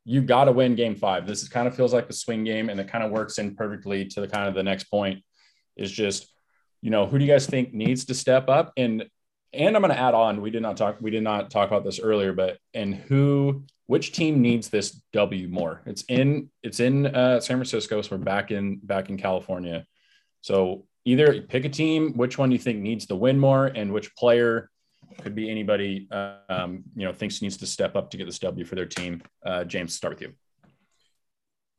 you 0.05 0.21
got 0.21 0.45
to 0.45 0.53
win 0.53 0.75
game 0.75 0.97
five. 0.97 1.27
This 1.27 1.43
is 1.43 1.49
kind 1.49 1.67
of 1.67 1.75
feels 1.75 1.95
like 1.95 2.09
the 2.09 2.13
swing 2.13 2.45
game, 2.45 2.69
and 2.69 2.79
it 2.79 2.89
kind 2.89 3.03
of 3.03 3.11
works 3.11 3.39
in 3.39 3.57
perfectly 3.57 4.05
to 4.05 4.21
the 4.21 4.29
kind 4.29 4.47
of 4.47 4.55
the 4.55 4.63
next 4.63 4.85
point 4.85 5.25
is 5.77 5.91
just 5.91 6.32
you 6.83 6.91
know 6.91 7.07
who 7.07 7.19
do 7.19 7.25
you 7.25 7.33
guys 7.33 7.47
think 7.47 7.73
needs 7.73 8.05
to 8.07 8.15
step 8.15 8.49
up 8.49 8.73
and 8.77 9.05
and 9.55 9.77
I'm 9.77 9.83
going 9.83 9.95
to 9.95 10.01
add 10.01 10.15
on. 10.15 10.41
We 10.41 10.51
did 10.51 10.63
not 10.63 10.77
talk. 10.77 10.97
We 11.01 11.11
did 11.11 11.23
not 11.23 11.51
talk 11.51 11.69
about 11.69 11.85
this 11.85 12.01
earlier, 12.01 12.33
but 12.33 12.59
and 12.73 12.95
who, 12.95 13.65
which 13.87 14.13
team 14.13 14.41
needs 14.41 14.69
this 14.69 15.03
W 15.13 15.49
more? 15.49 15.83
It's 15.85 16.05
in. 16.09 16.51
It's 16.63 16.81
in 16.81 17.07
uh, 17.07 17.41
San 17.41 17.59
Francisco. 17.59 18.01
So 18.01 18.17
we're 18.17 18.25
back 18.25 18.51
in 18.51 18.79
back 18.79 19.11
in 19.11 19.19
California. 19.19 19.87
So 20.41 20.87
either 21.05 21.43
pick 21.43 21.65
a 21.65 21.69
team. 21.69 22.15
Which 22.15 22.39
one 22.39 22.49
do 22.49 22.55
you 22.55 22.61
think 22.61 22.81
needs 22.81 23.07
to 23.07 23.15
win 23.15 23.39
more, 23.39 23.67
and 23.67 23.93
which 23.93 24.15
player 24.17 24.71
could 25.21 25.35
be 25.35 25.51
anybody 25.51 26.09
um, 26.11 26.85
you 26.97 27.07
know 27.07 27.13
thinks 27.13 27.43
needs 27.43 27.59
to 27.59 27.67
step 27.67 27.95
up 27.97 28.11
to 28.11 28.17
get 28.17 28.25
this 28.25 28.39
W 28.39 28.65
for 28.65 28.75
their 28.75 28.87
team. 28.87 29.23
Uh, 29.45 29.65
James, 29.65 29.95
start 29.95 30.15
with 30.15 30.23
you. 30.23 30.33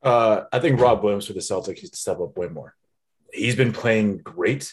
Uh, 0.00 0.44
I 0.52 0.60
think 0.60 0.80
Rob 0.80 1.02
Williams 1.02 1.26
for 1.26 1.32
the 1.32 1.40
Celtics 1.40 1.76
needs 1.76 1.90
to 1.90 1.96
step 1.96 2.20
up 2.20 2.36
way 2.36 2.46
more. 2.46 2.74
He's 3.32 3.56
been 3.56 3.72
playing 3.72 4.18
great, 4.18 4.72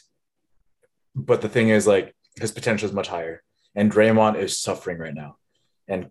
but 1.16 1.42
the 1.42 1.50
thing 1.50 1.70
is, 1.70 1.88
like, 1.88 2.16
his 2.40 2.52
potential 2.52 2.88
is 2.88 2.96
much 2.96 3.08
higher. 3.08 3.44
And 3.76 3.92
Draymond 3.92 4.38
is 4.38 4.60
suffering 4.60 4.98
right 4.98 5.14
now. 5.14 5.38
And 5.88 6.10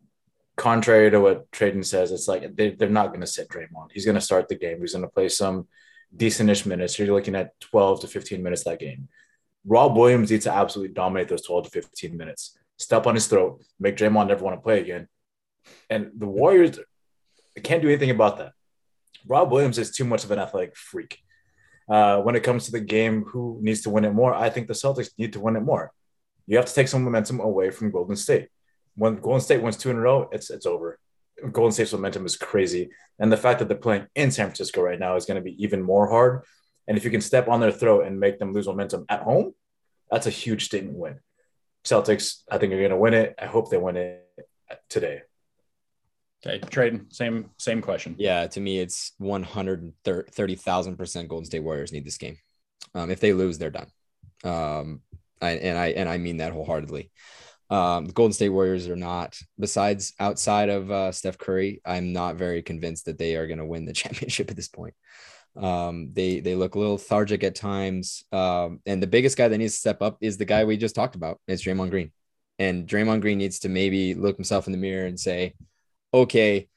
contrary 0.56 1.10
to 1.10 1.20
what 1.20 1.50
Traden 1.50 1.84
says, 1.84 2.12
it's 2.12 2.28
like 2.28 2.54
they, 2.56 2.70
they're 2.70 2.88
not 2.88 3.08
going 3.08 3.20
to 3.20 3.26
sit 3.26 3.48
Draymond. 3.48 3.92
He's 3.92 4.04
going 4.04 4.14
to 4.14 4.20
start 4.20 4.48
the 4.48 4.54
game. 4.54 4.80
He's 4.80 4.92
going 4.92 5.04
to 5.04 5.08
play 5.08 5.28
some 5.28 5.68
decentish 6.16 6.66
minutes. 6.66 6.98
You're 6.98 7.14
looking 7.14 7.34
at 7.34 7.58
12 7.60 8.02
to 8.02 8.06
15 8.06 8.42
minutes 8.42 8.64
that 8.64 8.80
game. 8.80 9.08
Rob 9.64 9.96
Williams 9.96 10.30
needs 10.30 10.44
to 10.44 10.52
absolutely 10.52 10.94
dominate 10.94 11.28
those 11.28 11.42
12 11.42 11.64
to 11.64 11.70
15 11.70 12.16
minutes. 12.16 12.58
Step 12.78 13.06
on 13.06 13.14
his 13.14 13.26
throat, 13.26 13.62
make 13.78 13.96
Draymond 13.96 14.28
never 14.28 14.44
want 14.44 14.56
to 14.56 14.62
play 14.62 14.80
again. 14.80 15.06
And 15.90 16.10
the 16.16 16.26
Warriors 16.26 16.78
can't 17.62 17.82
do 17.82 17.88
anything 17.88 18.10
about 18.10 18.38
that. 18.38 18.52
Rob 19.26 19.52
Williams 19.52 19.78
is 19.78 19.90
too 19.90 20.04
much 20.04 20.24
of 20.24 20.30
an 20.30 20.38
athletic 20.38 20.76
freak. 20.76 21.18
Uh, 21.90 22.20
when 22.20 22.36
it 22.36 22.44
comes 22.44 22.66
to 22.66 22.72
the 22.72 22.80
game, 22.80 23.24
who 23.24 23.58
needs 23.60 23.80
to 23.82 23.90
win 23.90 24.04
it 24.04 24.12
more? 24.12 24.32
I 24.32 24.48
think 24.48 24.68
the 24.68 24.74
Celtics 24.74 25.10
need 25.18 25.32
to 25.32 25.40
win 25.40 25.56
it 25.56 25.60
more. 25.60 25.92
You 26.46 26.56
have 26.56 26.66
to 26.66 26.74
take 26.74 26.88
some 26.88 27.02
momentum 27.02 27.40
away 27.40 27.70
from 27.70 27.90
Golden 27.90 28.16
State. 28.16 28.48
When 28.94 29.16
Golden 29.16 29.40
State 29.40 29.62
wins 29.62 29.76
two 29.76 29.90
in 29.90 29.96
a 29.96 30.00
row, 30.00 30.28
it's 30.32 30.50
it's 30.50 30.66
over. 30.66 30.98
Golden 31.52 31.72
State's 31.72 31.92
momentum 31.92 32.26
is 32.26 32.36
crazy, 32.36 32.90
and 33.18 33.32
the 33.32 33.36
fact 33.36 33.58
that 33.58 33.68
they're 33.68 33.76
playing 33.76 34.06
in 34.14 34.30
San 34.30 34.46
Francisco 34.46 34.82
right 34.82 34.98
now 34.98 35.16
is 35.16 35.26
going 35.26 35.42
to 35.42 35.50
be 35.50 35.62
even 35.62 35.82
more 35.82 36.08
hard. 36.08 36.42
And 36.86 36.96
if 36.96 37.04
you 37.04 37.10
can 37.10 37.20
step 37.20 37.48
on 37.48 37.60
their 37.60 37.72
throat 37.72 38.06
and 38.06 38.20
make 38.20 38.38
them 38.38 38.52
lose 38.52 38.66
momentum 38.66 39.06
at 39.08 39.22
home, 39.22 39.54
that's 40.10 40.26
a 40.26 40.30
huge 40.30 40.66
statement 40.66 40.96
win. 40.96 41.20
Celtics, 41.84 42.42
I 42.50 42.58
think, 42.58 42.72
are 42.72 42.78
going 42.78 42.90
to 42.90 42.96
win 42.96 43.14
it. 43.14 43.34
I 43.38 43.46
hope 43.46 43.70
they 43.70 43.78
win 43.78 43.96
it 43.96 44.28
today. 44.88 45.22
Okay, 46.46 46.60
Traden, 46.60 47.12
same 47.12 47.50
same 47.58 47.82
question. 47.82 48.14
Yeah, 48.18 48.46
to 48.46 48.60
me, 48.60 48.78
it's 48.78 49.12
130,000% 49.20 51.28
Golden 51.28 51.44
State 51.44 51.60
Warriors 51.60 51.92
need 51.92 52.06
this 52.06 52.16
game. 52.16 52.38
Um, 52.94 53.10
if 53.10 53.20
they 53.20 53.34
lose, 53.34 53.58
they're 53.58 53.70
done. 53.70 53.88
Um, 54.42 55.02
I, 55.42 55.50
and 55.50 55.78
I 55.78 55.88
and 55.88 56.08
I 56.08 56.18
mean 56.18 56.38
that 56.38 56.52
wholeheartedly. 56.52 57.10
Um, 57.68 58.06
the 58.06 58.12
Golden 58.12 58.32
State 58.32 58.48
Warriors 58.48 58.88
are 58.88 58.96
not, 58.96 59.38
besides 59.58 60.14
outside 60.18 60.70
of 60.70 60.90
uh, 60.90 61.12
Steph 61.12 61.38
Curry, 61.38 61.80
I'm 61.84 62.12
not 62.12 62.34
very 62.34 62.62
convinced 62.62 63.04
that 63.04 63.16
they 63.16 63.36
are 63.36 63.46
going 63.46 63.58
to 63.58 63.66
win 63.66 63.84
the 63.84 63.92
championship 63.92 64.50
at 64.50 64.56
this 64.56 64.68
point. 64.68 64.94
Um, 65.56 66.10
they 66.12 66.40
they 66.40 66.54
look 66.54 66.74
a 66.74 66.78
little 66.78 66.94
lethargic 66.94 67.44
at 67.44 67.54
times. 67.54 68.24
Um, 68.32 68.80
and 68.86 69.02
the 69.02 69.06
biggest 69.06 69.36
guy 69.36 69.48
that 69.48 69.58
needs 69.58 69.74
to 69.74 69.80
step 69.80 70.00
up 70.00 70.18
is 70.20 70.36
the 70.36 70.44
guy 70.44 70.64
we 70.64 70.76
just 70.76 70.94
talked 70.94 71.16
about. 71.16 71.40
It's 71.46 71.62
Draymond 71.62 71.90
Green. 71.90 72.12
And 72.58 72.86
Draymond 72.86 73.20
Green 73.20 73.38
needs 73.38 73.60
to 73.60 73.68
maybe 73.68 74.14
look 74.14 74.36
himself 74.36 74.66
in 74.66 74.72
the 74.72 74.78
mirror 74.78 75.06
and 75.06 75.18
say, 75.18 75.54
okay, 76.12 76.68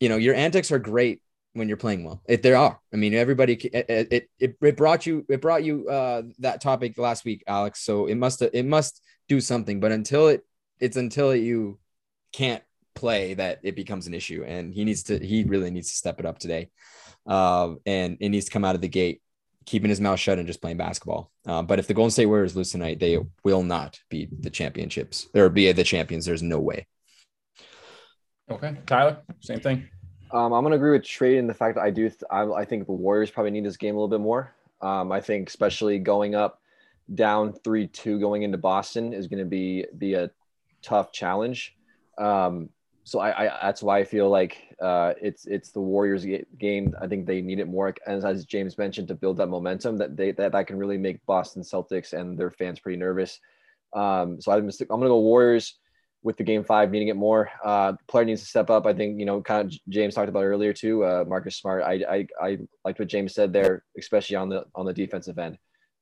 you 0.00 0.08
know, 0.08 0.16
your 0.16 0.34
antics 0.34 0.70
are 0.72 0.78
great 0.78 1.20
when 1.54 1.68
you're 1.68 1.76
playing 1.76 2.04
well. 2.04 2.22
If 2.28 2.42
there 2.42 2.56
are, 2.56 2.78
I 2.92 2.96
mean, 2.96 3.14
everybody, 3.14 3.54
it, 3.54 3.86
it, 3.88 4.30
it, 4.38 4.56
it 4.60 4.76
brought 4.76 5.06
you, 5.06 5.24
it 5.28 5.40
brought 5.40 5.64
you 5.64 5.88
uh, 5.88 6.22
that 6.38 6.60
topic 6.60 6.98
last 6.98 7.24
week, 7.24 7.42
Alex. 7.46 7.80
So 7.80 8.06
it 8.06 8.14
must, 8.14 8.42
it 8.42 8.66
must 8.66 9.02
do 9.28 9.40
something, 9.40 9.80
but 9.80 9.92
until 9.92 10.28
it, 10.28 10.44
it's 10.78 10.96
until 10.96 11.34
you 11.34 11.78
can't 12.32 12.62
play 12.94 13.34
that 13.34 13.60
it 13.62 13.74
becomes 13.74 14.06
an 14.06 14.14
issue. 14.14 14.44
And 14.46 14.72
he 14.72 14.84
needs 14.84 15.04
to, 15.04 15.18
he 15.18 15.44
really 15.44 15.70
needs 15.70 15.90
to 15.90 15.96
step 15.96 16.20
it 16.20 16.26
up 16.26 16.38
today. 16.38 16.70
Uh, 17.26 17.74
and 17.84 18.16
it 18.20 18.28
needs 18.28 18.46
to 18.46 18.52
come 18.52 18.64
out 18.64 18.74
of 18.74 18.80
the 18.80 18.88
gate, 18.88 19.20
keeping 19.66 19.90
his 19.90 20.00
mouth 20.00 20.20
shut 20.20 20.38
and 20.38 20.46
just 20.46 20.60
playing 20.62 20.76
basketball. 20.76 21.30
Uh, 21.46 21.62
but 21.62 21.78
if 21.78 21.86
the 21.86 21.94
Golden 21.94 22.10
State 22.10 22.26
Warriors 22.26 22.56
lose 22.56 22.70
tonight, 22.70 23.00
they 23.00 23.18
will 23.44 23.62
not 23.62 23.98
be 24.08 24.28
the 24.40 24.50
championships 24.50 25.26
or 25.34 25.48
be 25.48 25.70
the 25.72 25.84
champions. 25.84 26.24
There's 26.24 26.42
no 26.42 26.60
way. 26.60 26.86
Okay, 28.50 28.76
Tyler, 28.86 29.18
same 29.40 29.60
thing. 29.60 29.88
Um, 30.30 30.52
I'm 30.52 30.62
gonna 30.62 30.76
agree 30.76 30.92
with 30.92 31.02
Traden 31.02 31.46
the 31.46 31.54
fact 31.54 31.74
that 31.76 31.82
I 31.82 31.90
do. 31.90 32.08
Th- 32.08 32.22
I, 32.30 32.42
I 32.44 32.64
think 32.64 32.86
the 32.86 32.92
Warriors 32.92 33.30
probably 33.30 33.50
need 33.50 33.64
this 33.64 33.76
game 33.76 33.94
a 33.94 33.98
little 33.98 34.08
bit 34.08 34.20
more. 34.20 34.54
Um, 34.80 35.10
I 35.12 35.20
think 35.20 35.48
especially 35.48 35.98
going 35.98 36.34
up, 36.34 36.60
down 37.14 37.52
three 37.52 37.86
two 37.86 38.18
going 38.20 38.42
into 38.42 38.58
Boston 38.58 39.12
is 39.12 39.26
going 39.26 39.38
to 39.38 39.48
be 39.48 39.86
be 39.96 40.14
a 40.14 40.30
tough 40.82 41.12
challenge. 41.12 41.76
Um, 42.18 42.70
so 43.04 43.20
I, 43.20 43.46
I 43.46 43.58
that's 43.62 43.82
why 43.82 43.98
I 43.98 44.04
feel 44.04 44.28
like 44.28 44.76
uh, 44.80 45.14
it's 45.20 45.46
it's 45.46 45.70
the 45.70 45.80
Warriors 45.80 46.26
game. 46.58 46.94
I 47.00 47.06
think 47.06 47.26
they 47.26 47.40
need 47.40 47.58
it 47.58 47.66
more, 47.66 47.94
as 48.06 48.24
as 48.24 48.44
James 48.44 48.76
mentioned, 48.76 49.08
to 49.08 49.14
build 49.14 49.38
that 49.38 49.46
momentum 49.46 49.96
that 49.98 50.16
they 50.16 50.32
that, 50.32 50.52
that 50.52 50.66
can 50.66 50.78
really 50.78 50.98
make 50.98 51.24
Boston 51.24 51.62
Celtics 51.62 52.12
and 52.12 52.38
their 52.38 52.50
fans 52.50 52.80
pretty 52.80 52.98
nervous. 52.98 53.40
Um, 53.94 54.40
so 54.40 54.52
I'm 54.52 54.68
I'm 54.68 54.86
gonna 54.88 55.08
go 55.08 55.20
Warriors 55.20 55.78
with 56.22 56.36
the 56.36 56.44
game 56.44 56.64
five 56.64 56.90
needing 56.90 57.08
it 57.08 57.16
more. 57.16 57.50
Uh, 57.64 57.92
player 58.08 58.24
needs 58.24 58.40
to 58.42 58.46
step 58.46 58.70
up. 58.70 58.86
I 58.86 58.92
think 58.92 59.18
you 59.18 59.26
know, 59.26 59.40
kind 59.40 59.66
of 59.66 59.78
James 59.88 60.14
talked 60.14 60.28
about 60.28 60.44
earlier 60.44 60.72
too. 60.72 61.04
Uh, 61.04 61.24
Marcus 61.26 61.56
Smart. 61.56 61.82
I, 61.82 62.04
I 62.08 62.26
I 62.40 62.58
liked 62.84 62.98
what 62.98 63.08
James 63.08 63.34
said 63.34 63.52
there, 63.52 63.84
especially 63.98 64.36
on 64.36 64.48
the 64.48 64.64
on 64.74 64.86
the 64.86 64.92
defensive 64.92 65.38
end. 65.38 65.58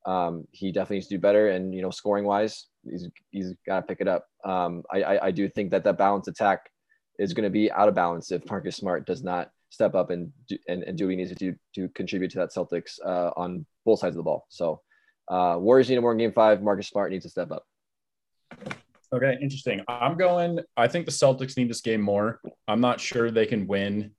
Um, 0.07 0.47
he 0.53 0.71
definitely 0.73 0.99
needs 0.99 1.09
to 1.09 1.17
do 1.17 1.21
better, 1.21 1.49
and 1.51 1.75
you 1.75 1.83
know, 1.83 1.91
scoring 1.91 2.25
wise, 2.25 2.67
he's 2.89 3.09
he's 3.31 3.55
got 3.67 3.81
to 3.81 3.87
pick 3.87 4.01
it 4.01 4.09
up. 4.09 4.27
Um, 4.45 4.83
I, 4.93 5.03
I 5.03 5.27
I 5.27 5.31
do 5.31 5.49
think 5.49 5.71
that 5.73 5.85
that 5.85 5.99
balance 5.99 6.29
attack 6.29 6.71
is 7.19 7.35
going 7.35 7.45
to 7.45 7.51
be 7.51 7.71
out 7.73 7.89
of 7.89 7.95
balance 7.95 8.31
if 8.31 8.49
Marcus 8.51 8.77
Smart 8.77 9.07
does 9.07 9.23
not 9.23 9.51
step 9.71 9.95
up 9.95 10.11
and 10.11 10.33
do, 10.49 10.57
and, 10.69 10.83
and 10.85 10.97
do 10.97 11.07
what 11.07 11.11
he 11.11 11.17
needs 11.17 11.31
to 11.31 11.37
do 11.37 11.55
to 11.75 11.89
contribute 11.91 12.31
to 12.31 12.39
that 12.39 12.55
Celtics 12.55 12.99
uh, 13.05 13.31
on 13.37 13.67
both 13.85 13.99
sides 13.99 14.15
of 14.15 14.19
the 14.19 14.23
ball. 14.23 14.47
So 14.49 14.81
uh, 15.29 15.57
Warriors 15.59 15.91
need 15.91 16.01
more 16.01 16.13
in 16.13 16.19
game 16.19 16.33
five. 16.33 16.63
Marcus 16.63 16.89
Smart 16.89 17.11
needs 17.11 17.25
to 17.25 17.31
step 17.31 17.51
up. 17.51 17.65
Okay, 19.17 19.39
interesting. 19.41 19.83
I'm 19.89 20.19
going. 20.19 20.61
I 20.77 20.89
think 20.89 21.07
the 21.07 21.13
Celtics 21.13 21.57
need 21.57 21.71
this 21.71 21.81
game 21.81 22.03
more. 22.03 22.39
I'm 22.69 22.83
not 22.83 23.01
sure 23.01 23.31
they 23.31 23.47
can 23.47 23.67
win. 23.67 24.11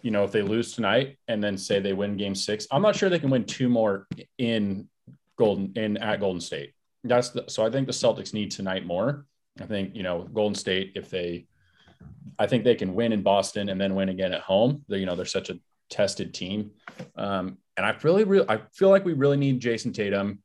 You 0.00 0.10
know, 0.10 0.24
if 0.24 0.32
they 0.32 0.40
lose 0.40 0.72
tonight 0.72 1.18
and 1.28 1.44
then 1.44 1.58
say 1.58 1.78
they 1.78 1.92
win 1.92 2.16
Game 2.16 2.34
Six, 2.34 2.66
I'm 2.70 2.80
not 2.80 2.96
sure 2.96 3.10
they 3.10 3.18
can 3.18 3.28
win 3.28 3.44
two 3.44 3.68
more 3.68 4.06
in 4.38 4.88
Golden 5.36 5.72
in 5.76 5.98
at 5.98 6.20
Golden 6.20 6.40
State. 6.40 6.72
That's 7.04 7.28
the, 7.28 7.44
so. 7.48 7.66
I 7.66 7.70
think 7.70 7.86
the 7.86 7.92
Celtics 7.92 8.32
need 8.32 8.50
tonight 8.50 8.86
more. 8.86 9.26
I 9.60 9.66
think 9.66 9.94
you 9.94 10.02
know 10.02 10.26
Golden 10.32 10.54
State 10.54 10.92
if 10.94 11.10
they 11.10 11.46
I 12.38 12.46
think 12.46 12.64
they 12.64 12.74
can 12.74 12.94
win 12.94 13.12
in 13.12 13.22
Boston 13.22 13.68
and 13.68 13.78
then 13.78 13.94
win 13.94 14.08
again 14.08 14.32
at 14.32 14.40
home. 14.40 14.82
They're, 14.88 14.98
you 14.98 15.04
know, 15.04 15.16
they're 15.16 15.26
such 15.26 15.50
a 15.50 15.58
tested 15.90 16.32
team. 16.32 16.70
Um, 17.14 17.58
and 17.76 17.84
I 17.84 17.94
really, 18.02 18.24
really, 18.24 18.48
I 18.48 18.62
feel 18.72 18.88
like 18.88 19.04
we 19.04 19.12
really 19.12 19.36
need 19.36 19.60
Jayson 19.60 19.92
Tatum 19.92 20.38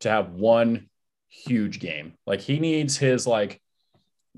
to 0.00 0.08
have 0.08 0.30
one 0.30 0.88
huge 1.32 1.80
game. 1.80 2.12
Like 2.26 2.40
he 2.40 2.60
needs 2.60 2.96
his 2.96 3.26
like 3.26 3.60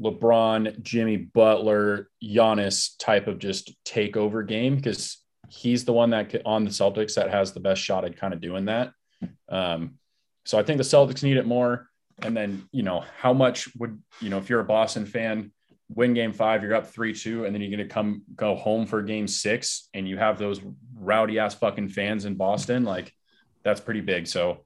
LeBron, 0.00 0.80
Jimmy 0.82 1.16
Butler, 1.16 2.08
Giannis 2.22 2.92
type 2.98 3.26
of 3.26 3.38
just 3.38 3.72
takeover 3.84 4.46
game 4.46 4.76
because 4.76 5.18
he's 5.48 5.84
the 5.84 5.92
one 5.92 6.10
that 6.10 6.34
on 6.46 6.64
the 6.64 6.70
Celtics 6.70 7.14
that 7.14 7.30
has 7.30 7.52
the 7.52 7.60
best 7.60 7.82
shot 7.82 8.04
at 8.04 8.16
kind 8.16 8.32
of 8.32 8.40
doing 8.40 8.66
that. 8.66 8.92
Um, 9.48 9.98
so 10.44 10.58
I 10.58 10.62
think 10.62 10.78
the 10.78 10.84
Celtics 10.84 11.22
need 11.22 11.36
it 11.36 11.46
more. 11.46 11.88
And 12.22 12.36
then, 12.36 12.68
you 12.70 12.82
know, 12.82 13.04
how 13.18 13.32
much 13.32 13.68
would, 13.76 14.00
you 14.20 14.30
know, 14.30 14.38
if 14.38 14.48
you're 14.48 14.60
a 14.60 14.64
Boston 14.64 15.04
fan, 15.04 15.52
win 15.88 16.14
game 16.14 16.32
five, 16.32 16.62
you're 16.62 16.74
up 16.74 16.86
three, 16.86 17.12
two, 17.12 17.44
and 17.44 17.54
then 17.54 17.60
you're 17.60 17.76
going 17.76 17.86
to 17.86 17.92
come 17.92 18.22
go 18.36 18.54
home 18.54 18.86
for 18.86 19.02
game 19.02 19.26
six 19.26 19.88
and 19.94 20.08
you 20.08 20.16
have 20.16 20.38
those 20.38 20.60
rowdy 20.96 21.38
ass 21.38 21.54
fucking 21.54 21.88
fans 21.88 22.24
in 22.24 22.34
Boston. 22.36 22.84
Like 22.84 23.12
that's 23.64 23.80
pretty 23.80 24.00
big. 24.00 24.26
So 24.26 24.64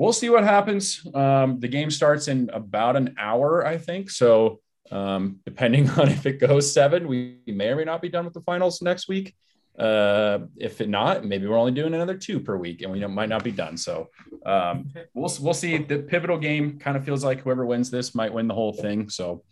we'll 0.00 0.14
see 0.14 0.30
what 0.30 0.44
happens. 0.44 1.06
Um, 1.14 1.60
the 1.60 1.68
game 1.68 1.90
starts 1.90 2.26
in 2.26 2.48
about 2.54 2.96
an 2.96 3.14
hour, 3.18 3.66
I 3.66 3.76
think. 3.76 4.08
So 4.08 4.60
um, 4.90 5.40
depending 5.44 5.90
on 6.00 6.08
if 6.08 6.24
it 6.24 6.40
goes 6.40 6.72
seven, 6.72 7.06
we 7.06 7.36
may 7.46 7.68
or 7.68 7.76
may 7.76 7.84
not 7.84 8.00
be 8.00 8.08
done 8.08 8.24
with 8.24 8.32
the 8.32 8.40
finals 8.40 8.80
next 8.80 9.08
week. 9.08 9.36
Uh, 9.78 10.40
if 10.56 10.80
it 10.80 10.88
not, 10.88 11.24
maybe 11.26 11.46
we're 11.46 11.58
only 11.58 11.72
doing 11.72 11.92
another 11.92 12.16
two 12.16 12.40
per 12.40 12.56
week, 12.56 12.82
and 12.82 12.90
we 12.90 13.06
might 13.06 13.28
not 13.28 13.44
be 13.44 13.52
done. 13.52 13.76
So 13.76 14.08
um, 14.44 14.90
we'll 15.14 15.32
we'll 15.40 15.54
see. 15.54 15.76
The 15.78 15.98
pivotal 15.98 16.38
game 16.38 16.78
kind 16.78 16.96
of 16.96 17.04
feels 17.04 17.22
like 17.22 17.40
whoever 17.42 17.64
wins 17.64 17.90
this 17.90 18.14
might 18.14 18.32
win 18.32 18.48
the 18.48 18.54
whole 18.54 18.72
thing. 18.72 19.10
So 19.10 19.44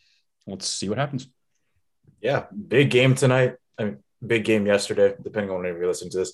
let's 0.47 0.67
see 0.67 0.89
what 0.89 0.99
happens. 0.99 1.29
Yeah, 2.21 2.47
big 2.51 2.91
game 2.91 3.15
tonight. 3.15 3.57
I 3.79 3.85
mean, 3.85 3.99
big 4.27 4.45
game 4.45 4.67
yesterday, 4.67 5.15
depending 5.23 5.51
on 5.51 5.59
whenever 5.59 5.79
you 5.79 5.87
listen 5.87 6.11
to 6.11 6.19
this. 6.19 6.33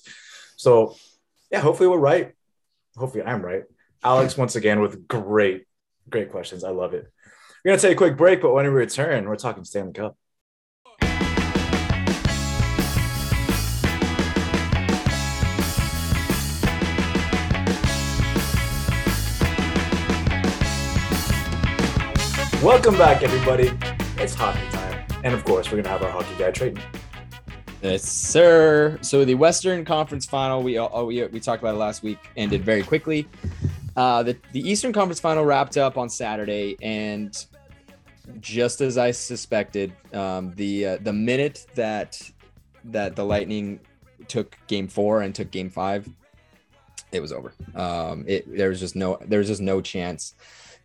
So 0.55 0.95
yeah, 1.51 1.59
hopefully 1.59 1.89
we're 1.89 1.97
right. 1.97 2.33
Hopefully 2.97 3.23
I'm 3.23 3.41
right. 3.41 3.63
Alex 4.05 4.37
once 4.37 4.55
again 4.55 4.81
with 4.81 5.07
great, 5.07 5.65
great 6.07 6.29
questions. 6.29 6.63
I 6.63 6.69
love 6.69 6.93
it. 6.93 7.11
We're 7.63 7.71
gonna 7.71 7.81
take 7.81 7.93
a 7.93 7.95
quick 7.95 8.15
break, 8.15 8.39
but 8.39 8.53
when 8.53 8.63
we 8.65 8.71
return, 8.71 9.27
we're 9.27 9.35
talking 9.35 9.63
Stanley 9.63 9.93
Cup. 9.93 10.15
Welcome 22.61 22.97
back, 22.99 23.23
everybody. 23.23 23.71
It's 24.17 24.35
hockey 24.35 24.69
time. 24.69 25.03
And 25.23 25.33
of 25.33 25.43
course, 25.43 25.67
we're 25.67 25.81
going 25.81 25.83
to 25.85 25.89
have 25.89 26.03
our 26.03 26.11
hockey 26.11 26.35
guy 26.37 26.51
Traden. 26.51 26.81
Yes, 27.81 28.03
sir. 28.03 28.97
So 29.01 29.25
the 29.25 29.35
Western 29.35 29.85
Conference 29.85 30.25
Final, 30.25 30.63
we 30.63 30.79
oh, 30.79 31.05
we, 31.05 31.23
we 31.27 31.39
talked 31.39 31.61
about 31.61 31.75
it 31.75 31.77
last 31.77 32.01
week, 32.01 32.17
ended 32.35 32.63
very 32.63 32.81
quickly. 32.81 33.27
Uh, 33.95 34.23
the 34.23 34.37
the 34.51 34.59
Eastern 34.69 34.93
Conference 34.93 35.19
Final 35.19 35.45
wrapped 35.45 35.77
up 35.77 35.97
on 35.97 36.09
Saturday, 36.09 36.77
and 36.81 37.45
just 38.39 38.81
as 38.81 38.97
I 38.97 39.11
suspected, 39.11 39.93
um, 40.13 40.53
the 40.55 40.85
uh, 40.85 40.97
the 41.01 41.13
minute 41.13 41.65
that 41.75 42.21
that 42.85 43.15
the 43.15 43.23
Lightning 43.23 43.79
took 44.27 44.57
Game 44.67 44.87
Four 44.87 45.21
and 45.21 45.33
took 45.33 45.51
Game 45.51 45.69
Five, 45.69 46.09
it 47.11 47.21
was 47.21 47.31
over. 47.31 47.53
Um, 47.73 48.25
it 48.27 48.45
there 48.55 48.69
was 48.69 48.79
just 48.79 48.95
no 48.95 49.17
there 49.25 49.39
was 49.39 49.47
just 49.47 49.61
no 49.61 49.81
chance 49.81 50.35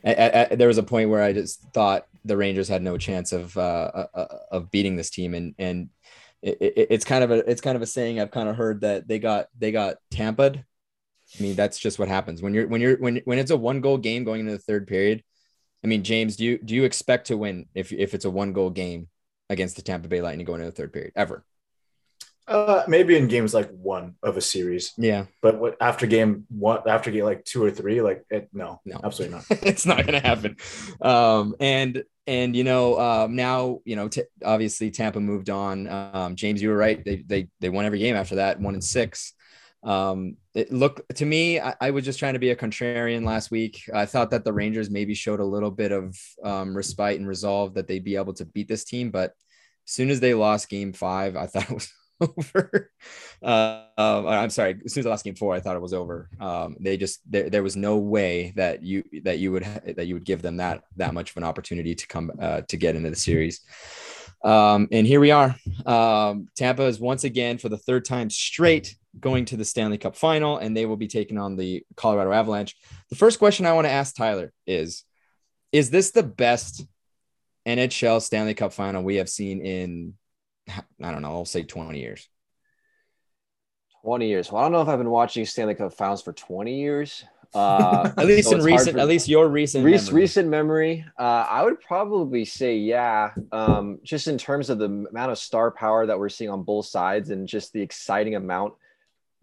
there 0.02 0.68
was 0.68 0.78
a 0.78 0.82
point 0.82 1.10
where 1.10 1.22
I 1.22 1.32
just 1.32 1.62
thought 1.72 2.06
the 2.24 2.36
Rangers 2.36 2.68
had 2.68 2.82
no 2.82 2.96
chance 2.96 3.32
of 3.32 3.56
uh, 3.56 3.60
uh, 3.60 4.06
uh, 4.14 4.26
of 4.50 4.70
beating 4.70 4.96
this 4.96 5.10
team, 5.10 5.34
and 5.34 5.54
and 5.58 5.90
it, 6.42 6.58
it, 6.60 6.86
it's 6.90 7.04
kind 7.04 7.24
of 7.24 7.30
a 7.30 7.50
it's 7.50 7.60
kind 7.60 7.76
of 7.76 7.82
a 7.82 7.86
saying 7.86 8.20
I've 8.20 8.30
kind 8.30 8.48
of 8.48 8.56
heard 8.56 8.80
that 8.82 9.08
they 9.08 9.18
got 9.18 9.48
they 9.58 9.72
got 9.72 9.96
tamped. 10.10 10.58
I 11.38 11.42
mean, 11.42 11.54
that's 11.54 11.78
just 11.78 11.98
what 11.98 12.08
happens 12.08 12.42
when 12.42 12.54
you're 12.54 12.66
when 12.66 12.80
you're 12.80 12.96
when 12.96 13.20
when 13.24 13.38
it's 13.38 13.50
a 13.50 13.56
one 13.56 13.80
goal 13.80 13.98
game 13.98 14.24
going 14.24 14.40
into 14.40 14.52
the 14.52 14.58
third 14.58 14.86
period. 14.86 15.22
I 15.84 15.86
mean, 15.86 16.02
James, 16.02 16.36
do 16.36 16.44
you 16.44 16.58
do 16.58 16.74
you 16.74 16.84
expect 16.84 17.28
to 17.28 17.36
win 17.36 17.66
if 17.74 17.92
if 17.92 18.14
it's 18.14 18.24
a 18.24 18.30
one 18.30 18.52
goal 18.52 18.70
game 18.70 19.08
against 19.48 19.76
the 19.76 19.82
Tampa 19.82 20.08
Bay 20.08 20.20
Lightning 20.20 20.46
going 20.46 20.60
into 20.60 20.70
the 20.70 20.76
third 20.76 20.92
period 20.92 21.12
ever? 21.14 21.44
Uh, 22.50 22.82
maybe 22.88 23.16
in 23.16 23.28
games 23.28 23.54
like 23.54 23.70
one 23.70 24.16
of 24.24 24.36
a 24.36 24.40
series. 24.40 24.92
Yeah. 24.98 25.26
But 25.40 25.60
what 25.60 25.76
after 25.80 26.08
game 26.08 26.46
one, 26.48 26.80
after 26.88 27.12
game 27.12 27.24
like 27.24 27.44
two 27.44 27.62
or 27.62 27.70
three, 27.70 28.02
like 28.02 28.24
it, 28.28 28.48
no, 28.52 28.80
no, 28.84 29.00
absolutely 29.04 29.36
not. 29.36 29.44
it's 29.62 29.86
not 29.86 30.04
going 30.04 30.20
to 30.20 30.26
happen. 30.26 30.56
Um, 31.00 31.54
and 31.60 32.02
and 32.26 32.56
you 32.56 32.64
know, 32.64 32.98
um, 32.98 33.36
now 33.36 33.80
you 33.84 33.94
know, 33.94 34.08
t- 34.08 34.24
obviously 34.44 34.90
Tampa 34.90 35.20
moved 35.20 35.48
on. 35.48 35.86
Um, 35.86 36.34
James, 36.34 36.60
you 36.60 36.70
were 36.70 36.76
right. 36.76 37.04
They 37.04 37.22
they 37.24 37.48
they 37.60 37.68
won 37.68 37.84
every 37.84 38.00
game 38.00 38.16
after 38.16 38.36
that, 38.36 38.58
one 38.58 38.74
and 38.74 38.82
six. 38.82 39.32
Um, 39.82 40.36
it 40.54 40.72
looked 40.72 41.16
to 41.16 41.24
me, 41.24 41.58
I, 41.58 41.74
I 41.80 41.90
was 41.90 42.04
just 42.04 42.18
trying 42.18 42.34
to 42.34 42.38
be 42.38 42.50
a 42.50 42.56
contrarian 42.56 43.24
last 43.24 43.50
week. 43.50 43.82
I 43.94 44.06
thought 44.06 44.30
that 44.30 44.44
the 44.44 44.52
Rangers 44.52 44.90
maybe 44.90 45.14
showed 45.14 45.40
a 45.40 45.44
little 45.44 45.70
bit 45.70 45.92
of 45.92 46.18
um, 46.44 46.76
respite 46.76 47.18
and 47.18 47.28
resolve 47.28 47.74
that 47.74 47.88
they'd 47.88 48.04
be 48.04 48.16
able 48.16 48.34
to 48.34 48.44
beat 48.44 48.68
this 48.68 48.84
team, 48.84 49.10
but 49.10 49.32
as 49.86 49.92
soon 49.92 50.10
as 50.10 50.20
they 50.20 50.34
lost 50.34 50.68
game 50.68 50.92
five, 50.92 51.36
I 51.36 51.46
thought 51.46 51.70
it 51.70 51.74
was 51.74 51.92
over. 52.20 52.90
Uh, 53.42 53.84
um, 53.96 54.26
I'm 54.26 54.50
sorry. 54.50 54.78
As 54.84 54.92
soon 54.92 55.00
as 55.00 55.04
the 55.04 55.10
last 55.10 55.24
game 55.24 55.34
four, 55.34 55.54
I 55.54 55.60
thought 55.60 55.76
it 55.76 55.82
was 55.82 55.94
over. 55.94 56.28
Um, 56.38 56.76
they 56.78 56.96
just 56.96 57.20
there, 57.30 57.48
there 57.48 57.62
was 57.62 57.76
no 57.76 57.96
way 57.96 58.52
that 58.56 58.82
you 58.82 59.02
that 59.24 59.38
you 59.38 59.52
would 59.52 59.64
that 59.96 60.06
you 60.06 60.14
would 60.14 60.24
give 60.24 60.42
them 60.42 60.58
that 60.58 60.84
that 60.96 61.14
much 61.14 61.30
of 61.30 61.36
an 61.38 61.44
opportunity 61.44 61.94
to 61.94 62.06
come 62.06 62.30
uh, 62.38 62.60
to 62.62 62.76
get 62.76 62.96
into 62.96 63.10
the 63.10 63.16
series. 63.16 63.60
Um, 64.42 64.88
and 64.90 65.06
here 65.06 65.20
we 65.20 65.30
are. 65.30 65.54
Um, 65.84 66.48
Tampa 66.56 66.84
is 66.84 67.00
once 67.00 67.24
again 67.24 67.58
for 67.58 67.68
the 67.68 67.78
third 67.78 68.04
time 68.04 68.30
straight 68.30 68.96
going 69.18 69.44
to 69.46 69.56
the 69.56 69.64
Stanley 69.64 69.98
Cup 69.98 70.16
final, 70.16 70.58
and 70.58 70.76
they 70.76 70.86
will 70.86 70.96
be 70.96 71.08
taking 71.08 71.38
on 71.38 71.56
the 71.56 71.84
Colorado 71.96 72.32
Avalanche. 72.32 72.76
The 73.08 73.16
first 73.16 73.38
question 73.38 73.66
I 73.66 73.72
want 73.72 73.86
to 73.86 73.92
ask 73.92 74.14
Tyler 74.14 74.52
is: 74.66 75.04
Is 75.72 75.90
this 75.90 76.10
the 76.10 76.22
best 76.22 76.84
NHL 77.66 78.22
Stanley 78.22 78.54
Cup 78.54 78.72
final 78.72 79.02
we 79.02 79.16
have 79.16 79.28
seen 79.28 79.60
in 79.60 80.14
I 81.02 81.10
don't 81.10 81.22
know, 81.22 81.30
I'll 81.30 81.44
say 81.44 81.62
20 81.62 81.98
years. 81.98 82.28
20 84.02 84.28
years. 84.28 84.50
Well, 84.50 84.62
I 84.62 84.64
don't 84.64 84.72
know 84.72 84.82
if 84.82 84.88
I've 84.88 84.98
been 84.98 85.10
watching 85.10 85.44
Stanley 85.44 85.74
Cup 85.74 85.92
finals 85.92 86.22
for 86.22 86.32
20 86.32 86.80
years. 86.80 87.24
Uh, 87.52 88.12
at 88.16 88.26
least 88.28 88.48
so 88.48 88.56
in 88.56 88.62
recent, 88.62 88.96
at 88.96 89.08
least 89.08 89.26
your 89.26 89.48
recent, 89.48 89.84
recent 89.84 90.10
memory. 90.10 90.22
recent 90.22 90.48
memory. 90.48 91.04
Uh, 91.18 91.44
I 91.50 91.64
would 91.64 91.80
probably 91.80 92.44
say, 92.44 92.76
yeah, 92.76 93.32
um, 93.50 93.98
just 94.04 94.28
in 94.28 94.38
terms 94.38 94.70
of 94.70 94.78
the 94.78 94.84
amount 94.84 95.32
of 95.32 95.36
star 95.36 95.72
power 95.72 96.06
that 96.06 96.16
we're 96.16 96.28
seeing 96.28 96.48
on 96.48 96.62
both 96.62 96.86
sides 96.86 97.30
and 97.30 97.48
just 97.48 97.72
the 97.72 97.82
exciting 97.82 98.36
amount. 98.36 98.74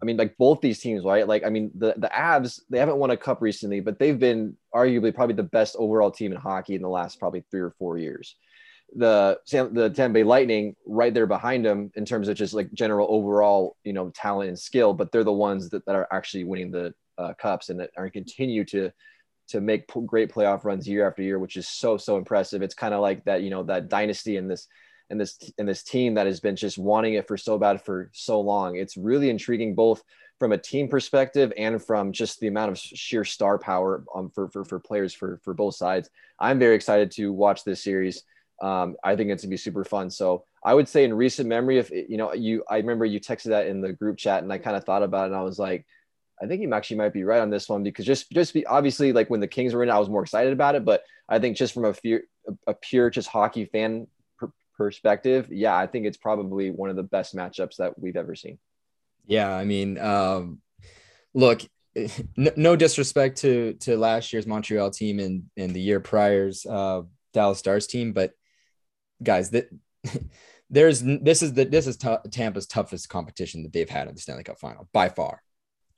I 0.00 0.04
mean, 0.04 0.16
like 0.16 0.36
both 0.38 0.60
these 0.60 0.78
teams, 0.78 1.04
right? 1.04 1.26
Like, 1.26 1.44
I 1.44 1.50
mean, 1.50 1.70
the 1.74 1.94
the 1.96 2.08
Avs, 2.08 2.60
they 2.70 2.78
haven't 2.78 2.98
won 2.98 3.10
a 3.10 3.16
cup 3.16 3.42
recently, 3.42 3.80
but 3.80 3.98
they've 3.98 4.18
been 4.18 4.56
arguably 4.74 5.14
probably 5.14 5.34
the 5.34 5.42
best 5.42 5.76
overall 5.78 6.10
team 6.10 6.32
in 6.32 6.38
hockey 6.38 6.74
in 6.74 6.82
the 6.82 6.88
last 6.88 7.18
probably 7.18 7.44
three 7.50 7.60
or 7.60 7.74
four 7.78 7.98
years 7.98 8.36
the 8.96 9.38
the 9.50 9.90
Tampa 9.90 10.14
Bay 10.14 10.22
Lightning 10.22 10.74
right 10.86 11.12
there 11.12 11.26
behind 11.26 11.64
them 11.64 11.90
in 11.94 12.04
terms 12.04 12.28
of 12.28 12.36
just 12.36 12.54
like 12.54 12.72
general 12.72 13.06
overall 13.10 13.76
you 13.84 13.92
know 13.92 14.10
talent 14.10 14.48
and 14.48 14.58
skill, 14.58 14.94
but 14.94 15.12
they're 15.12 15.24
the 15.24 15.32
ones 15.32 15.68
that, 15.70 15.84
that 15.86 15.94
are 15.94 16.08
actually 16.10 16.44
winning 16.44 16.70
the 16.70 16.94
uh, 17.18 17.34
cups 17.34 17.68
and 17.68 17.80
that 17.80 17.90
are 17.96 18.08
continue 18.08 18.64
to 18.64 18.90
to 19.48 19.60
make 19.60 19.86
great 20.06 20.32
playoff 20.32 20.64
runs 20.64 20.86
year 20.86 21.06
after 21.06 21.22
year, 21.22 21.38
which 21.38 21.56
is 21.56 21.68
so 21.68 21.96
so 21.96 22.16
impressive. 22.16 22.62
It's 22.62 22.74
kind 22.74 22.94
of 22.94 23.00
like 23.00 23.24
that 23.24 23.42
you 23.42 23.50
know 23.50 23.62
that 23.64 23.88
dynasty 23.88 24.36
and 24.36 24.50
this 24.50 24.66
and 25.10 25.20
this 25.20 25.38
and 25.58 25.68
this 25.68 25.82
team 25.82 26.14
that 26.14 26.26
has 26.26 26.40
been 26.40 26.56
just 26.56 26.78
wanting 26.78 27.14
it 27.14 27.26
for 27.26 27.36
so 27.36 27.58
bad 27.58 27.82
for 27.84 28.10
so 28.12 28.40
long. 28.40 28.76
It's 28.76 28.96
really 28.96 29.30
intriguing 29.30 29.74
both 29.74 30.02
from 30.38 30.52
a 30.52 30.58
team 30.58 30.88
perspective 30.88 31.52
and 31.56 31.82
from 31.82 32.12
just 32.12 32.38
the 32.40 32.46
amount 32.46 32.70
of 32.70 32.78
sheer 32.78 33.24
star 33.24 33.58
power 33.58 34.04
um, 34.14 34.30
for, 34.30 34.48
for 34.48 34.64
for 34.64 34.78
players 34.78 35.14
for 35.14 35.40
for 35.42 35.54
both 35.54 35.74
sides. 35.74 36.10
I'm 36.38 36.58
very 36.58 36.74
excited 36.74 37.10
to 37.12 37.32
watch 37.32 37.64
this 37.64 37.82
series 37.82 38.24
um, 38.60 38.96
I 39.04 39.16
think 39.16 39.30
it's 39.30 39.42
gonna 39.42 39.50
be 39.50 39.56
super 39.56 39.84
fun. 39.84 40.10
So 40.10 40.44
I 40.64 40.74
would 40.74 40.88
say 40.88 41.04
in 41.04 41.14
recent 41.14 41.48
memory, 41.48 41.78
if 41.78 41.90
you 41.90 42.16
know, 42.16 42.32
you, 42.34 42.64
I 42.68 42.78
remember 42.78 43.04
you 43.04 43.20
texted 43.20 43.50
that 43.50 43.66
in 43.66 43.80
the 43.80 43.92
group 43.92 44.18
chat, 44.18 44.42
and 44.42 44.52
I 44.52 44.58
kind 44.58 44.76
of 44.76 44.84
thought 44.84 45.02
about 45.02 45.24
it, 45.24 45.26
and 45.26 45.36
I 45.36 45.42
was 45.42 45.58
like, 45.58 45.86
I 46.42 46.46
think 46.46 46.62
you 46.62 46.72
actually 46.72 46.98
might 46.98 47.12
be 47.12 47.24
right 47.24 47.40
on 47.40 47.50
this 47.50 47.68
one 47.68 47.82
because 47.82 48.04
just 48.04 48.30
just 48.30 48.54
be 48.54 48.66
obviously 48.66 49.12
like 49.12 49.30
when 49.30 49.40
the 49.40 49.46
Kings 49.46 49.74
were 49.74 49.82
in, 49.82 49.90
I 49.90 49.98
was 49.98 50.08
more 50.08 50.22
excited 50.22 50.52
about 50.52 50.74
it, 50.74 50.84
but 50.84 51.02
I 51.28 51.38
think 51.38 51.56
just 51.56 51.74
from 51.74 51.84
a 51.84 51.94
fear, 51.94 52.24
a 52.66 52.74
pure 52.74 53.10
just 53.10 53.28
hockey 53.28 53.66
fan 53.66 54.06
perspective, 54.78 55.48
yeah, 55.50 55.76
I 55.76 55.86
think 55.86 56.06
it's 56.06 56.16
probably 56.16 56.70
one 56.70 56.88
of 56.88 56.96
the 56.96 57.02
best 57.02 57.36
matchups 57.36 57.76
that 57.76 57.98
we've 57.98 58.16
ever 58.16 58.34
seen. 58.34 58.58
Yeah, 59.26 59.54
I 59.54 59.64
mean, 59.64 59.98
um, 59.98 60.60
look, 61.34 61.60
no, 62.36 62.50
no, 62.56 62.76
disrespect 62.76 63.38
to 63.38 63.74
to 63.80 63.98
last 63.98 64.32
year's 64.32 64.46
Montreal 64.46 64.90
team 64.90 65.18
and 65.18 65.44
and 65.56 65.74
the 65.74 65.80
year 65.80 66.00
prior's 66.00 66.64
uh, 66.64 67.02
Dallas 67.34 67.58
Stars 67.58 67.86
team, 67.86 68.12
but 68.12 68.32
guys, 69.22 69.50
that 69.50 69.68
there's 70.70 71.02
this 71.02 71.42
is 71.42 71.52
the 71.52 71.64
this 71.64 71.86
is 71.86 71.96
t- 71.96 72.16
Tampa's 72.30 72.66
toughest 72.66 73.08
competition 73.08 73.64
that 73.64 73.72
they've 73.72 73.88
had 73.90 74.08
in 74.08 74.14
the 74.14 74.20
Stanley 74.20 74.44
Cup 74.44 74.58
final 74.58 74.88
by 74.92 75.08
far. 75.08 75.42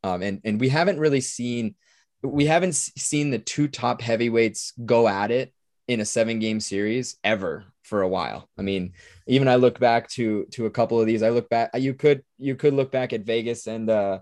Um, 0.02 0.22
and 0.22 0.40
and 0.44 0.58
we 0.58 0.70
haven't 0.70 0.98
really 0.98 1.20
seen 1.20 1.74
we 2.22 2.46
haven't 2.46 2.74
seen 2.74 3.30
the 3.30 3.38
two 3.38 3.68
top 3.68 4.00
heavyweights 4.00 4.72
go 4.84 5.06
at 5.08 5.30
it 5.30 5.52
in 5.88 6.00
a 6.00 6.04
seven 6.04 6.38
game 6.38 6.60
series 6.60 7.16
ever 7.24 7.64
for 7.90 8.02
a 8.02 8.08
while. 8.08 8.48
I 8.56 8.62
mean, 8.62 8.94
even 9.26 9.48
I 9.48 9.56
look 9.56 9.78
back 9.78 10.08
to 10.10 10.46
to 10.52 10.66
a 10.66 10.70
couple 10.70 10.98
of 10.98 11.06
these. 11.06 11.22
I 11.22 11.30
look 11.30 11.50
back. 11.50 11.70
You 11.74 11.92
could 11.92 12.22
you 12.38 12.54
could 12.54 12.72
look 12.72 12.90
back 12.90 13.12
at 13.12 13.26
Vegas 13.26 13.66
and 13.66 13.90
uh, 13.90 14.20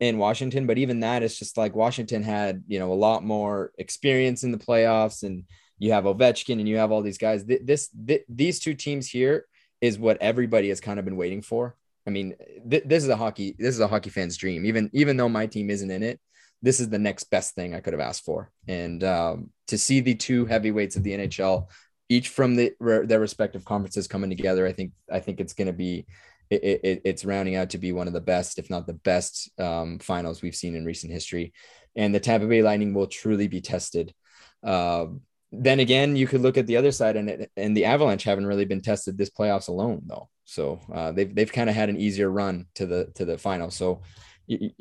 in 0.00 0.16
Washington, 0.16 0.66
but 0.66 0.78
even 0.78 1.00
that 1.00 1.22
is 1.22 1.38
just 1.38 1.58
like 1.58 1.74
Washington 1.74 2.22
had 2.22 2.62
you 2.68 2.78
know 2.78 2.92
a 2.92 3.02
lot 3.08 3.24
more 3.24 3.72
experience 3.76 4.44
in 4.44 4.52
the 4.52 4.58
playoffs, 4.58 5.24
and 5.24 5.44
you 5.78 5.92
have 5.92 6.04
Ovechkin 6.04 6.60
and 6.60 6.68
you 6.68 6.78
have 6.78 6.92
all 6.92 7.02
these 7.02 7.18
guys. 7.18 7.44
This, 7.44 7.90
this 7.92 8.20
these 8.28 8.60
two 8.60 8.74
teams 8.74 9.08
here 9.08 9.44
is 9.80 9.98
what 9.98 10.22
everybody 10.22 10.68
has 10.68 10.80
kind 10.80 10.98
of 10.98 11.04
been 11.04 11.16
waiting 11.16 11.42
for. 11.42 11.76
I 12.06 12.10
mean, 12.10 12.34
th- 12.70 12.84
this 12.86 13.02
is 13.02 13.10
a 13.10 13.16
hockey 13.16 13.56
this 13.58 13.74
is 13.74 13.80
a 13.80 13.88
hockey 13.88 14.10
fan's 14.10 14.36
dream. 14.36 14.64
Even 14.64 14.88
even 14.92 15.16
though 15.16 15.28
my 15.28 15.46
team 15.46 15.70
isn't 15.70 15.90
in 15.90 16.04
it, 16.04 16.20
this 16.62 16.80
is 16.80 16.88
the 16.88 16.98
next 16.98 17.24
best 17.24 17.54
thing 17.54 17.74
I 17.74 17.80
could 17.80 17.92
have 17.92 18.00
asked 18.00 18.24
for. 18.24 18.50
And 18.66 19.02
um, 19.02 19.50
to 19.68 19.76
see 19.76 20.00
the 20.00 20.14
two 20.14 20.46
heavyweights 20.46 20.96
of 20.96 21.02
the 21.02 21.12
NHL, 21.12 21.66
each 22.08 22.30
from 22.30 22.56
the, 22.56 22.72
their 22.80 23.20
respective 23.20 23.64
conferences 23.64 24.08
coming 24.08 24.30
together, 24.30 24.66
I 24.66 24.72
think 24.72 24.92
I 25.10 25.20
think 25.20 25.40
it's 25.40 25.52
going 25.52 25.66
to 25.66 25.72
be 25.72 26.06
it, 26.50 26.80
it, 26.82 27.02
it's 27.04 27.24
rounding 27.24 27.56
out 27.56 27.70
to 27.70 27.78
be 27.78 27.92
one 27.92 28.06
of 28.06 28.14
the 28.14 28.20
best, 28.20 28.58
if 28.58 28.70
not 28.70 28.86
the 28.86 28.94
best, 28.94 29.50
um, 29.60 29.98
finals 29.98 30.40
we've 30.40 30.56
seen 30.56 30.74
in 30.74 30.84
recent 30.84 31.12
history. 31.12 31.52
And 31.94 32.14
the 32.14 32.20
Tampa 32.20 32.46
Bay 32.46 32.62
Lightning 32.62 32.94
will 32.94 33.06
truly 33.06 33.48
be 33.48 33.60
tested. 33.60 34.14
Uh, 34.62 35.06
then 35.52 35.80
again, 35.80 36.16
you 36.16 36.26
could 36.26 36.40
look 36.40 36.58
at 36.58 36.66
the 36.66 36.76
other 36.76 36.92
side, 36.92 37.16
and 37.16 37.46
and 37.56 37.76
the 37.76 37.86
Avalanche 37.86 38.24
haven't 38.24 38.46
really 38.46 38.66
been 38.66 38.82
tested 38.82 39.16
this 39.16 39.30
playoffs 39.30 39.68
alone, 39.68 40.02
though. 40.06 40.28
So 40.44 40.80
uh, 40.92 41.12
they've 41.12 41.34
they've 41.34 41.52
kind 41.52 41.70
of 41.70 41.76
had 41.76 41.88
an 41.88 41.98
easier 41.98 42.30
run 42.30 42.66
to 42.74 42.86
the 42.86 43.06
to 43.14 43.24
the 43.24 43.38
final. 43.38 43.70
So 43.70 44.02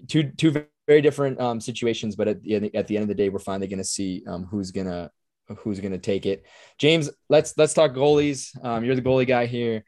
two 0.07 0.31
two 0.35 0.65
very 0.87 1.01
different 1.01 1.39
um, 1.39 1.59
situations, 1.61 2.15
but 2.15 2.27
at 2.27 2.41
the, 2.41 2.75
at 2.75 2.87
the 2.87 2.97
end 2.97 3.03
of 3.03 3.09
the 3.09 3.15
day, 3.15 3.29
we're 3.29 3.39
finally 3.39 3.67
going 3.67 3.77
to 3.79 3.83
see 3.83 4.23
um, 4.27 4.45
who's 4.45 4.71
gonna 4.71 5.09
who's 5.57 5.79
gonna 5.79 5.97
take 5.97 6.25
it. 6.25 6.45
James, 6.77 7.09
let's 7.29 7.53
let's 7.57 7.73
talk 7.73 7.91
goalies. 7.91 8.49
Um, 8.63 8.83
you're 8.83 8.95
the 8.95 9.01
goalie 9.01 9.27
guy 9.27 9.45
here. 9.45 9.83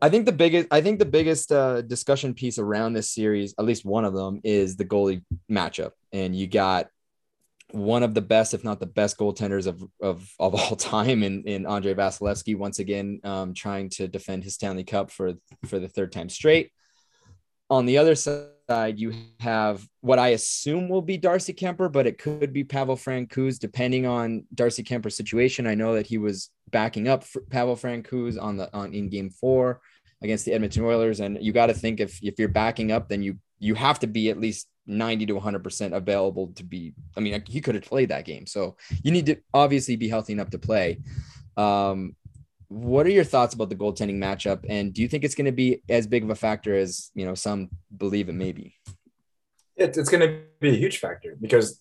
I 0.00 0.08
think 0.08 0.26
the 0.26 0.32
biggest 0.32 0.68
I 0.70 0.80
think 0.80 0.98
the 0.98 1.04
biggest 1.04 1.52
uh, 1.52 1.82
discussion 1.82 2.34
piece 2.34 2.58
around 2.58 2.92
this 2.92 3.10
series, 3.10 3.54
at 3.58 3.64
least 3.64 3.84
one 3.84 4.04
of 4.04 4.14
them, 4.14 4.40
is 4.44 4.76
the 4.76 4.84
goalie 4.84 5.22
matchup, 5.50 5.92
and 6.12 6.34
you 6.34 6.46
got 6.46 6.88
one 7.72 8.02
of 8.02 8.14
the 8.14 8.20
best, 8.20 8.54
if 8.54 8.64
not 8.64 8.80
the 8.80 8.86
best, 8.86 9.18
goaltenders 9.18 9.66
of 9.66 9.82
of, 10.00 10.28
of 10.38 10.54
all 10.54 10.76
time 10.76 11.22
in 11.22 11.42
in 11.44 11.66
Andrei 11.66 11.94
Vasilevskiy 11.94 12.56
once 12.56 12.78
again 12.78 13.20
um, 13.24 13.54
trying 13.54 13.88
to 13.90 14.08
defend 14.08 14.44
his 14.44 14.54
Stanley 14.54 14.84
Cup 14.84 15.10
for 15.10 15.34
for 15.66 15.78
the 15.78 15.88
third 15.88 16.12
time 16.12 16.28
straight. 16.28 16.70
On 17.70 17.86
the 17.86 17.98
other 17.98 18.14
side, 18.14 18.48
you 18.94 19.12
have 19.40 19.86
what 20.00 20.18
I 20.18 20.28
assume 20.28 20.88
will 20.88 21.02
be 21.02 21.16
Darcy 21.16 21.52
Kuemper, 21.52 21.90
but 21.90 22.06
it 22.06 22.18
could 22.18 22.52
be 22.52 22.64
Pavel 22.64 22.96
Francouz, 22.96 23.58
depending 23.58 24.06
on 24.06 24.44
Darcy 24.54 24.82
Kuemper's 24.82 25.16
situation. 25.16 25.66
I 25.66 25.74
know 25.74 25.94
that 25.94 26.06
he 26.06 26.18
was 26.18 26.50
backing 26.70 27.08
up 27.08 27.24
Pavel 27.50 27.76
Francouz 27.76 28.40
on 28.40 28.56
the 28.56 28.72
on 28.74 28.94
in 28.94 29.08
Game 29.08 29.30
Four 29.30 29.80
against 30.22 30.44
the 30.44 30.52
Edmonton 30.52 30.84
Oilers, 30.84 31.20
and 31.20 31.38
you 31.40 31.52
got 31.52 31.66
to 31.66 31.74
think 31.74 32.00
if 32.00 32.18
if 32.22 32.38
you're 32.38 32.48
backing 32.48 32.92
up, 32.92 33.08
then 33.08 33.22
you 33.22 33.38
you 33.58 33.74
have 33.74 33.98
to 34.00 34.06
be 34.06 34.30
at 34.30 34.40
least 34.40 34.68
90 34.86 35.26
to 35.26 35.32
100 35.34 35.62
percent 35.62 35.94
available 35.94 36.52
to 36.56 36.64
be. 36.64 36.94
I 37.16 37.20
mean, 37.20 37.42
he 37.46 37.60
could 37.60 37.74
have 37.74 37.84
played 37.84 38.08
that 38.08 38.24
game, 38.24 38.46
so 38.46 38.76
you 39.02 39.10
need 39.10 39.26
to 39.26 39.36
obviously 39.52 39.96
be 39.96 40.08
healthy 40.08 40.32
enough 40.32 40.50
to 40.50 40.58
play. 40.58 41.00
Um, 41.56 42.16
what 42.72 43.06
are 43.06 43.10
your 43.10 43.24
thoughts 43.24 43.54
about 43.54 43.68
the 43.68 43.76
goaltending 43.76 44.18
matchup? 44.18 44.64
And 44.68 44.94
do 44.94 45.02
you 45.02 45.08
think 45.08 45.24
it's 45.24 45.34
going 45.34 45.46
to 45.46 45.52
be 45.52 45.82
as 45.88 46.06
big 46.06 46.24
of 46.24 46.30
a 46.30 46.34
factor 46.34 46.74
as 46.74 47.10
you 47.14 47.26
know 47.26 47.34
some 47.34 47.68
believe 47.96 48.28
it 48.28 48.34
may 48.34 48.52
be? 48.52 48.74
It, 49.76 49.96
it's 49.96 50.08
going 50.08 50.26
to 50.26 50.42
be 50.60 50.70
a 50.70 50.78
huge 50.78 50.98
factor 50.98 51.36
because 51.40 51.80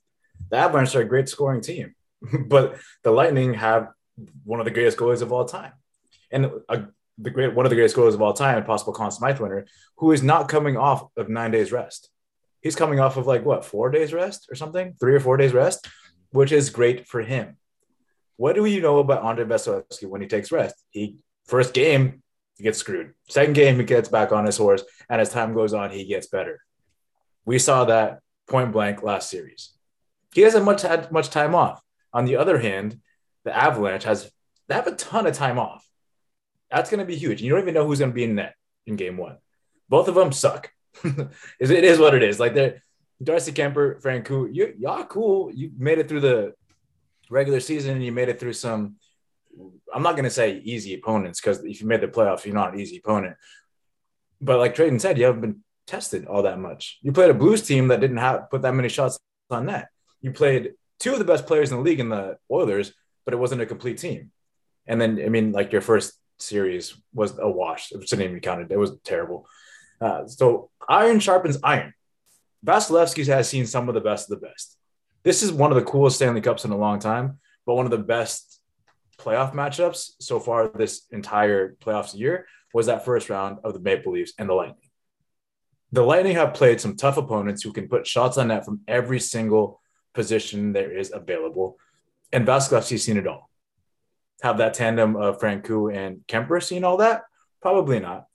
the 0.49 0.58
avalanche 0.58 0.95
are 0.95 1.01
a 1.01 1.06
great 1.06 1.30
scoring 1.30 1.62
team 1.62 1.95
but 2.47 2.77
the 3.04 3.12
lightning 3.12 3.54
have 3.54 3.89
one 4.43 4.60
of 4.60 4.65
the 4.65 4.71
greatest 4.71 4.97
goalies 4.97 5.21
of 5.21 5.32
all 5.32 5.45
time. 5.45 5.71
And 6.32 6.51
a, 6.69 6.86
the 7.17 7.30
great 7.30 7.54
one 7.54 7.65
of 7.65 7.69
the 7.69 7.75
greatest 7.75 7.95
goalies 7.95 8.13
of 8.13 8.21
all 8.21 8.34
time 8.34 8.63
possible 8.63 8.93
Conn 8.93 9.12
Smythe 9.12 9.39
winner 9.39 9.65
who 9.97 10.12
is 10.12 10.23
not 10.23 10.49
coming 10.49 10.77
off 10.77 11.08
of 11.17 11.30
nine 11.30 11.51
days 11.51 11.71
rest. 11.71 12.10
He's 12.62 12.75
coming 12.75 12.99
off 12.99 13.17
of 13.17 13.27
like 13.27 13.45
what 13.45 13.65
four 13.65 13.89
days 13.89 14.13
rest 14.13 14.47
or 14.51 14.56
something? 14.56 14.95
Three 14.99 15.15
or 15.15 15.19
four 15.19 15.38
days 15.38 15.54
rest 15.54 15.88
which 16.32 16.51
is 16.51 16.69
great 16.69 17.08
for 17.08 17.21
him 17.21 17.58
what 18.41 18.56
do 18.56 18.65
you 18.65 18.82
know 18.82 18.97
about 18.97 19.21
Andre 19.21 19.45
Vasilevskiy 19.45 20.08
when 20.08 20.19
he 20.19 20.27
takes 20.27 20.51
rest? 20.51 20.73
He 20.89 21.17
first 21.45 21.75
game 21.75 22.23
he 22.58 22.63
gets 22.63 22.80
screwed. 22.80 23.13
Second 23.30 23.54
game 23.54 23.75
he 23.77 23.84
gets 23.84 24.10
back 24.10 24.32
on 24.32 24.47
his 24.47 24.58
horse, 24.58 24.84
and 25.08 25.21
as 25.21 25.30
time 25.30 25.54
goes 25.54 25.75
on, 25.75 25.91
he 25.91 26.06
gets 26.06 26.25
better. 26.25 26.60
We 27.45 27.60
saw 27.60 27.86
that 27.86 28.21
point 28.49 28.71
blank 28.71 29.04
last 29.04 29.30
series. 29.30 29.73
He 30.34 30.41
hasn't 30.41 30.65
much 30.65 30.82
had 30.82 31.12
much 31.12 31.30
time 31.30 31.54
off. 31.54 31.84
On 32.13 32.25
the 32.25 32.38
other 32.38 32.58
hand, 32.58 32.99
the 33.43 33.56
Avalanche 33.56 34.06
has 34.06 34.32
they 34.67 34.73
have 34.73 34.88
a 34.88 34.95
ton 34.95 35.27
of 35.27 35.36
time 35.36 35.60
off. 35.60 35.88
That's 36.71 36.89
going 36.89 37.01
to 37.01 37.06
be 37.06 37.17
huge. 37.17 37.43
You 37.43 37.51
don't 37.51 37.62
even 37.62 37.75
know 37.75 37.86
who's 37.86 37.99
going 37.99 38.10
to 38.10 38.15
be 38.15 38.23
in 38.23 38.34
net 38.34 38.56
in 38.88 38.95
game 38.95 39.17
one. 39.17 39.38
Both 39.88 40.08
of 40.08 40.15
them 40.15 40.32
suck. 40.32 40.71
it 41.04 41.84
is 41.84 41.99
what 41.99 42.15
it 42.15 42.23
is. 42.23 42.39
Like 42.39 42.56
they're 42.56 42.82
Darcy 43.21 43.51
Kuemper, 43.51 44.01
Francouz, 44.01 44.49
you 44.51 44.73
y'all 44.80 45.04
cool. 45.04 45.51
You 45.54 45.69
made 45.77 45.99
it 45.99 46.10
through 46.10 46.21
the 46.21 46.56
regular 47.32 47.60
season 47.60 47.96
and 47.96 48.06
you 48.06 48.12
made 48.12 48.30
it 48.30 48.39
through 48.39 48.54
some 48.54 48.98
I'm 49.94 50.04
not 50.04 50.13
going 50.13 50.26
to 50.26 50.30
say 50.30 50.62
easy 50.63 50.94
opponents 50.94 51.41
because 51.41 51.63
if 51.63 51.82
you 51.82 51.88
made 51.88 52.02
the 52.02 52.08
playoffs, 52.08 52.46
you're 52.46 52.56
not 52.56 52.74
an 52.74 52.80
easy 52.80 52.98
opponent. 53.04 53.36
But 54.39 54.60
like 54.60 54.76
Traden 54.76 55.02
said, 55.02 55.17
you 55.17 55.26
haven't 55.26 55.41
been 55.41 55.63
tested 55.88 56.26
all 56.26 56.44
that 56.44 56.60
much. 56.60 57.00
You 57.02 57.12
played 57.12 57.32
a 57.32 57.34
Blues 57.34 57.62
team 57.62 57.89
that 57.89 58.00
didn't 58.00 58.17
have 58.17 58.50
put 58.50 58.62
that 58.62 58.74
many 58.74 58.89
shots 58.89 59.20
on 59.50 59.65
net. 59.65 59.89
You 60.22 60.32
played 60.32 60.74
two 61.00 61.13
of 61.13 61.20
the 61.20 61.26
best 61.26 61.46
players 61.46 61.72
in 61.72 61.78
the 61.78 61.84
league 61.84 62.00
in 62.00 62.10
the 62.10 62.38
Oilers, 62.50 62.94
but 63.26 63.34
it 63.34 63.38
wasn't 63.38 63.62
a 63.62 63.65
complete 63.65 63.98
team. 63.98 64.32
And 64.88 65.00
then, 65.00 65.22
I 65.24 65.30
mean, 65.30 65.52
like 65.52 65.72
your 65.72 65.82
first 65.82 66.13
series 66.39 66.96
was 67.13 67.38
a 67.38 67.50
wash. 67.50 67.91
It 67.91 68.00
didn't 68.08 68.26
even 68.26 68.39
counted. 68.39 68.72
It 68.72 68.80
was 68.80 68.98
terrible. 69.04 69.46
Uh, 70.00 70.28
so 70.28 70.70
iron 70.88 71.20
sharpens 71.20 71.60
iron. 71.63 71.94
Vasilevskiy 72.65 73.28
has 73.28 73.50
seen 73.50 73.65
some 73.65 73.89
of 73.89 73.96
the 73.96 74.02
best 74.02 74.32
of 74.32 74.39
the 74.39 74.48
best 74.48 74.78
this 75.24 75.44
is 75.44 75.52
one 75.52 75.72
of 75.72 75.76
the 75.76 75.84
coolest 75.84 76.18
Stanley 76.18 76.42
Cups 76.42 76.66
in 76.66 76.72
a 76.72 76.78
long 76.78 77.00
time, 77.00 77.40
but 77.66 77.76
one 77.76 77.86
of 77.86 77.92
the 77.92 77.98
best 77.98 78.60
playoff 79.18 79.54
matchups 79.54 80.12
so 80.20 80.40
far 80.40 80.68
this 80.70 81.06
entire 81.12 81.76
playoffs 81.76 82.18
year 82.18 82.48
was 82.74 82.88
that 82.88 83.06
first 83.06 83.30
round 83.30 83.60
of 83.64 83.74
the 83.74 83.80
Maple 83.80 84.14
Leafs 84.14 84.34
and 84.40 84.50
the 84.50 84.54
Lightning. 84.54 84.90
The 85.92 86.02
Lightning 86.02 86.36
have 86.36 86.54
played 86.54 86.80
some 86.80 86.96
tough 86.96 87.18
opponents 87.18 87.62
who 87.62 87.74
can 87.74 87.88
put 87.88 88.08
shots 88.08 88.38
on 88.38 88.48
net 88.48 88.66
from 88.66 88.82
every 88.88 89.20
single 89.20 89.82
position 90.14 90.74
there 90.74 90.92
is 90.92 91.12
available. 91.14 91.78
And 92.32 92.48
Vasilevskiy's 92.48 93.04
seen 93.04 93.18
it 93.18 93.28
all. 93.28 93.50
Have 94.42 94.58
that 94.58 94.74
tandem 94.74 95.16
of 95.16 95.40
Francouz 95.40 95.96
and 95.96 96.22
Kuemper 96.28 96.64
seen 96.64 96.84
all 96.84 96.98
that? 96.98 97.24
Probably 97.62 98.00
not 98.00 98.26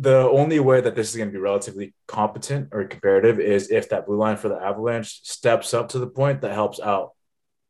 the 0.00 0.28
only 0.30 0.60
way 0.60 0.80
that 0.80 0.94
this 0.94 1.10
is 1.10 1.16
going 1.16 1.28
to 1.28 1.32
be 1.32 1.38
relatively 1.38 1.94
competent 2.08 2.70
or 2.72 2.84
comparative 2.84 3.38
is 3.38 3.70
if 3.70 3.90
that 3.90 4.06
blue 4.06 4.16
line 4.16 4.38
for 4.38 4.48
the 4.48 4.56
Avalanche 4.56 5.20
steps 5.24 5.74
up 5.74 5.90
to 5.90 5.98
the 5.98 6.06
point 6.06 6.40
that 6.40 6.54
helps 6.54 6.80
out 6.80 7.12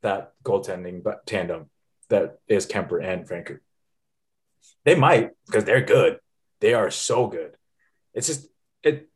that 0.02 0.32
goaltending 0.44 1.02
tandem 1.26 1.68
that 2.08 2.38
is 2.46 2.66
Kuemper 2.66 3.04
and 3.04 3.28
Francouz. 3.28 3.58
They 4.84 4.94
might 4.94 5.30
because 5.46 5.64
they're 5.64 5.84
good. 5.84 6.20
They 6.60 6.72
are 6.74 6.90
so 6.90 7.26
good. 7.26 7.56
It's 8.14 8.28
just 8.28 8.46
it. 8.84 9.08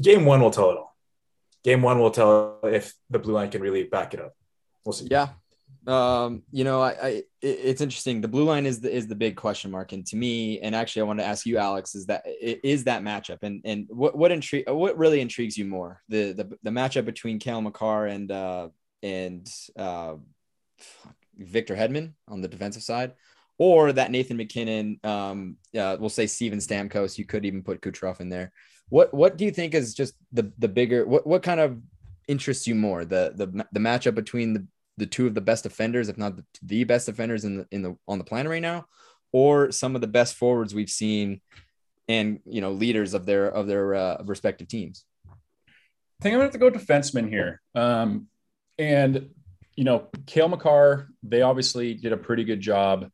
Game 0.00 0.26
one 0.26 0.40
will 0.40 0.50
tell 0.50 0.70
it 0.70 0.76
all. 0.76 0.96
Game 1.64 1.80
one 1.80 1.98
will 1.98 2.10
tell 2.10 2.60
if 2.64 2.94
the 3.08 3.18
blue 3.18 3.34
line 3.34 3.50
can 3.50 3.62
really 3.62 3.84
back 3.84 4.12
it 4.12 4.20
up. 4.20 4.34
We'll 4.84 4.92
see. 4.92 5.08
Yeah, 5.10 5.28
um, 5.86 6.42
you 6.52 6.64
know, 6.64 6.80
I, 6.80 6.90
I 7.02 7.22
it's 7.40 7.80
interesting. 7.80 8.20
The 8.20 8.28
blue 8.28 8.44
line 8.44 8.66
is 8.66 8.80
the 8.80 8.94
is 8.94 9.08
the 9.08 9.16
big 9.16 9.36
question 9.36 9.70
mark, 9.70 9.92
and 9.92 10.06
to 10.06 10.16
me, 10.16 10.60
and 10.60 10.74
actually, 10.74 11.02
I 11.02 11.04
wanted 11.06 11.22
to 11.22 11.28
ask 11.28 11.44
you, 11.44 11.58
Alex, 11.58 11.94
is 11.94 12.06
that 12.06 12.22
is 12.26 12.84
that 12.84 13.02
matchup, 13.02 13.38
and 13.42 13.60
and 13.64 13.86
what 13.88 14.16
what 14.16 14.30
intrigue 14.30 14.68
what 14.68 14.96
really 14.96 15.20
intrigues 15.20 15.58
you 15.58 15.64
more, 15.64 16.00
the 16.08 16.32
the 16.32 16.56
the 16.62 16.70
matchup 16.70 17.04
between 17.04 17.38
Cale 17.38 17.60
Makar 17.60 18.06
and 18.06 18.30
uh 18.30 18.68
and 19.02 19.48
uh 19.76 20.14
Victor 21.36 21.74
Hedman 21.74 22.12
on 22.28 22.42
the 22.42 22.48
defensive 22.48 22.82
side, 22.82 23.12
or 23.58 23.92
that 23.92 24.12
Nathan 24.12 24.36
MacKinnon, 24.36 25.00
um, 25.02 25.56
uh, 25.76 25.96
we'll 25.98 26.10
say 26.10 26.26
Steven 26.26 26.60
Stamkos. 26.60 27.18
You 27.18 27.24
could 27.24 27.44
even 27.44 27.62
put 27.62 27.80
Kucherov 27.80 28.20
in 28.20 28.28
there. 28.28 28.52
What 28.88 29.12
what 29.12 29.36
do 29.36 29.44
you 29.44 29.50
think 29.50 29.74
is 29.74 29.94
just 29.94 30.14
the 30.32 30.52
the 30.58 30.68
bigger 30.68 31.04
what 31.06 31.26
what 31.26 31.42
kind 31.42 31.58
of 31.58 31.80
interests 32.28 32.68
you 32.68 32.74
more 32.76 33.04
the 33.04 33.32
the 33.34 33.66
the 33.72 33.80
matchup 33.80 34.14
between 34.14 34.52
the 34.52 34.66
the 35.02 35.06
two 35.06 35.26
of 35.26 35.34
the 35.34 35.40
best 35.40 35.64
defenders, 35.64 36.08
if 36.08 36.16
not 36.16 36.34
the, 36.62 36.84
best 36.84 37.06
defenders 37.06 37.44
in 37.44 37.58
the 37.58 37.66
in 37.72 37.82
the 37.82 37.96
on 38.06 38.18
the 38.18 38.24
planet 38.24 38.48
right 38.48 38.62
now, 38.62 38.86
or 39.32 39.72
some 39.72 39.96
of 39.96 40.00
the 40.00 40.06
best 40.06 40.36
forwards 40.36 40.72
we've 40.72 40.88
seen, 40.88 41.40
and 42.06 42.38
you 42.44 42.60
know 42.60 42.70
leaders 42.70 43.12
of 43.12 43.26
their 43.26 43.46
of 43.46 43.66
their 43.66 43.96
uh, 43.96 44.22
respective 44.24 44.68
teams. 44.68 45.04
I 45.26 46.22
think 46.22 46.34
I'm 46.34 46.38
gonna 46.38 46.44
have 46.44 46.52
to 46.52 46.58
go 46.58 46.70
defenseman 46.70 47.28
here. 47.28 47.60
Um, 47.74 48.28
and 48.78 49.30
you 49.74 49.82
know, 49.82 50.06
Cale 50.26 50.48
Makar, 50.48 51.08
they 51.24 51.42
obviously 51.42 51.94
did 51.94 52.12
a 52.12 52.16
pretty 52.16 52.44
good 52.44 52.60
job, 52.60 53.10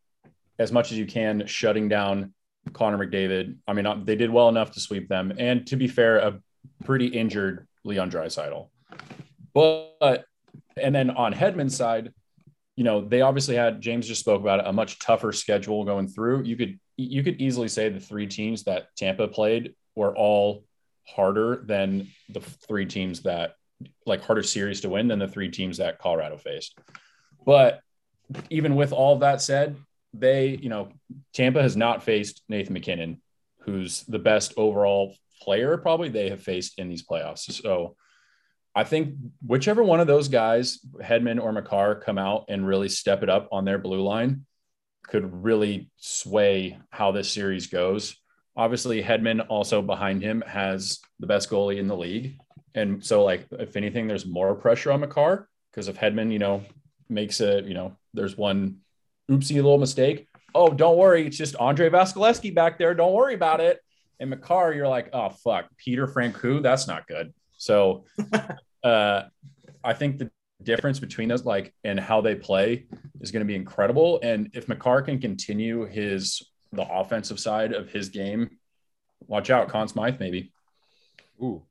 as 0.58 0.70
much 0.70 0.92
as 0.92 0.98
you 0.98 1.06
can, 1.06 1.46
shutting 1.46 1.88
down 1.88 2.34
Connor 2.74 2.98
McDavid. 2.98 3.56
I 3.66 3.72
mean, 3.72 4.04
they 4.04 4.16
did 4.16 4.28
well 4.28 4.50
enough 4.50 4.72
to 4.72 4.80
sweep 4.80 5.08
them, 5.08 5.32
and 5.38 5.66
to 5.68 5.76
be 5.76 5.88
fair, 5.88 6.18
a 6.18 6.38
pretty 6.84 7.06
injured 7.06 7.66
Leon 7.82 8.10
Draisaitl. 8.10 8.68
But 9.54 10.26
and 10.78 10.94
then 10.94 11.10
on 11.10 11.32
Hedman's 11.32 11.76
side, 11.76 12.12
you 12.76 12.84
know, 12.84 13.00
they 13.00 13.22
obviously 13.22 13.56
had 13.56 13.80
James 13.80 14.06
just 14.06 14.20
spoke 14.20 14.40
about 14.40 14.60
it, 14.60 14.66
a 14.66 14.72
much 14.72 14.98
tougher 14.98 15.32
schedule 15.32 15.84
going 15.84 16.08
through. 16.08 16.44
You 16.44 16.56
could 16.56 16.78
you 16.96 17.22
could 17.22 17.40
easily 17.40 17.68
say 17.68 17.88
the 17.88 18.00
three 18.00 18.26
teams 18.26 18.64
that 18.64 18.94
Tampa 18.96 19.28
played 19.28 19.74
were 19.94 20.14
all 20.16 20.64
harder 21.06 21.62
than 21.64 22.08
the 22.28 22.40
three 22.40 22.86
teams 22.86 23.22
that 23.22 23.54
like 24.06 24.22
harder 24.22 24.42
series 24.42 24.80
to 24.82 24.88
win 24.88 25.08
than 25.08 25.18
the 25.18 25.28
three 25.28 25.48
teams 25.48 25.78
that 25.78 25.98
Colorado 25.98 26.36
faced. 26.36 26.78
But 27.44 27.80
even 28.50 28.74
with 28.74 28.92
all 28.92 29.18
that 29.18 29.40
said, 29.40 29.76
they, 30.12 30.58
you 30.60 30.68
know, 30.68 30.90
Tampa 31.32 31.62
has 31.62 31.76
not 31.76 32.02
faced 32.02 32.42
Nathan 32.48 32.74
MacKinnon, 32.74 33.22
who's 33.60 34.02
the 34.04 34.18
best 34.18 34.54
overall 34.56 35.14
player 35.40 35.76
probably 35.76 36.08
they 36.08 36.30
have 36.30 36.42
faced 36.42 36.78
in 36.78 36.88
these 36.88 37.06
playoffs. 37.06 37.50
So 37.50 37.96
I 38.74 38.84
think 38.84 39.14
whichever 39.44 39.82
one 39.82 40.00
of 40.00 40.06
those 40.06 40.28
guys, 40.28 40.78
Hedman 41.02 41.42
or 41.42 41.52
Makar, 41.52 41.96
come 41.96 42.18
out 42.18 42.44
and 42.48 42.66
really 42.66 42.88
step 42.88 43.22
it 43.22 43.28
up 43.28 43.48
on 43.50 43.64
their 43.64 43.78
blue 43.78 44.02
line 44.02 44.44
could 45.08 45.42
really 45.42 45.90
sway 45.96 46.78
how 46.90 47.10
this 47.10 47.32
series 47.32 47.66
goes. 47.66 48.16
Obviously, 48.56 49.02
Hedman 49.02 49.46
also 49.48 49.82
behind 49.82 50.22
him 50.22 50.42
has 50.46 51.00
the 51.18 51.26
best 51.26 51.48
goalie 51.48 51.78
in 51.78 51.88
the 51.88 51.96
league. 51.96 52.38
And 52.74 53.04
so, 53.04 53.24
like, 53.24 53.46
if 53.52 53.76
anything, 53.76 54.06
there's 54.06 54.26
more 54.26 54.54
pressure 54.54 54.92
on 54.92 55.00
Makar 55.00 55.48
because 55.70 55.88
if 55.88 55.98
Hedman, 55.98 56.30
you 56.30 56.38
know, 56.38 56.62
makes 57.08 57.40
a, 57.40 57.62
you 57.62 57.74
know, 57.74 57.96
there's 58.14 58.36
one 58.36 58.78
oopsie 59.30 59.56
little 59.56 59.78
mistake. 59.78 60.28
Oh, 60.54 60.68
don't 60.68 60.98
worry. 60.98 61.26
It's 61.26 61.36
just 61.36 61.56
Andrei 61.60 61.88
Vasilevskiy 61.88 62.54
back 62.54 62.78
there. 62.78 62.94
Don't 62.94 63.14
worry 63.14 63.34
about 63.34 63.60
it. 63.60 63.80
And 64.20 64.30
Makar, 64.30 64.74
you're 64.74 64.88
like, 64.88 65.10
oh, 65.12 65.30
fuck. 65.30 65.68
Peter 65.76 66.06
Francouz, 66.06 66.62
that's 66.62 66.86
not 66.86 67.06
good. 67.06 67.32
So 67.58 68.04
uh, 68.82 69.24
I 69.84 69.92
think 69.92 70.18
the 70.18 70.30
difference 70.62 70.98
between 70.98 71.28
those, 71.28 71.44
like, 71.44 71.74
and 71.84 72.00
how 72.00 72.20
they 72.20 72.34
play 72.34 72.86
is 73.20 73.30
going 73.30 73.40
to 73.40 73.46
be 73.46 73.54
incredible. 73.54 74.20
And 74.22 74.50
if 74.54 74.68
Makar 74.68 75.02
can 75.02 75.20
continue 75.20 75.84
his, 75.84 76.42
the 76.72 76.86
offensive 76.90 77.38
side 77.38 77.72
of 77.72 77.90
his 77.90 78.08
game, 78.08 78.50
watch 79.26 79.50
out. 79.50 79.68
Conn 79.68 79.88
Smythe, 79.88 80.18
maybe. 80.18 80.52
Ooh, 81.42 81.62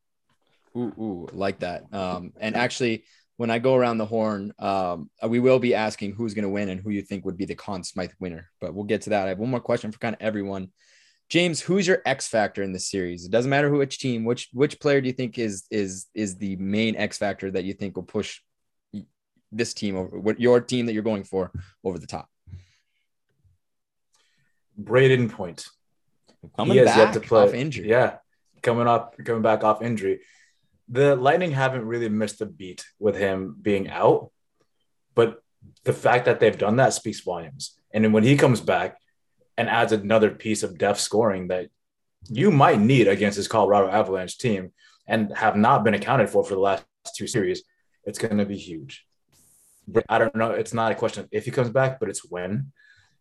ooh, 0.76 0.94
ooh, 1.00 1.28
like 1.34 1.60
that. 1.60 1.92
Um, 1.94 2.34
and 2.40 2.56
actually, 2.56 3.04
when 3.38 3.52
I 3.52 3.60
go 3.60 3.76
around 3.76 3.98
the 3.98 4.06
horn, 4.06 4.54
um, 4.60 5.10
we 5.28 5.40
will 5.40 5.60
be 5.60 5.76
asking 5.76 6.14
who's 6.14 6.34
going 6.34 6.44
to 6.44 6.50
win 6.50 6.70
and 6.70 6.82
who 6.82 6.90
you 6.90 7.02
think 7.02 7.26
would 7.26 7.38
be 7.38 7.46
the 7.46 7.56
Conn 7.56 7.84
Smythe 7.84 8.12
winner. 8.20 8.50
But 8.60 8.74
we'll 8.74 8.86
get 8.86 9.02
to 9.04 9.12
that. 9.12 9.26
I 9.26 9.30
have 9.30 9.40
one 9.40 9.52
more 9.52 9.60
question 9.60 9.92
for 9.92 10.00
kind 10.00 10.16
of 10.16 10.22
everyone. 10.22 10.70
James, 11.30 11.60
who's 11.60 11.86
your 11.86 12.02
X 12.06 12.28
factor 12.28 12.64
in 12.64 12.72
this 12.72 12.90
series? 12.90 13.26
It 13.26 13.32
doesn't 13.32 13.50
matter 13.50 13.70
who 13.70 13.78
which 13.78 14.00
team, 14.00 14.24
which 14.24 14.50
which 14.54 14.80
player 14.80 15.02
do 15.02 15.08
you 15.08 15.14
think 15.14 15.38
is 15.38 15.66
is 15.70 16.08
is 16.14 16.38
the 16.38 16.56
main 16.56 16.96
X 16.96 17.18
factor 17.18 17.52
that 17.52 17.66
you 17.66 17.74
think 17.74 17.96
will 17.96 18.04
push 18.04 18.40
this 19.52 19.74
team 19.74 19.96
over 19.96 20.20
what 20.20 20.40
your 20.40 20.62
team 20.62 20.86
that 20.86 20.94
you're 20.94 21.04
going 21.04 21.24
for 21.24 21.52
over 21.84 22.00
the 22.00 22.08
top? 22.08 22.30
Brayden 24.82 25.30
Point. 25.30 25.68
Coming 26.56 26.74
he 26.74 26.78
has 26.80 26.88
back 26.88 26.98
yet 26.98 27.14
to 27.14 27.20
play. 27.20 27.44
off 27.44 27.54
injury. 27.54 27.90
Yeah, 27.90 28.18
coming 28.62 28.88
up, 28.88 29.16
coming 29.26 29.42
back 29.42 29.64
off 29.64 29.82
injury 29.82 30.22
the 30.90 31.16
Lightning 31.16 31.52
haven't 31.52 31.86
really 31.86 32.10
missed 32.10 32.42
a 32.42 32.46
beat 32.46 32.86
with 33.00 33.16
him 33.16 33.56
being 33.62 33.90
out, 33.90 34.32
but 35.16 35.42
the 35.84 35.94
fact 35.94 36.26
that 36.26 36.40
they've 36.40 36.58
done 36.58 36.78
that 36.78 36.94
speaks 36.94 37.22
volumes. 37.22 37.78
And 37.92 38.04
then 38.04 38.12
when 38.12 38.24
he 38.24 38.38
comes 38.38 38.62
back 38.62 38.98
and 39.58 39.70
adds 39.70 39.92
another 39.92 40.30
piece 40.32 40.64
of 40.64 40.78
depth 40.78 41.00
scoring 41.00 41.48
that 41.48 41.70
you 42.30 42.52
might 42.52 42.80
need 42.80 43.08
against 43.08 43.38
this 43.38 43.48
Colorado 43.48 43.90
Avalanche 43.90 44.38
team 44.38 44.72
and 45.08 45.36
have 45.36 45.56
not 45.56 45.84
been 45.84 45.94
accounted 45.94 46.30
for 46.30 46.44
for 46.44 46.54
the 46.54 46.60
last 46.60 46.86
two 47.16 47.28
series, 47.28 47.64
it's 48.04 48.20
going 48.20 48.38
to 48.38 48.46
be 48.46 48.58
huge. 48.58 49.06
I 50.10 50.18
don't 50.18 50.36
know. 50.36 50.52
It's 50.52 50.74
not 50.74 50.92
a 50.92 50.96
question 50.96 51.24
of 51.24 51.30
if 51.32 51.46
he 51.46 51.52
comes 51.52 51.70
back, 51.70 52.00
but 52.00 52.10
it's 52.10 52.30
when. 52.30 52.72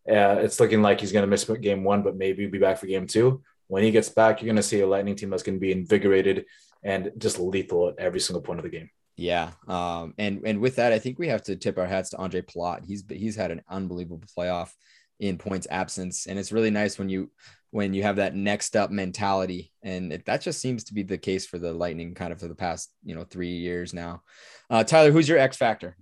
Uh, 0.08 0.38
it's 0.40 0.60
looking 0.60 0.82
like 0.82 1.00
he's 1.00 1.12
going 1.12 1.24
to 1.24 1.26
miss 1.26 1.44
game 1.44 1.82
one, 1.84 2.02
but 2.02 2.16
maybe 2.16 2.46
be 2.46 2.58
back 2.58 2.78
for 2.78 2.86
game 2.86 3.06
two. 3.06 3.42
When 3.68 3.82
he 3.82 3.90
gets 3.90 4.08
back, 4.08 4.40
you're 4.40 4.46
going 4.46 4.56
to 4.56 4.62
see 4.62 4.80
a 4.80 4.86
Lightning 4.86 5.16
team 5.16 5.30
that's 5.30 5.42
going 5.42 5.56
to 5.56 5.60
be 5.60 5.72
invigorated 5.72 6.46
and 6.82 7.10
just 7.18 7.40
lethal 7.40 7.88
at 7.88 7.98
every 7.98 8.20
single 8.20 8.42
point 8.42 8.60
of 8.60 8.64
the 8.64 8.70
game. 8.70 8.90
Yeah, 9.16 9.52
um, 9.66 10.14
and 10.18 10.42
and 10.44 10.60
with 10.60 10.76
that, 10.76 10.92
I 10.92 10.98
think 10.98 11.18
we 11.18 11.28
have 11.28 11.42
to 11.44 11.56
tip 11.56 11.78
our 11.78 11.86
hats 11.86 12.10
to 12.10 12.18
Andre 12.18 12.42
Palat. 12.42 12.84
He's 12.84 13.02
he's 13.08 13.34
had 13.34 13.50
an 13.50 13.62
unbelievable 13.68 14.22
playoff 14.36 14.70
in 15.18 15.38
points 15.38 15.66
absence, 15.70 16.26
and 16.26 16.38
it's 16.38 16.52
really 16.52 16.70
nice 16.70 16.98
when 16.98 17.08
you 17.08 17.30
when 17.70 17.92
you 17.92 18.02
have 18.04 18.16
that 18.16 18.34
next 18.34 18.76
up 18.76 18.90
mentality, 18.90 19.72
and 19.82 20.12
it, 20.12 20.24
that 20.26 20.40
just 20.40 20.60
seems 20.60 20.84
to 20.84 20.94
be 20.94 21.02
the 21.02 21.18
case 21.18 21.46
for 21.46 21.58
the 21.58 21.72
Lightning, 21.72 22.14
kind 22.14 22.32
of 22.32 22.40
for 22.40 22.48
the 22.48 22.54
past 22.54 22.90
you 23.04 23.14
know 23.14 23.24
three 23.24 23.56
years 23.56 23.92
now. 23.92 24.22
Uh, 24.70 24.84
Tyler, 24.84 25.10
who's 25.10 25.28
your 25.28 25.38
X 25.38 25.56
factor? 25.56 25.96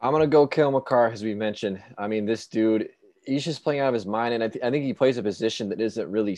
I'm 0.00 0.12
gonna 0.12 0.26
go 0.26 0.46
Cale 0.46 0.70
Makar, 0.70 1.10
as 1.12 1.22
we 1.22 1.34
mentioned. 1.34 1.82
I 1.96 2.08
mean, 2.08 2.26
this 2.26 2.46
dude, 2.46 2.90
he's 3.24 3.44
just 3.44 3.62
playing 3.62 3.80
out 3.80 3.88
of 3.88 3.94
his 3.94 4.06
mind, 4.06 4.34
and 4.34 4.44
I, 4.44 4.48
th- 4.48 4.64
I 4.64 4.70
think 4.70 4.84
he 4.84 4.92
plays 4.92 5.18
a 5.18 5.22
position 5.22 5.68
that 5.70 5.80
isn't 5.80 6.10
really 6.10 6.36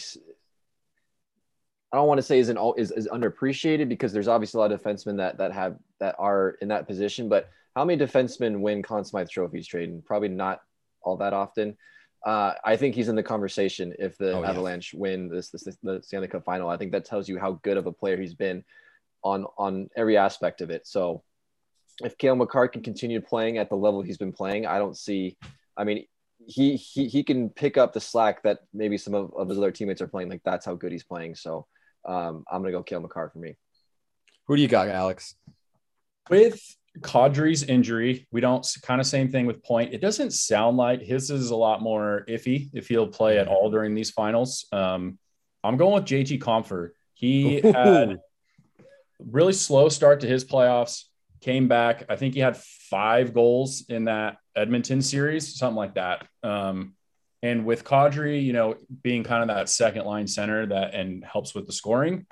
I 1.93 1.97
don't 1.97 2.09
want 2.09 2.19
to 2.19 2.23
say 2.23 2.39
isn't 2.39 2.57
all 2.57 2.75
is, 2.75 2.91
is 2.91 3.09
underappreciated 3.09 3.89
because 3.89 4.13
there's 4.13 4.29
obviously 4.29 4.59
a 4.59 4.61
lot 4.61 4.73
of 4.73 4.83
defensemen 4.83 5.17
that 5.19 5.39
that 5.39 5.53
have 5.53 5.77
that 6.01 6.17
are 6.19 6.57
in 6.61 6.69
that 6.69 6.87
position. 6.87 7.29
But 7.29 7.49
how 7.75 7.85
many 7.85 8.05
defensemen 8.05 8.61
win 8.61 8.83
Conn 8.83 9.05
Smythe 9.05 9.29
trophies 9.29 9.67
trading? 9.67 10.03
Probably 10.03 10.29
not 10.29 10.61
all 11.03 11.17
that 11.19 11.33
often. 11.33 11.77
Uh, 12.25 12.55
I 12.65 12.77
think 12.77 12.95
he's 12.95 13.09
in 13.09 13.15
the 13.15 13.23
conversation 13.23 13.95
if 13.99 14.19
the 14.19 14.33
oh, 14.33 14.45
Avalanche 14.45 14.93
yeah. 14.93 15.01
win 15.01 15.29
this, 15.29 15.51
this, 15.51 15.63
this 15.63 15.77
the 15.83 16.03
Stanley 16.03 16.29
Cup 16.29 16.45
final. 16.45 16.69
I 16.69 16.77
think 16.77 16.93
that 16.93 17.05
tells 17.05 17.29
you 17.29 17.39
how 17.39 17.61
good 17.63 17.77
of 17.77 17.87
a 17.87 17.93
player 17.93 18.21
he's 18.21 18.35
been 18.35 18.65
on 19.23 19.47
on 19.57 19.89
every 19.97 20.17
aspect 20.17 20.61
of 20.61 20.71
it. 20.71 20.87
So 20.87 21.23
if 22.03 22.19
Cale 22.19 22.37
Makar 22.37 22.69
can 22.69 22.83
continue 22.83 23.21
playing 23.21 23.59
at 23.59 23.69
the 23.69 23.77
level 23.77 24.03
he's 24.03 24.19
been 24.19 24.33
playing, 24.33 24.67
I 24.67 24.79
don't 24.79 24.97
see. 24.97 25.37
I 25.77 25.85
mean, 25.85 26.07
he 26.47 26.77
he 26.77 27.07
he 27.07 27.23
can 27.23 27.51
pick 27.51 27.77
up 27.77 27.93
the 27.93 28.01
slack 28.01 28.43
that 28.43 28.59
maybe 28.73 28.99
some 28.99 29.15
of, 29.15 29.33
of 29.37 29.49
his 29.49 29.59
other 29.59 29.71
teammates 29.71 30.01
are 30.01 30.09
playing. 30.09 30.29
Like 30.29 30.43
that's 30.45 30.67
how 30.67 30.75
good 30.75 30.93
he's 30.93 31.05
playing. 31.05 31.37
So 31.37 31.67
um, 32.05 32.45
I'm 32.51 32.61
gonna 32.61 32.73
go 32.73 32.83
Cale 32.83 33.01
Makar 33.01 33.31
for 33.31 33.39
me. 33.39 33.57
Who 34.47 34.57
do 34.57 34.63
you 34.63 34.69
got, 34.69 34.89
Alex? 34.89 35.35
With 36.29 36.61
Kadri's 37.01 37.63
injury, 37.65 38.27
we 38.31 38.41
don't 38.41 38.67
kind 38.83 39.01
of 39.01 39.07
same 39.07 39.31
thing 39.31 39.47
with 39.47 39.63
Point. 39.63 39.93
It 39.93 40.01
doesn't 40.01 40.33
sound 40.33 40.77
like 40.77 41.03
his 41.03 41.31
is 41.31 41.51
a 41.51 41.57
lot 41.57 41.83
more 41.83 42.25
iffy 42.29 42.69
if 42.73 42.89
he'll 42.89 43.09
play 43.09 43.39
at 43.39 43.49
all 43.49 43.71
during 43.71 43.95
these 43.95 44.11
finals. 44.11 44.67
Um, 44.73 45.19
I'm 45.63 45.77
going 45.77 45.95
with 45.95 46.05
JT 46.05 46.41
Compher. 46.41 46.91
He 47.15 47.61
had 47.61 48.21
really 49.19 49.53
slow 49.53 49.89
start 49.89 50.21
to 50.21 50.27
his 50.27 50.45
playoffs. 50.45 51.05
Came 51.41 51.69
back. 51.69 52.05
I 52.09 52.17
think 52.17 52.35
he 52.35 52.41
had 52.41 52.57
five 52.57 53.35
goals 53.35 53.85
in 53.89 54.05
that 54.05 54.39
Edmonton 54.55 55.03
series, 55.03 55.57
something 55.57 55.77
like 55.77 55.95
that. 55.95 56.27
Um, 56.43 56.95
and 57.43 57.65
with 57.65 57.85
Kadri, 57.85 58.43
you 58.43 58.53
know, 58.53 58.77
being 59.03 59.23
kind 59.23 59.43
of 59.43 59.55
that 59.55 59.69
second 59.69 60.05
line 60.05 60.27
center 60.27 60.67
that 60.67 60.95
and 60.95 61.25
helps 61.25 61.55
with 61.55 61.67
the 61.67 61.73
scoring, 61.73 62.27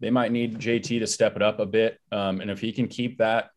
they 0.00 0.10
might 0.10 0.32
need 0.32 0.58
JT 0.58 0.98
to 0.98 1.06
step 1.06 1.36
it 1.36 1.42
up 1.42 1.60
a 1.60 1.66
bit. 1.66 1.98
Um, 2.10 2.40
and 2.40 2.50
if 2.50 2.60
he 2.60 2.72
can 2.72 2.88
keep 2.88 3.18
that 3.18 3.50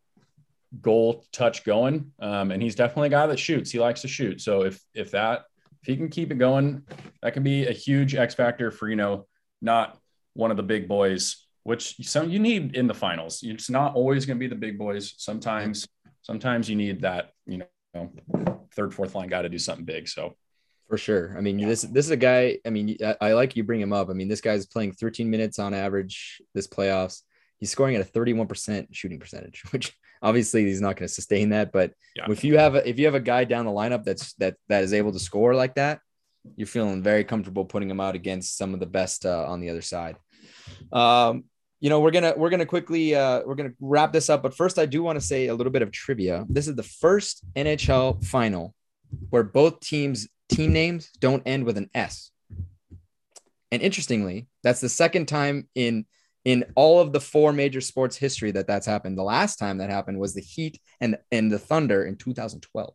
goal 0.81 1.25
touch 1.31 1.63
going, 1.63 2.11
um, 2.19 2.51
and 2.51 2.61
he's 2.61 2.75
definitely 2.75 3.07
a 3.07 3.11
guy 3.11 3.27
that 3.27 3.39
shoots. 3.39 3.71
He 3.71 3.79
likes 3.79 4.01
to 4.01 4.07
shoot. 4.07 4.41
So 4.41 4.63
if 4.63 4.81
if 4.93 5.11
that 5.11 5.43
if 5.81 5.87
he 5.87 5.97
can 5.97 6.09
keep 6.09 6.31
it 6.31 6.35
going, 6.35 6.83
that 7.21 7.33
can 7.33 7.43
be 7.43 7.67
a 7.67 7.71
huge 7.71 8.15
X 8.15 8.33
factor 8.33 8.71
for 8.71 8.89
you 8.89 8.95
know 8.95 9.27
not 9.61 9.97
one 10.33 10.51
of 10.51 10.57
the 10.57 10.63
big 10.63 10.87
boys, 10.87 11.45
which 11.63 11.95
some 12.07 12.29
you 12.29 12.39
need 12.39 12.75
in 12.75 12.87
the 12.87 12.93
finals. 12.93 13.39
It's 13.43 13.69
not 13.69 13.95
always 13.95 14.25
going 14.25 14.37
to 14.37 14.39
be 14.39 14.47
the 14.47 14.55
big 14.55 14.77
boys. 14.77 15.13
Sometimes 15.17 15.87
sometimes 16.21 16.69
you 16.69 16.75
need 16.75 17.01
that 17.01 17.31
you 17.45 17.63
know 17.93 18.11
third 18.75 18.93
fourth 18.93 19.15
line 19.15 19.29
guy 19.29 19.41
to 19.41 19.49
do 19.49 19.59
something 19.59 19.85
big. 19.85 20.07
So 20.07 20.35
for 20.89 20.97
sure. 20.97 21.35
I 21.37 21.41
mean, 21.41 21.59
yeah. 21.59 21.67
this 21.67 21.81
this 21.83 22.05
is 22.05 22.11
a 22.11 22.17
guy. 22.17 22.59
I 22.65 22.69
mean, 22.69 22.97
I, 23.03 23.15
I, 23.19 23.33
like 23.33 23.55
you 23.55 23.63
bring 23.63 23.81
him 23.81 23.93
up. 23.93 24.09
I 24.09 24.13
mean, 24.13 24.27
this 24.27 24.41
guy's 24.41 24.65
playing 24.65 24.93
13 24.93 25.29
minutes 25.29 25.59
on 25.59 25.73
average 25.73 26.41
this 26.53 26.67
playoffs. 26.67 27.21
He's 27.57 27.71
scoring 27.71 27.95
at 27.95 28.07
a 28.07 28.11
31% 28.11 28.87
shooting 28.91 29.19
percentage, 29.19 29.63
which 29.71 29.93
obviously 30.23 30.63
he's 30.63 30.81
not 30.81 30.95
going 30.95 31.07
to 31.07 31.13
sustain 31.13 31.49
that. 31.49 31.71
But 31.71 31.93
yeah. 32.15 32.25
if 32.29 32.43
you 32.43 32.57
have 32.57 32.75
a, 32.75 32.89
if 32.89 32.97
you 32.97 33.05
have 33.05 33.15
a 33.15 33.19
guy 33.19 33.43
down 33.43 33.65
the 33.65 33.71
lineup 33.71 34.03
that's 34.03 34.33
that 34.35 34.55
that 34.69 34.83
is 34.83 34.93
able 34.93 35.11
to 35.11 35.19
score 35.19 35.53
like 35.53 35.75
that, 35.75 35.99
you're 36.55 36.65
feeling 36.65 37.03
very 37.03 37.23
comfortable 37.23 37.65
putting 37.65 37.89
him 37.89 37.99
out 37.99 38.15
against 38.15 38.57
some 38.57 38.73
of 38.73 38.79
the 38.79 38.85
best 38.85 39.25
uh, 39.25 39.45
on 39.47 39.59
the 39.59 39.69
other 39.69 39.81
side. 39.81 40.15
Um, 40.91 41.43
you 41.79 41.89
know, 41.89 41.99
we're 41.99 42.11
gonna 42.11 42.33
we're 42.37 42.49
gonna 42.49 42.65
quickly 42.65 43.13
uh, 43.13 43.41
we're 43.45 43.55
gonna 43.55 43.73
wrap 43.81 44.13
this 44.13 44.29
up. 44.29 44.41
But 44.41 44.55
first, 44.55 44.79
I 44.79 44.85
do 44.85 45.03
want 45.03 45.19
to 45.19 45.25
say 45.25 45.47
a 45.47 45.55
little 45.55 45.71
bit 45.71 45.81
of 45.81 45.91
trivia. 45.91 46.45
This 46.49 46.67
is 46.67 46.75
the 46.75 46.83
first 46.83 47.43
NHL 47.55 48.23
final 48.23 48.73
where 49.29 49.43
both 49.43 49.81
teams 49.81 50.27
team 50.49 50.71
names 50.71 51.11
don't 51.19 51.43
end 51.45 51.65
with 51.65 51.77
an 51.77 51.89
S. 51.93 52.31
And 53.71 53.81
interestingly, 53.81 54.47
that's 54.61 54.81
the 54.81 54.89
second 54.89 55.27
time 55.27 55.67
in 55.75 56.05
in 56.45 56.65
all 56.75 56.99
of 56.99 57.13
the 57.13 57.19
four 57.21 57.53
major 57.53 57.81
sports 57.81 58.17
history 58.17 58.51
that 58.51 58.67
that's 58.67 58.85
happened. 58.85 59.17
The 59.17 59.23
last 59.23 59.57
time 59.57 59.77
that 59.77 59.89
happened 59.89 60.19
was 60.19 60.33
the 60.33 60.41
Heat 60.41 60.79
and 60.99 61.17
and 61.31 61.51
the 61.51 61.59
Thunder 61.59 62.05
in 62.05 62.15
2012. 62.17 62.93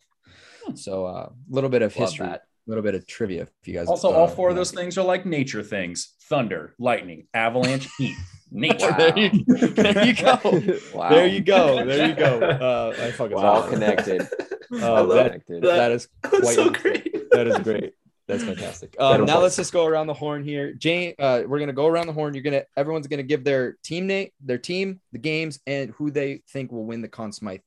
Hmm. 0.67 0.75
So 0.75 1.07
a 1.07 1.13
uh, 1.15 1.29
little 1.49 1.71
bit 1.71 1.83
of 1.83 1.97
Love 1.97 2.09
history, 2.11 2.27
a 2.27 2.41
little 2.67 2.83
bit 2.83 2.95
of 2.95 3.07
trivia. 3.07 3.43
If 3.43 3.69
you 3.69 3.75
guys 3.75 3.89
also 3.89 4.11
uh, 4.13 4.17
all 4.17 4.29
four 4.29 4.51
of 4.51 4.57
those 4.57 4.71
things 4.73 4.99
are 4.99 5.05
like 5.05 5.25
nature 5.27 5.63
things: 5.63 6.15
thunder, 6.29 6.75
lightning, 6.79 7.27
avalanche, 7.35 7.89
heat. 7.99 8.17
Nature. 8.51 8.95
There 8.97 9.19
you, 9.19 9.45
there 9.75 10.07
you 10.07 10.15
go. 10.15 10.39
wow. 10.95 11.11
There 11.11 11.27
you 11.27 11.43
go. 11.43 11.85
There 11.85 12.09
you 12.09 12.15
go. 12.15 12.41
Uh, 12.41 12.95
I 12.99 13.11
fucking 13.11 13.33
It's 13.33 13.43
Wow. 13.43 13.61
all 13.61 13.69
connected. 13.69 14.23
I 14.73 14.89
Oh, 14.89 15.05
love 15.05 15.09
that, 15.09 15.45
connected. 15.45 15.63
that 15.65 15.93
is 15.93 16.09
That's 16.23 16.41
quite 16.41 16.55
so 16.55 16.71
great. 16.71 17.31
that 17.31 17.47
is 17.47 17.59
great. 17.59 17.93
That's 18.29 18.45
fantastic. 18.45 18.95
Um, 19.01 19.25
now 19.25 19.41
let's 19.41 19.57
just 19.57 19.73
go 19.73 19.87
around 19.87 20.07
the 20.07 20.15
horn 20.15 20.45
here. 20.45 20.75
Jane, 20.75 21.15
uh, 21.19 21.43
we're 21.47 21.59
gonna 21.59 21.73
go 21.73 21.87
around 21.87 22.07
the 22.09 22.13
horn. 22.13 22.35
You're 22.35 22.43
gonna 22.43 22.65
everyone's 22.77 23.07
gonna 23.07 23.23
give 23.23 23.43
their 23.43 23.79
team 23.83 24.07
name, 24.07 24.29
their 24.41 24.59
team, 24.59 25.01
the 25.13 25.19
games, 25.19 25.59
and 25.67 25.91
who 25.93 26.11
they 26.11 26.43
think 26.51 26.71
will 26.71 26.85
win 26.85 27.01
the 27.01 27.09
Conn 27.09 27.33
Smythe. 27.33 27.61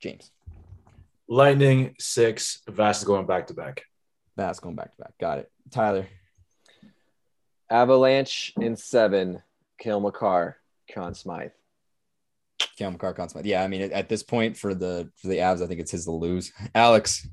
James, 0.00 0.30
Lightning 1.28 1.94
six. 2.00 2.60
Vast 2.68 3.02
is 3.02 3.06
going 3.06 3.26
back 3.26 3.46
to 3.46 3.54
back. 3.54 3.84
that's 4.36 4.58
going 4.58 4.74
back 4.74 4.90
to 4.96 4.98
back. 5.02 5.12
Got 5.20 5.38
it. 5.38 5.50
Tyler, 5.70 6.08
Avalanche 7.70 8.52
in 8.60 8.76
seven. 8.76 9.42
Cale 9.78 10.00
Makar, 10.00 10.56
Conn 10.92 11.14
Smythe. 11.14 11.52
Cam 12.76 12.92
Makar, 12.92 13.14
Conn 13.14 13.28
Smythe. 13.28 13.46
Yeah, 13.46 13.62
I 13.62 13.68
mean, 13.68 13.82
at- 13.82 13.92
at 13.92 14.08
this 14.08 14.22
point 14.22 14.56
for 14.56 14.74
the 14.74 15.10
for 15.16 15.28
the 15.28 15.36
Avs, 15.36 15.62
I 15.62 15.66
think 15.66 15.80
it's 15.80 15.90
his 15.92 16.04
to 16.04 16.10
lose. 16.10 16.52
Alex, 16.74 17.26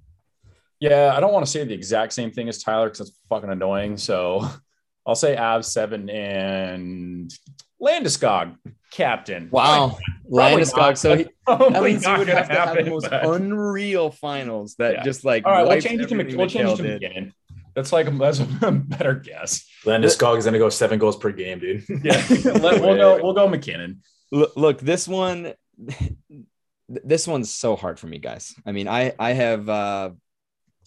Yeah, 0.80 1.14
I 1.16 1.20
don't 1.20 1.34
want 1.34 1.46
to 1.46 1.52
say 1.52 1.64
the 1.64 1.74
exact 1.74 2.14
same 2.14 2.32
thing 2.32 2.50
as 2.50 2.62
Tyler 2.62 2.86
because 2.90 3.10
it's 3.10 3.20
fucking 3.30 3.50
annoying. 3.50 3.98
So 3.98 4.48
I'll 5.06 5.16
say 5.16 5.36
Av 5.38 5.66
seven 5.66 6.10
and 6.10 7.34
Landeskog 7.82 8.56
captain. 8.92 9.50
wow, 9.52 9.98
Probably 10.32 10.64
Landeskog. 10.64 10.78
not. 10.78 10.98
So 10.98 11.16
he, 11.18 11.28
Probably 11.46 11.70
that 11.74 11.84
means 11.84 12.06
he 12.06 12.12
would 12.12 12.28
gonna 12.28 12.40
have 12.40 12.50
to 12.50 12.54
have 12.56 12.76
the 12.86 12.90
most 12.92 13.10
but- 13.10 13.26
unreal 13.26 14.12
finals 14.12 14.76
that 14.80 14.94
Yeah. 14.96 15.04
just 15.04 15.24
like 15.26 15.46
All 15.46 15.52
right, 15.52 15.68
we'll 15.68 15.82
change 15.82 16.02
it 16.02 16.10
to 16.10 16.16
Mc- 16.16 16.36
we'll 16.38 16.48
change 16.48 16.70
it 16.72 16.78
to 16.78 16.84
did. 16.84 17.02
MacKinnon. 17.02 17.34
That's 17.76 17.94
like 17.94 18.16
that's 18.18 18.40
a 18.40 18.72
better 18.72 19.14
guess. 19.14 19.64
Landeskog 19.86 20.38
is 20.40 20.46
going 20.46 20.54
to 20.54 20.60
go 20.60 20.70
seven 20.70 20.98
goals 20.98 21.16
per 21.16 21.32
game, 21.32 21.60
dude. 21.60 21.84
Yeah, 22.04 22.24
Let- 22.46 22.82
we'll 22.82 22.96
go 22.98 23.20
we'll 23.24 23.34
go 23.34 23.48
MacKinnon. 23.48 24.02
look, 24.32 24.54
look 24.56 24.80
this 24.80 25.08
one 25.08 25.54
this 26.90 27.28
one's 27.28 27.52
so 27.52 27.76
hard 27.76 28.00
for 28.00 28.08
me 28.08 28.18
guys 28.18 28.56
i 28.66 28.72
mean 28.72 28.88
i 28.88 29.14
i 29.20 29.34
have 29.34 29.68
uh 29.70 30.10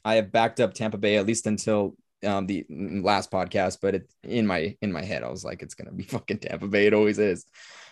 i 0.05 0.14
have 0.14 0.32
backed 0.32 0.61
up 0.61 0.74
tampa 0.74 0.98
bay 0.98 1.16
at 1.16 1.26
least 1.26 1.46
until 1.46 1.96
um 2.24 2.46
the 2.46 2.64
last 2.68 3.30
podcast 3.30 3.78
but 3.80 3.94
it 3.94 4.12
in 4.22 4.46
my 4.46 4.76
in 4.82 4.92
my 4.92 5.03
head 5.03 5.22
i 5.22 5.28
was 5.28 5.44
like 5.44 5.62
it's 5.62 5.74
gonna 5.74 5.92
be 5.92 6.03
fucking 6.14 6.38
tampa 6.38 6.66
bay 6.66 6.86
it 6.86 6.94
always 6.94 7.18
is 7.18 7.44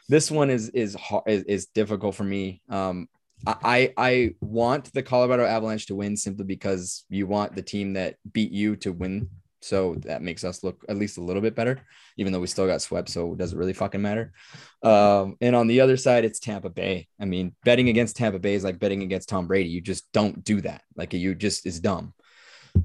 this 0.08 0.30
one 0.30 0.48
is 0.48 0.70
is 0.70 0.94
hard, 0.94 1.24
is, 1.26 1.42
is 1.44 1.66
difficult 1.66 2.14
for 2.14 2.24
me 2.24 2.62
um 2.68 3.08
I 3.46 3.92
I 3.96 4.34
want 4.40 4.92
the 4.92 5.02
Colorado 5.02 5.44
Avalanche 5.44 5.86
to 5.86 5.94
win 5.94 6.16
simply 6.16 6.44
because 6.44 7.04
you 7.08 7.26
want 7.26 7.54
the 7.54 7.62
team 7.62 7.92
that 7.94 8.16
beat 8.32 8.50
you 8.50 8.76
to 8.76 8.92
win. 8.92 9.28
So 9.60 9.96
that 10.04 10.22
makes 10.22 10.44
us 10.44 10.62
look 10.62 10.84
at 10.88 10.96
least 10.96 11.18
a 11.18 11.22
little 11.22 11.42
bit 11.42 11.54
better, 11.54 11.80
even 12.16 12.32
though 12.32 12.40
we 12.40 12.46
still 12.46 12.66
got 12.66 12.82
swept. 12.82 13.08
So 13.08 13.32
it 13.32 13.38
doesn't 13.38 13.58
really 13.58 13.72
fucking 13.72 14.02
matter. 14.02 14.32
Um, 14.82 15.36
and 15.40 15.56
on 15.56 15.66
the 15.66 15.80
other 15.80 15.96
side, 15.96 16.24
it's 16.24 16.38
Tampa 16.38 16.70
Bay. 16.70 17.08
I 17.20 17.24
mean, 17.24 17.54
betting 17.64 17.88
against 17.88 18.16
Tampa 18.16 18.38
Bay 18.38 18.54
is 18.54 18.64
like 18.64 18.78
betting 18.78 19.02
against 19.02 19.28
Tom 19.28 19.46
Brady. 19.46 19.70
You 19.70 19.80
just 19.80 20.10
don't 20.12 20.44
do 20.44 20.60
that. 20.60 20.82
Like 20.96 21.12
you 21.12 21.34
just 21.34 21.66
is 21.66 21.80
dumb. 21.80 22.14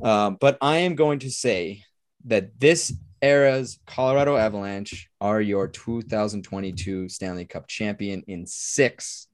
Um, 0.02 0.38
but 0.40 0.58
I 0.62 0.78
am 0.78 0.96
going 0.96 1.20
to 1.20 1.30
say 1.30 1.84
that 2.26 2.60
this 2.60 2.94
era's 3.22 3.80
Colorado 3.86 4.36
Avalanche 4.36 5.10
are 5.22 5.42
your 5.42 5.68
2022 5.68 7.10
Stanley 7.10 7.46
Cup 7.46 7.68
champion 7.68 8.24
in 8.28 8.46
six. 8.46 9.28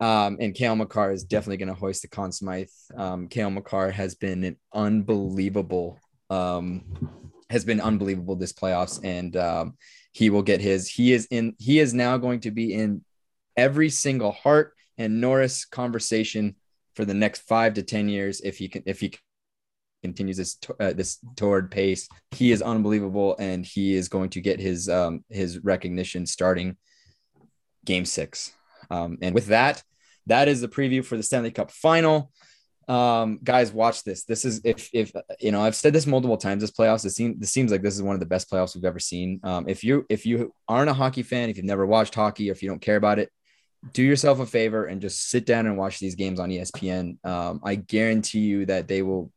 Um, 0.00 0.38
and 0.40 0.54
Cale 0.54 0.74
Makar 0.74 1.12
is 1.12 1.24
definitely 1.24 1.58
going 1.58 1.68
to 1.68 1.74
hoist 1.74 2.02
the 2.02 2.08
Conn 2.08 2.32
Smythe. 2.32 2.68
Um, 2.96 3.28
Cale 3.28 3.50
Makar 3.50 3.90
has 3.90 4.14
been 4.14 4.42
an 4.44 4.56
unbelievable, 4.72 6.00
um, 6.30 6.84
has 7.50 7.64
been 7.64 7.80
unbelievable 7.80 8.36
this 8.36 8.52
playoffs, 8.52 9.00
and 9.04 9.36
um, 9.36 9.76
he 10.12 10.30
will 10.30 10.42
get 10.42 10.60
his. 10.60 10.88
He 10.88 11.12
is 11.12 11.26
in. 11.30 11.54
He 11.58 11.78
is 11.78 11.94
now 11.94 12.16
going 12.16 12.40
to 12.40 12.50
be 12.50 12.74
in 12.74 13.04
every 13.56 13.90
single 13.90 14.32
Hart 14.32 14.74
and 14.98 15.20
Norris 15.20 15.64
conversation 15.64 16.56
for 16.94 17.04
the 17.04 17.14
next 17.14 17.42
five 17.42 17.74
to 17.74 17.82
ten 17.82 18.08
years 18.08 18.40
if 18.40 18.58
he 18.58 18.68
can. 18.68 18.82
If 18.86 19.00
he 19.00 19.14
continues 20.02 20.36
this 20.36 20.58
uh, 20.80 20.92
this 20.92 21.18
toward 21.36 21.70
pace, 21.70 22.08
he 22.30 22.52
is 22.52 22.62
unbelievable, 22.62 23.36
and 23.38 23.64
he 23.64 23.94
is 23.94 24.08
going 24.08 24.30
to 24.30 24.40
get 24.40 24.60
his 24.60 24.88
um, 24.88 25.24
his 25.28 25.58
recognition 25.64 26.26
starting 26.26 26.76
game 27.84 28.04
six. 28.04 28.52
Um, 28.90 29.18
and 29.22 29.34
with 29.34 29.46
that, 29.46 29.82
that 30.26 30.48
is 30.48 30.60
the 30.60 30.68
preview 30.68 31.04
for 31.04 31.16
the 31.16 31.22
Stanley 31.22 31.50
Cup 31.50 31.70
final. 31.70 32.30
Um, 32.88 33.40
guys, 33.42 33.72
watch 33.72 34.04
this. 34.04 34.24
This 34.24 34.44
is 34.44 34.60
if 34.64 34.90
if 34.92 35.12
you 35.40 35.52
know 35.52 35.62
I've 35.62 35.76
said 35.76 35.92
this 35.92 36.06
multiple 36.06 36.36
times. 36.36 36.60
This 36.60 36.70
playoffs, 36.70 37.04
it 37.04 37.10
seems 37.10 37.38
this 37.40 37.50
seems 37.50 37.70
like 37.70 37.82
this 37.82 37.94
is 37.94 38.02
one 38.02 38.14
of 38.14 38.20
the 38.20 38.26
best 38.26 38.50
playoffs 38.50 38.74
we've 38.74 38.84
ever 38.84 38.98
seen. 38.98 39.40
Um, 39.42 39.68
if 39.68 39.82
you 39.82 40.04
if 40.08 40.26
you 40.26 40.54
aren't 40.68 40.90
a 40.90 40.94
hockey 40.94 41.22
fan, 41.22 41.50
if 41.50 41.56
you've 41.56 41.66
never 41.66 41.86
watched 41.86 42.14
hockey, 42.14 42.50
or 42.50 42.52
if 42.52 42.62
you 42.62 42.68
don't 42.68 42.82
care 42.82 42.96
about 42.96 43.18
it, 43.18 43.30
do 43.92 44.02
yourself 44.02 44.40
a 44.40 44.46
favor 44.46 44.86
and 44.86 45.00
just 45.00 45.30
sit 45.30 45.46
down 45.46 45.66
and 45.66 45.76
watch 45.76 45.98
these 45.98 46.14
games 46.14 46.40
on 46.40 46.50
ESPN. 46.50 47.24
Um, 47.24 47.60
I 47.64 47.76
guarantee 47.76 48.40
you 48.40 48.66
that 48.66 48.88
they 48.88 49.02
will 49.02 49.32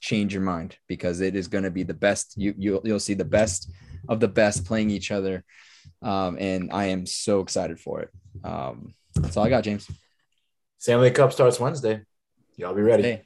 change 0.00 0.34
your 0.34 0.42
mind 0.42 0.76
because 0.88 1.20
it 1.20 1.36
is 1.36 1.48
going 1.48 1.64
to 1.64 1.70
be 1.70 1.82
the 1.82 1.94
best. 1.94 2.34
You 2.36 2.54
you'll 2.56 2.80
you'll 2.84 3.00
see 3.00 3.14
the 3.14 3.24
best 3.24 3.70
of 4.08 4.20
the 4.20 4.28
best 4.28 4.64
playing 4.64 4.90
each 4.90 5.10
other, 5.10 5.44
um, 6.02 6.36
and 6.38 6.70
I 6.72 6.86
am 6.86 7.06
so 7.06 7.40
excited 7.40 7.80
for 7.80 8.00
it. 8.00 8.10
Um, 8.44 8.94
that's 9.14 9.36
all 9.36 9.44
I 9.44 9.48
got, 9.48 9.64
James. 9.64 9.88
Stanley 10.78 11.12
Cup 11.12 11.32
starts 11.32 11.60
Wednesday. 11.60 12.02
Y'all 12.56 12.74
be 12.74 12.82
ready. 12.82 13.02
Hey, 13.02 13.22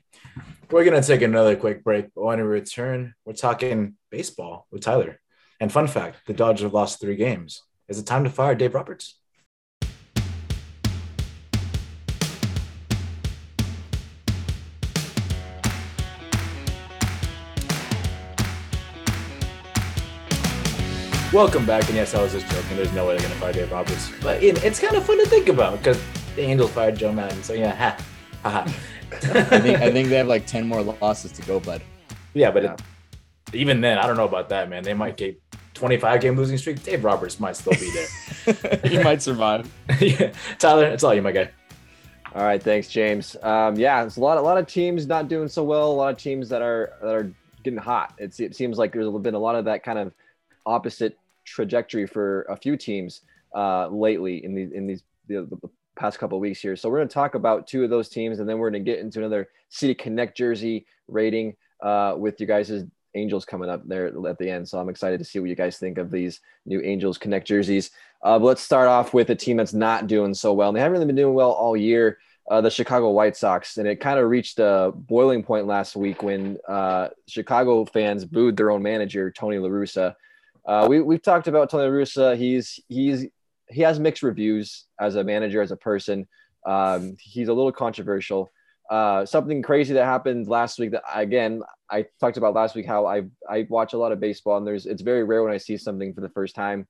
We're 0.71 0.85
gonna 0.85 1.03
take 1.03 1.21
another 1.21 1.57
quick 1.57 1.83
break, 1.83 2.15
but 2.15 2.23
when 2.23 2.39
we 2.39 2.45
return, 2.45 3.15
we're 3.25 3.33
talking 3.33 3.97
baseball 4.09 4.69
with 4.71 4.83
Tyler. 4.83 5.19
And 5.59 5.73
fun 5.73 5.89
fact: 5.89 6.19
the 6.29 6.33
Dodgers 6.33 6.63
have 6.63 6.73
lost 6.73 7.01
three 7.01 7.17
games. 7.17 7.63
Is 7.89 7.99
it 7.99 8.07
time 8.07 8.23
to 8.23 8.31
fire 8.31 8.55
Dave 8.55 8.75
Roberts? 8.75 9.19
Welcome 21.33 21.67
back, 21.67 21.85
and 21.89 21.97
yes, 21.97 22.15
I 22.15 22.23
was 22.23 22.33
just 22.33 22.47
joking. 22.47 22.77
There's 22.77 22.93
no 22.93 23.09
way 23.09 23.17
they're 23.19 23.29
gonna 23.29 23.41
fire 23.41 23.53
Dave 23.53 23.73
Roberts, 23.73 24.13
but 24.23 24.41
it's 24.41 24.79
kind 24.79 24.95
of 24.95 25.05
fun 25.05 25.19
to 25.19 25.27
think 25.27 25.49
about 25.49 25.79
because 25.79 26.01
the 26.37 26.43
Angels 26.43 26.71
fired 26.71 26.97
Joe 26.97 27.13
Maddon. 27.13 27.43
So 27.43 27.55
yeah, 27.55 27.75
ha, 27.75 27.97
ha, 28.45 28.51
ha. 28.51 28.75
I 29.13 29.61
think 29.61 29.81
I 29.81 29.91
think 29.91 30.09
they 30.09 30.17
have 30.17 30.29
like 30.29 30.47
ten 30.47 30.67
more 30.67 30.83
losses 30.83 31.33
to 31.33 31.43
go, 31.43 31.61
bud. 31.61 31.83
Yeah, 32.35 32.51
but 32.51 32.65
It, 32.65 32.83
even 33.53 33.81
then, 33.81 33.99
I 33.99 34.07
don't 34.07 34.17
know 34.17 34.25
about 34.25 34.49
that, 34.51 34.69
man. 34.69 34.83
They 34.83 34.95
might 34.95 35.17
get 35.17 35.41
25 35.75 36.21
game 36.21 36.37
losing 36.37 36.59
streak. 36.59 36.83
Dave 36.83 37.05
Roberts 37.05 37.39
might 37.39 37.57
still 37.57 37.75
be 37.75 37.91
there. 37.91 38.81
he 38.91 38.99
might 38.99 39.23
survive. 39.23 39.71
yeah. 40.01 40.33
Tyler, 40.59 40.87
it's 40.87 41.05
all 41.05 41.15
you, 41.15 41.23
my 41.23 41.33
guy. 41.33 41.51
All 42.35 42.45
right, 42.45 42.63
thanks, 42.63 42.89
James. 42.89 43.37
Um, 43.43 43.77
yeah, 43.77 44.05
it's 44.05 44.17
a 44.17 44.21
lot, 44.21 44.37
a 44.37 44.41
lot 44.43 44.59
of 44.59 44.67
teams 44.67 45.07
not 45.07 45.29
doing 45.29 45.49
so 45.49 45.65
well. 45.65 45.91
A 45.91 45.93
lot 45.93 46.13
of 46.13 46.19
teams 46.19 46.49
that 46.49 46.61
are 46.61 46.93
that 47.01 47.15
are 47.15 47.33
getting 47.63 47.79
hot. 47.79 48.15
It's, 48.19 48.41
it 48.41 48.55
seems 48.55 48.79
like 48.79 48.93
there's 48.93 49.09
been 49.23 49.35
a 49.35 49.39
lot 49.39 49.55
of 49.55 49.65
that 49.67 49.83
kind 49.83 49.99
of 49.99 50.13
opposite 50.67 51.19
trajectory 51.45 52.07
for 52.07 52.43
a 52.43 52.57
few 52.57 52.77
teams 52.77 53.23
uh, 53.55 53.89
lately 53.89 54.45
in 54.45 54.55
these 54.55 54.73
in 54.73 54.87
these 54.87 55.03
the, 55.29 55.47
the 55.51 55.71
past 55.97 56.19
couple 56.19 56.39
weeks 56.39 56.61
here. 56.61 56.77
So 56.77 56.89
we're 56.89 56.99
going 56.99 57.09
to 57.09 57.15
talk 57.15 57.35
about 57.35 57.67
two 57.67 57.83
of 57.85 57.91
those 57.91 58.09
teams, 58.09 58.39
and 58.39 58.49
then 58.49 58.59
we're 58.59 58.71
going 58.71 58.85
to 58.85 58.91
get 58.91 59.01
into 59.01 59.19
another 59.19 59.49
City 59.69 59.95
Connect 59.95 60.37
jersey 60.37 60.87
rating 61.09 61.57
uh, 61.83 62.15
with 62.17 62.41
you 62.41 62.47
guys' 62.47 62.85
Angels 63.15 63.45
coming 63.47 63.71
up 63.71 63.87
there 63.89 64.07
at 64.29 64.39
the 64.39 64.51
end. 64.51 64.69
So 64.69 64.79
I'm 64.79 64.91
excited 64.91 65.19
to 65.19 65.25
see 65.25 65.39
what 65.39 65.49
you 65.49 65.57
guys 65.57 65.79
think 65.79 65.97
of 65.97 66.11
these 66.11 66.41
new 66.67 66.83
Angels 66.83 67.17
Connect 67.17 67.47
jerseys. 67.47 67.91
Uh, 68.23 68.39
but 68.39 68.45
let's 68.45 68.63
start 68.63 68.89
off 68.89 69.15
with 69.15 69.31
a 69.31 69.35
team 69.35 69.57
that's 69.57 69.73
not 69.73 70.07
doing 70.07 70.35
so 70.35 70.53
well. 70.53 70.69
And 70.69 70.77
they 70.77 70.81
haven't 70.81 70.95
really 70.95 71.07
been 71.07 71.17
doing 71.17 71.35
well 71.35 71.53
all 71.53 71.77
year. 71.77 72.19
Uh, 72.49 72.61
the 72.61 72.71
Chicago 72.71 73.11
White 73.11 73.37
Sox, 73.37 73.77
and 73.77 73.89
it 73.89 73.99
kind 74.01 74.21
of 74.21 74.29
reached 74.31 74.61
a 74.61 74.93
boiling 74.95 75.43
point 75.43 75.67
last 75.67 75.97
week 75.97 76.23
when 76.23 76.57
uh, 76.69 77.09
Chicago 77.27 77.85
fans 77.85 78.25
booed 78.25 78.57
their 78.57 78.71
own 78.71 78.83
manager, 78.83 79.33
Tony 79.33 79.59
La 79.59 79.69
Russa. 79.69 80.15
Uh, 80.65 80.87
we 80.89 81.01
we've 81.01 81.23
talked 81.23 81.49
about 81.49 81.71
Tony 81.71 81.89
La 81.89 81.91
Russa. 81.91 82.37
He's 82.37 82.79
he's 82.89 83.27
he 83.69 83.83
has 83.83 83.99
mixed 83.99 84.23
reviews 84.23 84.85
as 85.01 85.17
a 85.17 85.25
manager, 85.25 85.61
as 85.61 85.71
a 85.71 85.77
person. 85.77 86.27
Um, 86.67 87.17
he's 87.21 87.49
a 87.49 87.53
little 87.53 87.73
controversial. 87.73 88.51
Uh, 88.91 89.27
something 89.27 89.63
crazy 89.63 89.95
that 89.95 90.05
happened 90.05 90.47
last 90.47 90.79
week 90.79 90.93
that 90.93 91.03
again 91.13 91.61
I 91.91 92.07
talked 92.21 92.37
about 92.37 92.55
last 92.55 92.77
week 92.77 92.87
how 92.87 93.05
I 93.05 93.23
I 93.49 93.67
watch 93.69 93.95
a 93.95 93.99
lot 93.99 94.13
of 94.13 94.21
baseball 94.21 94.59
and 94.59 94.67
there's 94.67 94.87
it's 94.87 95.03
very 95.03 95.25
rare 95.25 95.43
when 95.43 95.53
I 95.53 95.57
see 95.57 95.77
something 95.77 96.15
for 96.15 96.21
the 96.21 96.29
first 96.29 96.55
time. 96.55 96.87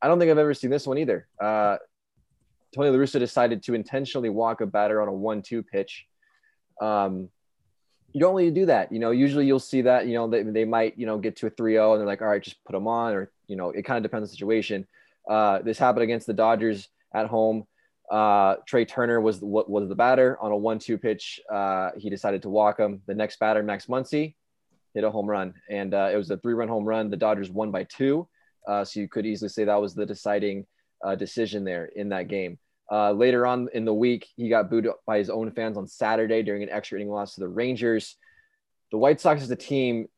I 0.00 0.06
don't 0.06 0.20
think 0.20 0.30
I've 0.30 0.38
ever 0.38 0.54
seen 0.54 0.70
this 0.70 0.86
one 0.86 0.98
either. 0.98 1.26
Uh, 1.40 1.78
Tony 2.74 2.90
La 2.90 2.96
Russa 2.96 3.18
decided 3.18 3.62
to 3.64 3.74
intentionally 3.74 4.30
walk 4.30 4.60
a 4.60 4.66
batter 4.66 5.02
on 5.02 5.08
a 5.08 5.12
one-two 5.12 5.62
pitch. 5.62 6.06
Um, 6.80 7.28
you 8.12 8.20
don't 8.20 8.34
really 8.34 8.50
do 8.50 8.66
that. 8.66 8.92
You 8.92 8.98
know, 8.98 9.10
usually 9.10 9.46
you'll 9.46 9.58
see 9.58 9.82
that, 9.82 10.06
you 10.06 10.14
know, 10.14 10.28
they, 10.28 10.42
they 10.42 10.64
might, 10.64 10.98
you 10.98 11.06
know, 11.06 11.18
get 11.18 11.36
to 11.36 11.46
a 11.46 11.50
3-0 11.50 11.92
and 11.92 12.00
they're 12.00 12.06
like, 12.06 12.20
all 12.20 12.28
right, 12.28 12.42
just 12.42 12.62
put 12.64 12.72
them 12.72 12.86
on 12.86 13.14
or, 13.14 13.30
you 13.46 13.56
know, 13.56 13.70
it 13.70 13.84
kind 13.84 13.96
of 13.96 14.02
depends 14.02 14.22
on 14.22 14.32
the 14.32 14.32
situation. 14.32 14.86
Uh, 15.28 15.60
this 15.60 15.78
happened 15.78 16.02
against 16.02 16.26
the 16.26 16.34
Dodgers 16.34 16.88
at 17.14 17.26
home. 17.26 17.64
Uh, 18.10 18.56
Trea 18.66 18.84
Turner 18.84 19.20
was 19.20 19.40
what 19.40 19.70
was 19.70 19.88
the 19.88 19.94
batter 19.94 20.36
on 20.40 20.52
a 20.52 20.56
one-two 20.56 20.98
pitch. 20.98 21.40
Uh, 21.50 21.90
he 21.96 22.10
decided 22.10 22.42
to 22.42 22.50
walk 22.50 22.78
him. 22.78 23.00
The 23.06 23.14
next 23.14 23.38
batter, 23.38 23.62
Max 23.62 23.86
Muncy, 23.86 24.34
hit 24.94 25.04
a 25.04 25.10
home 25.10 25.26
run, 25.26 25.54
and 25.70 25.94
uh, 25.94 26.10
it 26.12 26.16
was 26.16 26.30
a 26.30 26.36
three-run 26.36 26.68
home 26.68 26.84
run. 26.84 27.10
The 27.10 27.16
Dodgers 27.16 27.50
won 27.50 27.70
by 27.70 27.84
two. 27.84 28.28
Uh, 28.68 28.84
so 28.84 29.00
you 29.00 29.08
could 29.08 29.26
easily 29.26 29.48
say 29.48 29.64
that 29.64 29.80
was 29.80 29.94
the 29.94 30.06
deciding 30.06 30.66
uh, 31.04 31.14
decision 31.14 31.64
there 31.64 31.86
in 31.86 32.10
that 32.10 32.28
game. 32.28 32.58
Uh, 32.90 33.12
later 33.12 33.46
on 33.46 33.68
in 33.72 33.84
the 33.84 33.94
week, 33.94 34.28
he 34.36 34.48
got 34.48 34.68
booed 34.68 34.86
by 35.06 35.18
his 35.18 35.30
own 35.30 35.50
fans 35.50 35.78
on 35.78 35.86
Saturday 35.86 36.42
during 36.42 36.62
an 36.62 36.68
extra 36.68 36.98
inning 36.98 37.10
loss 37.10 37.34
to 37.34 37.40
the 37.40 37.48
Rangers. 37.48 38.16
The 38.90 38.98
White 38.98 39.20
Sox 39.20 39.42
as 39.42 39.50
a 39.50 39.56
team, 39.56 40.08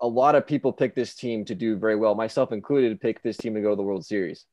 a 0.00 0.06
lot 0.06 0.34
of 0.34 0.46
people 0.46 0.72
picked 0.72 0.96
this 0.96 1.14
team 1.14 1.44
to 1.46 1.54
do 1.54 1.76
very 1.76 1.96
well, 1.96 2.14
myself 2.14 2.52
included, 2.52 3.00
pick 3.00 3.22
this 3.22 3.36
team 3.36 3.54
to 3.54 3.60
go 3.60 3.70
to 3.70 3.76
the 3.76 3.82
World 3.82 4.06
Series. 4.06 4.44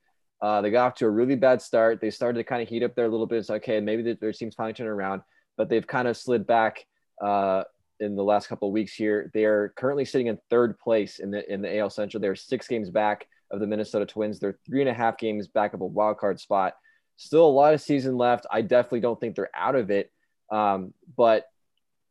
Uh, 0.42 0.62
they 0.62 0.72
got 0.72 0.88
off 0.88 0.96
to 0.96 1.06
a 1.06 1.10
really 1.10 1.36
bad 1.36 1.62
start. 1.62 2.02
They 2.02 2.10
started 2.10 2.40
to 2.40 2.44
kind 2.44 2.62
of 2.62 2.68
heat 2.68 2.84
up 2.84 2.96
there 2.96 3.06
a 3.06 3.10
little 3.10 3.28
bit. 3.28 3.40
It's 3.40 3.50
okay, 3.50 3.80
maybe 3.80 4.14
their 4.14 4.34
team's 4.34 4.56
finally 4.56 4.74
turning 4.74 4.92
around, 4.92 5.22
but 5.58 5.70
they've 5.70 5.86
kind 5.86 6.08
of 6.08 6.18
slid 6.18 6.46
back 6.46 6.86
uh, 7.24 7.64
in 8.00 8.16
the 8.16 8.24
last 8.24 8.48
couple 8.48 8.68
of 8.68 8.74
weeks 8.74 8.94
here. 8.94 9.32
They 9.34 9.46
are 9.46 9.74
currently 9.76 10.06
sitting 10.06 10.28
in 10.28 10.38
third 10.50 10.78
place 10.80 11.20
in 11.20 11.32
the 11.32 11.52
in 11.52 11.62
the 11.62 11.78
AL 11.78 11.90
Central. 11.92 12.22
They're 12.22 12.36
six 12.36 12.68
games 12.68 12.90
back 12.90 13.28
of 13.52 13.60
the 13.60 13.68
Minnesota 13.68 14.06
Twins. 14.06 14.40
They're 14.40 14.58
three 14.66 14.82
and 14.82 14.90
a 14.90 14.94
half 14.94 15.18
games 15.18 15.48
back 15.48 15.74
of 15.74 15.82
a 15.82 15.86
wild 15.86 16.18
card 16.18 16.40
spot. 16.40 16.76
Still 17.18 17.46
a 17.46 17.48
lot 17.48 17.74
of 17.74 17.82
season 17.82 18.18
left. 18.18 18.46
I 18.52 18.62
definitely 18.62 19.00
don't 19.00 19.20
think 19.20 19.36
they're 19.36 19.50
out 19.56 19.76
of 19.76 19.90
it. 19.90 20.12
Um, 20.52 20.94
but 21.16 21.46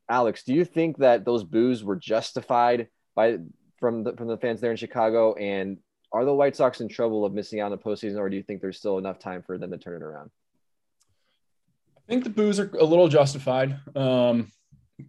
Alex, 0.09 0.45
do 0.45 0.55
you 0.55 0.65
think 0.65 0.99
that 0.99 1.25
those 1.25 1.45
boos 1.45 1.85
were 1.85 1.97
justified 1.97 2.89
by 3.15 3.39
from 3.79 4.05
the 4.05 4.13
from 4.17 4.29
the 4.29 4.39
fans 4.39 4.61
there 4.61 4.71
in 4.71 4.77
Chicago? 4.77 5.35
And 5.35 5.79
are 6.13 6.25
the 6.25 6.35
White 6.35 6.57
Sox 6.57 6.81
in 6.81 6.89
trouble 6.89 7.25
of 7.25 7.33
missing 7.33 7.61
out 7.61 7.67
on 7.67 7.71
the 7.73 7.79
postseason, 7.79 8.19
or 8.19 8.31
do 8.31 8.37
you 8.37 8.43
think 8.43 8.61
there's 8.61 8.79
still 8.79 8.99
enough 8.99 9.19
time 9.19 9.43
for 9.43 9.59
them 9.59 9.71
to 9.71 9.79
turn 9.79 10.01
it 10.01 10.05
around? 10.05 10.31
I 11.97 12.13
think 12.13 12.25
the 12.25 12.31
boos 12.31 12.61
are 12.61 12.71
a 12.79 12.85
little 12.85 13.09
justified. 13.09 13.79
Um, 13.97 14.53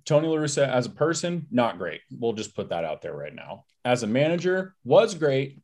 Tony 0.05 0.27
La 0.27 0.37
Russa 0.37 0.67
as 0.67 0.85
a 0.85 0.89
person, 0.89 1.45
not 1.51 1.77
great. 1.77 2.01
We'll 2.09 2.33
just 2.33 2.55
put 2.55 2.69
that 2.69 2.85
out 2.85 3.01
there 3.01 3.15
right 3.15 3.33
now. 3.33 3.65
As 3.83 4.03
a 4.03 4.07
manager, 4.07 4.75
was 4.83 5.13
great 5.13 5.61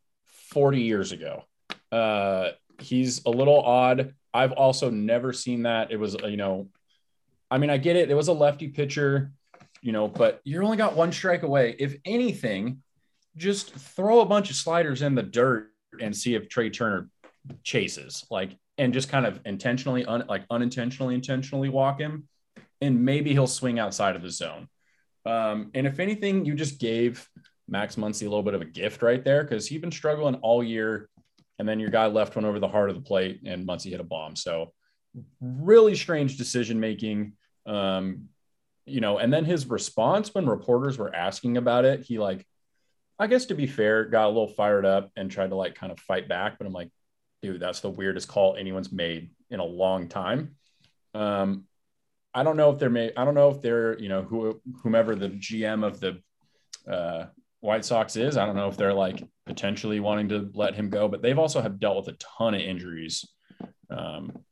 40 0.51 0.81
years 0.81 1.11
ago. 1.11 1.43
Uh, 1.91 2.49
he's 2.79 3.25
a 3.25 3.29
little 3.29 3.61
odd. 3.61 4.13
I've 4.33 4.51
also 4.51 4.89
never 4.89 5.33
seen 5.33 5.63
that. 5.63 5.91
It 5.91 5.97
was, 5.97 6.15
you 6.23 6.37
know, 6.37 6.69
I 7.49 7.57
mean, 7.57 7.69
I 7.69 7.77
get 7.77 7.95
it. 7.95 8.11
It 8.11 8.15
was 8.15 8.27
a 8.27 8.33
lefty 8.33 8.67
pitcher, 8.67 9.31
you 9.81 9.91
know, 9.91 10.07
but 10.07 10.41
you're 10.43 10.63
only 10.63 10.77
got 10.77 10.95
one 10.95 11.11
strike 11.11 11.43
away. 11.43 11.75
If 11.79 11.95
anything, 12.05 12.81
just 13.35 13.73
throw 13.73 14.21
a 14.21 14.25
bunch 14.25 14.49
of 14.49 14.55
sliders 14.55 15.01
in 15.01 15.15
the 15.15 15.23
dirt 15.23 15.69
and 15.99 16.15
see 16.15 16.35
if 16.35 16.49
Trea 16.49 16.69
Turner 16.69 17.09
chases, 17.63 18.25
like, 18.29 18.57
and 18.77 18.93
just 18.93 19.09
kind 19.09 19.25
of 19.25 19.39
intentionally, 19.45 20.05
un, 20.05 20.25
like 20.27 20.45
unintentionally, 20.49 21.15
intentionally 21.15 21.69
walk 21.69 21.99
him, 21.99 22.27
and 22.79 23.03
maybe 23.03 23.31
he'll 23.31 23.47
swing 23.47 23.79
outside 23.79 24.15
of 24.15 24.21
the 24.21 24.29
zone. 24.29 24.67
Um, 25.25 25.71
and 25.73 25.85
if 25.85 25.99
anything, 25.99 26.45
you 26.45 26.55
just 26.55 26.79
gave 26.79 27.27
Max 27.67 27.95
Muncy 27.95 28.21
a 28.21 28.29
little 28.29 28.43
bit 28.43 28.53
of 28.53 28.61
a 28.61 28.65
gift 28.65 29.01
right 29.01 29.23
there 29.23 29.43
because 29.43 29.67
he's 29.67 29.81
been 29.81 29.91
struggling 29.91 30.35
all 30.35 30.63
year. 30.63 31.09
And 31.59 31.69
then 31.69 31.79
your 31.79 31.91
guy 31.91 32.07
left 32.07 32.35
one 32.35 32.45
over 32.45 32.59
the 32.59 32.67
heart 32.67 32.89
of 32.89 32.95
the 32.95 33.01
plate 33.01 33.41
and 33.45 33.67
Muncy 33.67 33.91
hit 33.91 33.99
a 33.99 34.03
bomb. 34.03 34.35
So 34.35 34.73
really 35.39 35.95
strange 35.95 36.37
decision 36.37 36.79
making. 36.79 37.33
Um, 37.67 38.29
you 38.85 39.01
know, 39.01 39.17
and 39.17 39.31
then 39.31 39.45
his 39.45 39.67
response 39.67 40.33
when 40.33 40.45
reporters 40.45 40.97
were 40.97 41.13
asking 41.13 41.57
about 41.57 41.85
it, 41.85 42.01
he 42.01 42.19
like, 42.19 42.45
I 43.19 43.27
guess 43.27 43.45
to 43.47 43.55
be 43.55 43.67
fair, 43.67 44.05
got 44.05 44.25
a 44.25 44.29
little 44.29 44.47
fired 44.47 44.85
up 44.85 45.11
and 45.15 45.29
tried 45.29 45.49
to 45.49 45.55
like 45.55 45.75
kind 45.75 45.91
of 45.91 45.99
fight 45.99 46.27
back. 46.27 46.57
But 46.57 46.67
I'm 46.67 46.73
like, 46.73 46.89
dude, 47.41 47.59
that's 47.59 47.81
the 47.81 47.89
weirdest 47.89 48.27
call 48.27 48.55
anyone's 48.55 48.91
made 48.91 49.31
in 49.49 49.59
a 49.59 49.65
long 49.65 50.07
time. 50.07 50.55
Um, 51.13 51.65
I 52.33 52.43
don't 52.43 52.57
know 52.57 52.71
if 52.71 52.79
they're 52.79 52.89
made. 52.89 53.13
I 53.17 53.25
don't 53.25 53.35
know 53.35 53.49
if 53.49 53.61
they're 53.61 53.99
you 53.99 54.09
know 54.09 54.23
who 54.23 54.61
whomever 54.83 55.15
the 55.15 55.29
GM 55.29 55.85
of 55.85 55.99
the 55.99 56.21
uh, 56.87 57.27
White 57.59 57.85
Sox 57.85 58.15
is. 58.15 58.37
I 58.37 58.45
don't 58.45 58.55
know 58.55 58.69
if 58.69 58.77
they're 58.77 58.93
like 58.93 59.23
potentially 59.45 59.99
wanting 59.99 60.29
to 60.29 60.49
let 60.53 60.75
him 60.75 60.89
go, 60.89 61.07
but 61.07 61.21
they've 61.21 61.37
also 61.37 61.61
have 61.61 61.79
dealt 61.79 61.97
with 61.97 62.15
a 62.15 62.17
ton 62.17 62.55
of 62.55 62.61
injuries. 62.61 63.27
Um, 63.89 64.43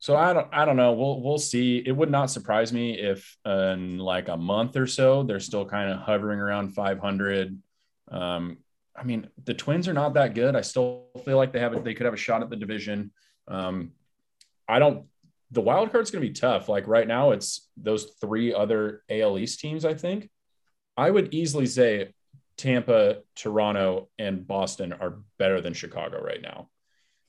so 0.00 0.16
I 0.16 0.32
don't 0.32 0.48
I 0.52 0.64
don't 0.64 0.76
know. 0.76 0.92
We'll 0.92 1.20
we'll 1.20 1.38
see. 1.38 1.82
It 1.84 1.92
would 1.92 2.10
not 2.10 2.30
surprise 2.30 2.72
me 2.72 2.98
if 2.98 3.36
in 3.44 3.98
like 3.98 4.28
a 4.28 4.36
month 4.36 4.76
or 4.76 4.86
so 4.86 5.24
they're 5.24 5.40
still 5.40 5.64
kind 5.64 5.90
of 5.90 5.98
hovering 5.98 6.38
around 6.38 6.74
500. 6.74 7.58
Um, 8.10 8.58
I 8.96 9.04
mean, 9.04 9.28
the 9.44 9.54
Twins 9.54 9.88
are 9.88 9.92
not 9.92 10.14
that 10.14 10.34
good. 10.34 10.56
I 10.56 10.60
still 10.60 11.06
feel 11.24 11.36
like 11.36 11.52
they 11.52 11.60
have. 11.60 11.84
They 11.84 11.94
could 11.94 12.04
have 12.04 12.14
a 12.14 12.18
shot 12.18 12.42
at 12.42 12.50
the 12.50 12.56
division. 12.56 13.10
Um, 13.48 13.92
I 14.68 14.78
don't. 14.78 15.06
The 15.50 15.62
wild 15.62 15.90
card's 15.92 16.10
going 16.10 16.22
to 16.22 16.28
be 16.28 16.34
tough. 16.34 16.68
Like 16.68 16.86
right 16.86 17.08
now, 17.08 17.30
it's 17.30 17.68
those 17.76 18.04
three 18.20 18.52
other 18.52 19.02
AL 19.08 19.38
East 19.38 19.60
teams. 19.60 19.84
I 19.84 19.94
think 19.94 20.30
I 20.96 21.10
would 21.10 21.32
easily 21.32 21.66
say 21.66 22.12
Tampa, 22.56 23.18
Toronto, 23.34 24.10
and 24.18 24.46
Boston 24.46 24.92
are 24.92 25.18
better 25.38 25.60
than 25.60 25.72
Chicago 25.72 26.20
right 26.20 26.42
now. 26.42 26.68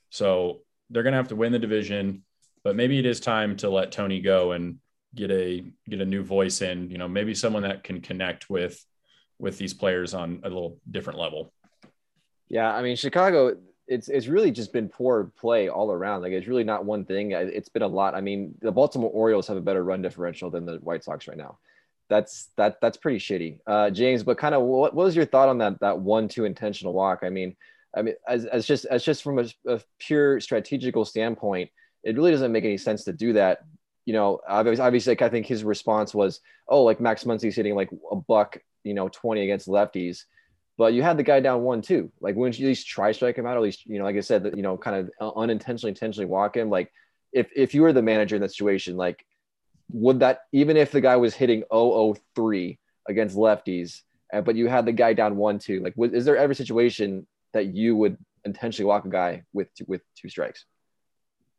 So 0.09 0.61
they're 0.89 1.03
going 1.03 1.13
to 1.13 1.17
have 1.17 1.29
to 1.29 1.35
win 1.35 1.51
the 1.51 1.59
division, 1.59 2.23
but 2.69 2.75
maybe 2.75 2.99
it 2.99 3.05
is 3.07 3.19
time 3.19 3.57
to 3.57 3.67
let 3.67 3.91
Tony 3.91 4.21
go 4.21 4.51
and 4.51 4.77
get 5.15 5.31
a 5.31 5.65
get 5.89 6.01
a 6.01 6.05
new 6.05 6.21
voice 6.21 6.61
in. 6.61 6.91
You 6.91 6.99
know, 6.99 7.07
maybe 7.07 7.33
someone 7.33 7.63
that 7.63 7.83
can 7.83 7.99
connect 7.99 8.47
with 8.47 8.79
with 9.39 9.57
these 9.57 9.73
players 9.73 10.13
on 10.13 10.41
a 10.43 10.47
little 10.49 10.77
different 10.91 11.17
level. 11.17 11.51
Yeah, 12.47 12.71
I 12.71 12.83
mean 12.83 12.95
Chicago. 12.95 13.57
It's, 13.87 14.07
it's 14.07 14.27
really 14.27 14.51
just 14.51 14.71
been 14.71 14.87
poor 14.87 15.31
play 15.35 15.67
all 15.67 15.91
around. 15.91 16.21
Like 16.21 16.31
it's 16.31 16.45
really 16.45 16.63
not 16.63 16.85
one 16.85 17.05
thing. 17.05 17.31
It's 17.31 17.69
been 17.69 17.81
a 17.81 17.87
lot. 17.87 18.13
I 18.13 18.21
mean, 18.21 18.53
the 18.61 18.71
Baltimore 18.71 19.09
Orioles 19.09 19.47
have 19.47 19.57
a 19.57 19.61
better 19.61 19.83
run 19.83 20.03
differential 20.03 20.51
than 20.51 20.63
the 20.63 20.75
White 20.75 21.03
Sox 21.03 21.27
right 21.27 21.35
now 21.35 21.57
that's 22.07 22.49
that 22.55 22.79
that's 22.81 22.97
pretty 22.97 23.17
shitty. 23.17 23.59
Uh, 23.65 23.89
James, 23.89 24.23
but 24.23 24.37
kind 24.37 24.53
of 24.53 24.61
what, 24.61 24.93
what 24.93 25.05
was 25.05 25.15
your 25.15 25.25
thought 25.25 25.49
on 25.49 25.57
that 25.59 25.79
that 25.79 25.97
one 25.97 26.27
two 26.27 26.45
intentional 26.45 26.93
walk? 26.93 27.19
I 27.23 27.29
mean, 27.29 27.55
I 27.95 28.01
mean, 28.01 28.15
as, 28.27 28.45
as 28.45 28.65
just 28.67 28.85
as 28.85 29.03
just 29.03 29.23
from 29.23 29.39
a, 29.39 29.45
a 29.65 29.81
pure 29.99 30.39
strategical 30.39 31.05
standpoint, 31.05 31.71
it 32.03 32.15
really 32.15 32.31
doesn't 32.31 32.51
make 32.51 32.65
any 32.65 32.77
sense 32.77 33.03
to 33.05 33.13
do 33.13 33.33
that. 33.33 33.59
You 34.05 34.13
know, 34.13 34.39
obviously, 34.47 34.83
obviously 34.83 35.11
like 35.11 35.21
I 35.21 35.29
think 35.29 35.45
his 35.45 35.63
response 35.63 36.13
was, 36.13 36.41
oh, 36.67 36.83
like 36.83 36.99
Max 36.99 37.23
Muncy's 37.25 37.55
hitting 37.55 37.75
like 37.75 37.89
a 38.11 38.15
buck, 38.15 38.57
you 38.83 38.93
know, 38.93 39.09
20 39.09 39.43
against 39.43 39.67
lefties. 39.67 40.23
But 40.77 40.93
you 40.93 41.03
had 41.03 41.17
the 41.17 41.23
guy 41.23 41.41
down 41.41 41.61
one, 41.61 41.81
two. 41.81 42.09
Like, 42.21 42.35
wouldn't 42.35 42.57
you 42.57 42.65
at 42.65 42.69
least 42.69 42.87
try 42.87 43.11
strike 43.11 43.37
him 43.37 43.45
out? 43.45 43.57
At 43.57 43.63
least, 43.63 43.85
you 43.85 43.99
know, 43.99 44.05
like 44.05 44.15
I 44.15 44.21
said, 44.21 44.53
you 44.55 44.61
know, 44.61 44.77
kind 44.77 45.09
of 45.19 45.33
unintentionally, 45.35 45.91
intentionally 45.91 46.25
walk 46.25 46.55
him. 46.55 46.69
Like, 46.69 46.91
if 47.33 47.49
if 47.55 47.73
you 47.73 47.81
were 47.81 47.93
the 47.93 48.01
manager 48.01 48.35
in 48.35 48.41
that 48.41 48.49
situation, 48.49 48.97
like 48.97 49.25
would 49.91 50.19
that 50.19 50.41
even 50.51 50.77
if 50.77 50.91
the 50.91 51.01
guy 51.01 51.15
was 51.15 51.33
hitting 51.33 51.63
003 51.71 52.79
against 53.07 53.35
lefties, 53.35 54.01
uh, 54.33 54.41
but 54.41 54.55
you 54.55 54.67
had 54.67 54.85
the 54.85 54.91
guy 54.91 55.13
down 55.13 55.35
one 55.35 55.59
two, 55.59 55.79
like 55.81 55.93
is 56.13 56.25
there 56.25 56.37
ever 56.37 56.51
a 56.51 56.55
situation 56.55 57.27
that 57.53 57.67
you 57.67 57.95
would 57.95 58.17
intentionally 58.45 58.87
walk 58.87 59.05
a 59.05 59.09
guy 59.09 59.43
with 59.53 59.67
with 59.87 60.01
two 60.15 60.29
strikes? 60.29 60.65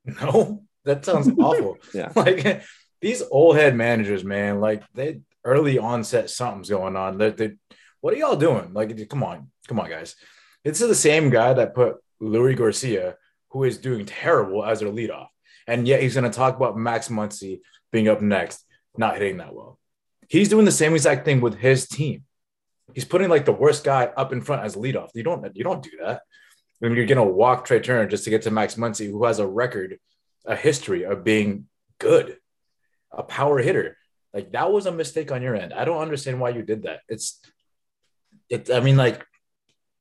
No, 0.22 0.62
that 0.84 1.05
sounds 1.05 1.28
awful. 1.38 1.78
yeah, 1.94 2.12
like 2.16 2.62
these 3.01 3.22
old 3.30 3.57
head 3.57 3.76
managers, 3.76 4.24
man, 4.24 4.61
like 4.61 4.82
they 4.94 5.20
early 5.44 5.78
onset 5.78 6.30
something's 6.30 6.70
going 6.70 6.96
on. 6.96 7.18
They, 7.18 7.30
they, 7.30 7.53
what 8.01 8.14
are 8.14 8.16
y'all 8.16 8.36
doing? 8.36 8.72
Like, 8.72 9.09
come 9.09 9.22
on, 9.22 9.51
come 9.68 9.80
on, 9.80 9.88
guys. 9.88 10.16
This 10.64 10.80
is 10.80 10.88
the 10.88 10.94
same 10.94 11.30
guy 11.30 11.53
that 11.55 11.74
put 11.74 11.96
Leury 12.20 12.57
Garcia, 12.57 13.16
who 13.51 13.64
is 13.64 13.78
doing 13.78 14.07
terrible 14.07 14.64
as 14.64 14.80
their 14.80 14.90
leadoff, 14.90 15.28
and 15.66 15.86
yet 15.86 16.03
he's 16.03 16.14
going 16.14 16.30
to 16.30 16.36
talk 16.36 16.57
about 16.57 16.78
Max 16.78 17.09
Muncy 17.09 17.61
being 17.92 18.09
up 18.09 18.20
next, 18.20 18.64
not 18.96 19.14
hitting 19.14 19.38
that 19.38 19.55
well. 19.55 19.78
He's 20.28 20.48
doing 20.48 20.64
the 20.64 20.72
same 20.72 20.94
exact 20.94 21.24
thing 21.24 21.40
with 21.40 21.57
his 21.57 21.88
team. 21.88 22.24
He's 22.94 23.05
putting 23.05 23.28
like 23.28 23.44
the 23.44 23.53
worst 23.53 23.84
guy 23.84 24.05
up 24.16 24.32
in 24.32 24.40
front 24.40 24.64
as 24.64 24.76
leadoff. 24.76 25.11
You 25.14 25.22
don't 25.22 25.57
you 25.57 25.64
don't 25.64 25.82
do 25.82 25.90
that. 26.03 26.22
When 26.81 26.95
you're 26.95 27.07
gonna 27.07 27.24
walk 27.24 27.64
Trea 27.64 27.81
Turner 27.81 28.09
just 28.09 28.24
to 28.24 28.31
get 28.31 28.43
to 28.43 28.51
Max 28.51 28.74
Muncy, 28.74 29.11
who 29.11 29.24
has 29.24 29.39
a 29.39 29.47
record, 29.47 29.99
a 30.45 30.57
history 30.57 31.05
of 31.05 31.24
being 31.24 31.66
good, 31.99 32.37
a 33.12 33.22
power 33.22 33.59
hitter. 33.59 33.97
Like 34.35 34.53
that 34.53 34.72
was 34.72 34.87
a 34.87 34.93
mistake 34.93 35.33
on 35.33 35.43
your 35.43 35.55
end. 35.55 35.72
I 35.72 35.85
don't 35.85 36.01
understand 36.01 36.41
why 36.41 36.51
you 36.51 36.62
did 36.62 36.85
that. 36.85 37.01
It's 37.09 37.41
it. 38.49 38.70
I 38.70 38.81
mean, 38.81 38.97
like, 38.97 39.24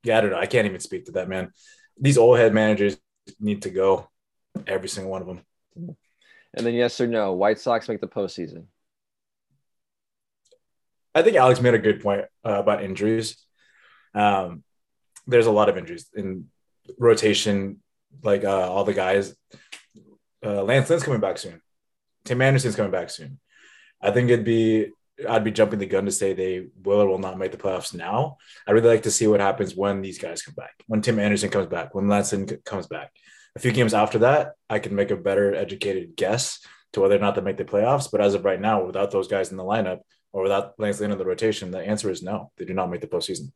yeah, 0.03 0.17
I 0.17 0.21
don't 0.21 0.31
know. 0.31 0.37
I 0.37 0.45
can't 0.45 0.67
even 0.67 0.79
speak 0.79 1.05
to 1.05 1.13
that, 1.13 1.29
man. 1.29 1.51
These 1.99 2.17
old 2.17 2.37
head 2.37 2.53
managers 2.53 2.97
need 3.39 3.63
to 3.63 3.69
go. 3.69 4.09
Every 4.67 4.89
single 4.89 5.11
one 5.11 5.21
of 5.21 5.27
them. 5.27 5.41
And 6.53 6.65
then 6.65 6.73
yes 6.73 6.99
or 6.99 7.07
no, 7.07 7.33
White 7.33 7.59
Sox 7.59 7.87
make 7.87 8.01
the 8.01 8.07
postseason. 8.07 8.65
I 11.13 11.21
think 11.21 11.35
Alex 11.35 11.61
made 11.61 11.73
a 11.73 11.79
good 11.79 12.01
point 12.01 12.25
uh, 12.45 12.59
about 12.59 12.83
injuries. 12.83 13.37
Um, 14.13 14.63
there's 15.27 15.47
a 15.47 15.51
lot 15.51 15.69
of 15.69 15.77
injuries 15.77 16.07
in 16.15 16.45
rotation, 16.97 17.81
like 18.23 18.43
uh, 18.43 18.69
all 18.69 18.83
the 18.83 18.93
guys. 18.93 19.35
Uh, 20.43 20.63
Lance 20.63 20.89
Lynn's 20.89 21.03
coming 21.03 21.19
back 21.19 21.37
soon. 21.37 21.61
Tim 22.25 22.41
Anderson's 22.41 22.75
coming 22.75 22.91
back 22.91 23.09
soon. 23.09 23.39
I 24.01 24.11
think 24.11 24.29
it'd 24.29 24.45
be 24.45 24.91
I'd 25.27 25.43
be 25.43 25.51
jumping 25.51 25.79
the 25.79 25.85
gun 25.85 26.05
to 26.05 26.11
say 26.11 26.33
they 26.33 26.67
will 26.81 27.01
or 27.01 27.07
will 27.07 27.17
not 27.17 27.37
make 27.37 27.51
the 27.51 27.57
playoffs 27.57 27.93
now. 27.93 28.37
I'd 28.65 28.71
really 28.71 28.87
like 28.87 29.03
to 29.03 29.11
see 29.11 29.27
what 29.27 29.41
happens 29.41 29.75
when 29.75 30.01
these 30.01 30.17
guys 30.17 30.41
come 30.41 30.53
back, 30.55 30.71
when 30.87 31.01
Tim 31.01 31.19
Anderson 31.19 31.49
comes 31.49 31.67
back, 31.67 31.93
when 31.93 32.07
Lance 32.07 32.31
Lynn 32.31 32.47
comes 32.63 32.87
back 32.87 33.11
a 33.55 33.59
few 33.59 33.71
games 33.71 33.93
after 33.93 34.19
that, 34.19 34.53
I 34.69 34.79
can 34.79 34.95
make 34.95 35.11
a 35.11 35.17
better 35.17 35.53
educated 35.53 36.15
guess 36.15 36.59
to 36.93 37.01
whether 37.01 37.15
or 37.15 37.19
not 37.19 37.35
they 37.35 37.41
make 37.41 37.57
the 37.57 37.65
playoffs. 37.65 38.09
But 38.11 38.21
as 38.21 38.33
of 38.33 38.45
right 38.45 38.59
now, 38.59 38.85
without 38.85 39.11
those 39.11 39.27
guys 39.27 39.51
in 39.51 39.57
the 39.57 39.63
lineup 39.63 39.99
or 40.31 40.43
without 40.43 40.79
Lance 40.79 40.99
Lynn 40.99 41.11
in 41.11 41.17
the 41.17 41.25
rotation, 41.25 41.71
the 41.71 41.79
answer 41.79 42.09
is 42.09 42.23
no. 42.23 42.51
They 42.57 42.65
do 42.65 42.73
not 42.73 42.89
make 42.89 43.01
the 43.01 43.07
postseason. 43.07 43.51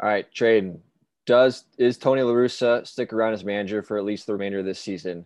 All 0.00 0.08
right, 0.08 0.32
Trade. 0.32 0.76
Does 1.30 1.64
is 1.78 1.96
Tony 1.96 2.22
La 2.22 2.32
Russa 2.32 2.84
stick 2.84 3.12
around 3.12 3.34
as 3.34 3.44
manager 3.44 3.84
for 3.84 3.96
at 3.96 4.04
least 4.04 4.26
the 4.26 4.32
remainder 4.32 4.58
of 4.58 4.64
this 4.64 4.80
season? 4.80 5.24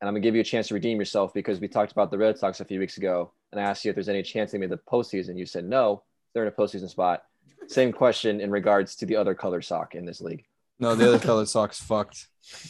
And 0.00 0.06
I'm 0.08 0.12
gonna 0.12 0.20
give 0.20 0.34
you 0.34 0.42
a 0.42 0.44
chance 0.44 0.68
to 0.68 0.74
redeem 0.74 0.98
yourself 0.98 1.32
because 1.32 1.58
we 1.58 1.68
talked 1.68 1.90
about 1.90 2.10
the 2.10 2.18
Red 2.18 2.36
Sox 2.36 2.60
a 2.60 2.66
few 2.66 2.78
weeks 2.78 2.98
ago, 2.98 3.32
and 3.50 3.58
I 3.58 3.64
asked 3.64 3.82
you 3.82 3.88
if 3.88 3.96
there's 3.96 4.10
any 4.10 4.22
chance 4.22 4.52
they 4.52 4.58
made 4.58 4.68
the 4.68 4.76
postseason. 4.76 5.38
You 5.38 5.46
said 5.46 5.64
no, 5.64 6.02
they're 6.34 6.42
in 6.42 6.48
a 6.48 6.52
postseason 6.52 6.90
spot. 6.90 7.22
Same 7.66 7.92
question 7.92 8.42
in 8.42 8.50
regards 8.50 8.94
to 8.96 9.06
the 9.06 9.16
other 9.16 9.34
color 9.34 9.62
sock 9.62 9.94
in 9.94 10.04
this 10.04 10.20
league. 10.20 10.44
No, 10.78 10.94
the 10.94 11.08
other 11.08 11.18
color 11.18 11.46
socks 11.46 11.80
fucked. 11.80 12.28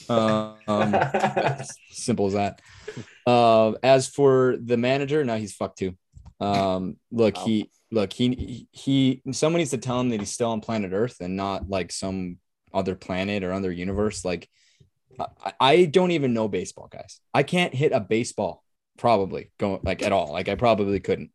Uh, 0.09 0.55
um, 0.69 0.97
simple 1.91 2.29
as 2.29 2.35
that. 2.35 2.63
Uh, 3.27 3.73
as 3.83 4.07
for 4.09 4.57
the 4.57 4.77
manager, 4.77 5.25
now 5.25 5.37
he's 5.37 5.53
fucked 5.53 5.79
too. 5.79 5.97
Um, 6.41 6.97
look, 7.11 7.37
Wow. 7.39 7.45
he 7.45 7.71
look 7.91 8.13
he 8.13 8.69
he. 8.71 9.21
Someone 9.33 9.59
needs 9.59 9.73
to 9.73 9.79
tell 9.79 10.01
him 10.01 10.11
that 10.11 10.21
he's 10.21 10.31
still 10.31 10.51
on 10.51 10.61
planet 10.61 10.93
Earth 10.93 11.17
and 11.21 11.37
not 11.37 11.69
like 11.69 11.91
some 11.91 12.39
other 12.73 12.95
planet 12.95 13.43
or 13.45 13.53
other 13.53 13.73
universe. 13.73 14.25
Like, 14.25 14.49
I, 15.19 15.53
I 15.61 15.85
don't 15.87 16.13
even 16.13 16.35
know 16.35 16.49
baseball, 16.49 16.89
guys. 16.91 17.21
I 17.35 17.43
can't 17.43 17.75
hit 17.75 17.93
a 17.93 18.01
baseball 18.01 18.65
probably 18.99 19.51
go 19.59 19.81
like 19.83 20.03
at 20.03 20.13
all. 20.13 20.33
Like 20.33 20.49
I 20.49 20.57
probably 20.57 21.01
couldn't. 21.01 21.31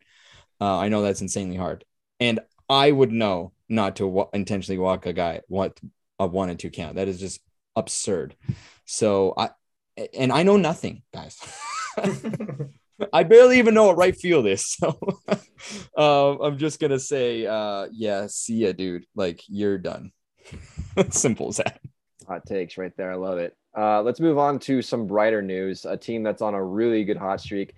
Uh, 0.61 0.77
I 0.77 0.89
know 0.89 1.01
that's 1.01 1.21
insanely 1.21 1.55
hard, 1.55 1.84
and 2.19 2.39
I 2.69 2.91
would 2.91 3.11
know 3.11 3.53
not 3.67 3.95
to 3.95 4.29
intentionally 4.34 4.77
walk 4.77 5.07
a 5.07 5.13
guy 5.13 5.41
what 5.47 5.79
a 6.19 6.27
one 6.27 6.49
and 6.49 6.59
two 6.59 6.69
count. 6.69 6.95
That 6.95 7.07
is 7.07 7.19
just 7.19 7.41
absurd. 7.75 8.36
So 8.86 9.34
I 9.36 9.49
and 10.13 10.31
I 10.31 10.43
know 10.43 10.57
nothing, 10.57 11.01
guys. 11.11 11.38
I 13.11 13.23
barely 13.23 13.57
even 13.57 13.73
know 13.73 13.86
what 13.86 13.97
right 13.97 14.15
field 14.15 14.45
is. 14.45 14.77
So 15.95 15.97
um, 15.97 16.41
I'm 16.41 16.57
just 16.57 16.79
gonna 16.79 16.99
say, 16.99 17.45
uh, 17.47 17.88
yeah, 17.91 18.27
see 18.27 18.65
ya, 18.65 18.73
dude. 18.73 19.05
Like 19.15 19.41
you're 19.47 19.77
done. 19.77 20.11
Simple 21.09 21.49
as 21.49 21.57
that. 21.57 21.79
Hot 22.27 22.45
takes 22.45 22.77
right 22.77 22.95
there. 22.97 23.11
I 23.11 23.15
love 23.15 23.37
it. 23.37 23.55
Uh, 23.77 24.01
let's 24.01 24.19
move 24.19 24.37
on 24.37 24.59
to 24.59 24.81
some 24.81 25.07
brighter 25.07 25.41
news. 25.41 25.85
A 25.85 25.97
team 25.97 26.23
that's 26.23 26.41
on 26.41 26.53
a 26.53 26.63
really 26.63 27.03
good 27.03 27.17
hot 27.17 27.41
streak. 27.41 27.75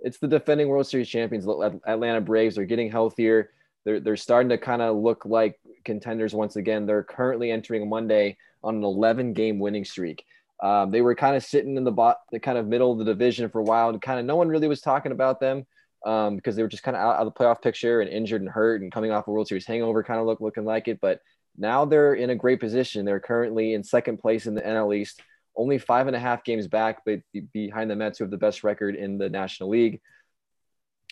It's 0.00 0.18
the 0.18 0.28
defending 0.28 0.68
World 0.68 0.86
Series 0.86 1.08
champions, 1.08 1.46
Atlanta 1.46 2.20
Braves. 2.20 2.56
They're 2.56 2.64
getting 2.64 2.90
healthier. 2.90 3.50
They're, 3.84 4.00
they're 4.00 4.16
starting 4.16 4.50
to 4.50 4.58
kind 4.58 4.82
of 4.82 4.96
look 4.96 5.24
like 5.24 5.58
contenders 5.84 6.34
once 6.34 6.56
again. 6.56 6.86
They're 6.86 7.02
currently 7.02 7.50
entering 7.50 7.88
Monday 7.88 8.36
on 8.62 8.76
an 8.76 8.84
11 8.84 9.32
game 9.32 9.58
winning 9.58 9.84
streak. 9.84 10.24
Um, 10.62 10.90
they 10.90 11.02
were 11.02 11.14
kind 11.14 11.36
of 11.36 11.44
sitting 11.44 11.76
in 11.76 11.84
the 11.84 11.92
bot, 11.92 12.18
the 12.32 12.40
kind 12.40 12.58
of 12.58 12.66
middle 12.66 12.92
of 12.92 12.98
the 12.98 13.04
division 13.04 13.48
for 13.48 13.60
a 13.60 13.64
while, 13.64 13.90
and 13.90 14.00
kind 14.00 14.18
of 14.18 14.26
no 14.26 14.36
one 14.36 14.48
really 14.48 14.68
was 14.68 14.80
talking 14.80 15.12
about 15.12 15.38
them 15.38 15.66
um, 16.04 16.36
because 16.36 16.56
they 16.56 16.62
were 16.62 16.68
just 16.68 16.82
kind 16.82 16.96
of 16.96 17.02
out 17.02 17.16
of 17.16 17.26
the 17.26 17.32
playoff 17.32 17.62
picture 17.62 18.00
and 18.00 18.10
injured 18.10 18.40
and 18.40 18.50
hurt 18.50 18.80
and 18.80 18.92
coming 18.92 19.10
off 19.10 19.28
a 19.28 19.30
World 19.30 19.48
Series 19.48 19.66
hangover, 19.66 20.02
kind 20.02 20.20
of 20.20 20.26
look 20.26 20.40
looking 20.40 20.64
like 20.64 20.88
it. 20.88 20.98
But 21.00 21.20
now 21.58 21.84
they're 21.84 22.14
in 22.14 22.30
a 22.30 22.34
great 22.34 22.60
position. 22.60 23.04
They're 23.04 23.20
currently 23.20 23.74
in 23.74 23.82
second 23.82 24.18
place 24.18 24.46
in 24.46 24.54
the 24.54 24.62
NL 24.62 24.96
East, 24.96 25.22
only 25.56 25.78
five 25.78 26.06
and 26.06 26.16
a 26.16 26.20
half 26.20 26.44
games 26.44 26.66
back, 26.66 27.02
but 27.04 27.20
behind 27.52 27.90
the 27.90 27.96
Mets, 27.96 28.18
who 28.18 28.24
have 28.24 28.30
the 28.30 28.36
best 28.36 28.64
record 28.64 28.94
in 28.94 29.18
the 29.18 29.28
National 29.28 29.70
League. 29.70 30.00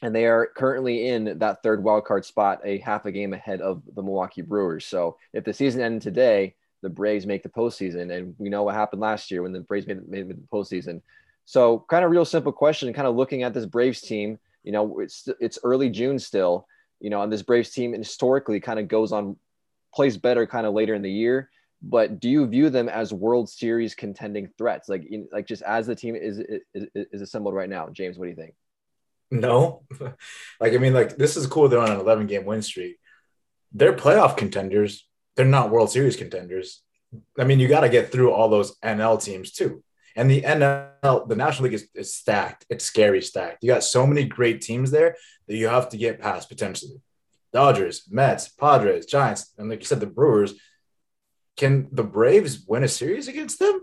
And 0.03 0.15
they 0.15 0.27
are 0.27 0.49
currently 0.55 1.09
in 1.09 1.39
that 1.39 1.63
third 1.63 1.83
wild 1.83 2.05
card 2.05 2.25
spot, 2.25 2.61
a 2.65 2.79
half 2.79 3.07
a 3.07 3.13
game 3.13 3.33
ahead 3.33 3.61
of 3.61 3.83
the 3.95 4.03
Milwaukee 4.03 4.43
Brewers. 4.43 4.85
So 4.85 5.17
if 5.33 5.45
the 5.45 5.55
season 5.55 5.81
ended 5.81 6.03
today, 6.03 6.57
the 6.85 6.91
Braves 6.91 7.27
make 7.27 7.43
the 7.43 7.49
postseason, 7.49 8.15
and 8.15 8.35
we 8.39 8.51
know 8.51 8.63
what 8.63 8.75
happened 8.75 9.01
last 9.01 9.31
year 9.31 9.43
when 9.43 9.53
the 9.53 9.61
Braves 9.61 9.87
made, 9.87 10.07
made 10.07 10.29
the 10.29 10.35
postseason. 10.53 11.01
So, 11.47 11.85
kind 11.89 12.05
of 12.05 12.11
real 12.11 12.27
simple 12.27 12.53
question, 12.53 12.93
kind 12.93 13.09
of 13.09 13.17
looking 13.17 13.43
at 13.43 13.55
this 13.55 13.65
Braves 13.65 14.03
team. 14.03 14.39
You 14.63 14.73
know, 14.73 15.01
it's 15.01 15.27
it's 15.41 15.59
early 15.65 15.89
June 15.89 16.19
still. 16.19 16.69
You 17.01 17.11
know, 17.11 17.23
and 17.23 17.33
this 17.33 17.43
Braves 17.43 17.71
team 17.71 17.95
historically 17.95 18.61
kind 18.61 18.79
of 18.79 18.87
goes 18.87 19.13
on 19.13 19.37
plays 19.95 20.17
better 20.17 20.47
kind 20.47 20.67
of 20.67 20.75
later 20.75 20.95
in 20.95 21.03
the 21.03 21.11
year. 21.11 21.51
But 21.83 22.19
do 22.19 22.31
you 22.31 22.47
view 22.47 22.71
them 22.71 22.89
as 22.89 23.13
World 23.13 23.49
Series 23.49 23.95
contending 23.95 24.49
threats, 24.57 24.89
like 24.89 25.05
in, 25.05 25.29
like 25.31 25.47
just 25.47 25.63
as 25.63 25.87
the 25.87 25.95
team 25.95 26.17
is, 26.17 26.39
is 26.39 26.89
is 26.95 27.21
assembled 27.21 27.55
right 27.55 27.69
now? 27.69 27.89
James, 27.91 28.19
what 28.19 28.25
do 28.25 28.31
you 28.31 28.37
think? 28.37 28.55
No, 29.31 29.83
like 30.61 30.73
I 30.73 30.79
mean, 30.79 30.95
like 30.95 31.17
this 31.17 31.37
is 31.37 31.47
cool. 31.47 31.69
They're 31.69 31.81
on 31.81 31.91
an 31.91 32.01
11 32.01 32.27
game 32.27 32.47
win 32.47 32.63
streak. 32.63 32.99
They're 33.73 33.93
playoff 33.93 34.37
contenders. 34.37 35.07
They're 35.37 35.45
not 35.45 35.71
World 35.71 35.91
Series 35.91 36.17
contenders. 36.17 36.83
I 37.39 37.45
mean, 37.45 37.61
you 37.61 37.69
got 37.69 37.81
to 37.81 37.89
get 37.89 38.11
through 38.11 38.33
all 38.33 38.49
those 38.49 38.79
NL 38.79 39.23
teams 39.23 39.53
too. 39.53 39.83
And 40.17 40.31
the 40.31 40.43
NL, 40.43 41.29
the 41.29 41.37
National 41.37 41.65
League 41.65 41.75
is, 41.75 41.89
is 41.95 42.15
stacked. 42.15 42.65
It's 42.71 42.85
scary 42.85 43.21
stacked. 43.21 43.59
You 43.63 43.73
got 43.73 43.85
so 43.85 44.07
many 44.07 44.25
great 44.25 44.61
teams 44.61 44.91
there 44.91 45.17
that 45.49 45.57
you 45.57 45.69
have 45.69 45.89
to 45.91 45.97
get 45.97 46.21
past 46.21 46.49
potentially. 46.49 47.03
Dodgers, 47.55 48.05
Mets, 48.11 48.49
Padres, 48.49 49.07
Giants, 49.07 49.55
and 49.57 49.71
like 49.71 49.81
you 49.81 49.87
said, 49.87 50.01
the 50.01 50.07
Brewers. 50.07 50.53
Can 51.57 51.89
the 51.91 52.05
Braves 52.05 52.65
win 52.67 52.85
a 52.85 52.89
series 52.89 53.29
against 53.29 53.61
them? 53.61 53.81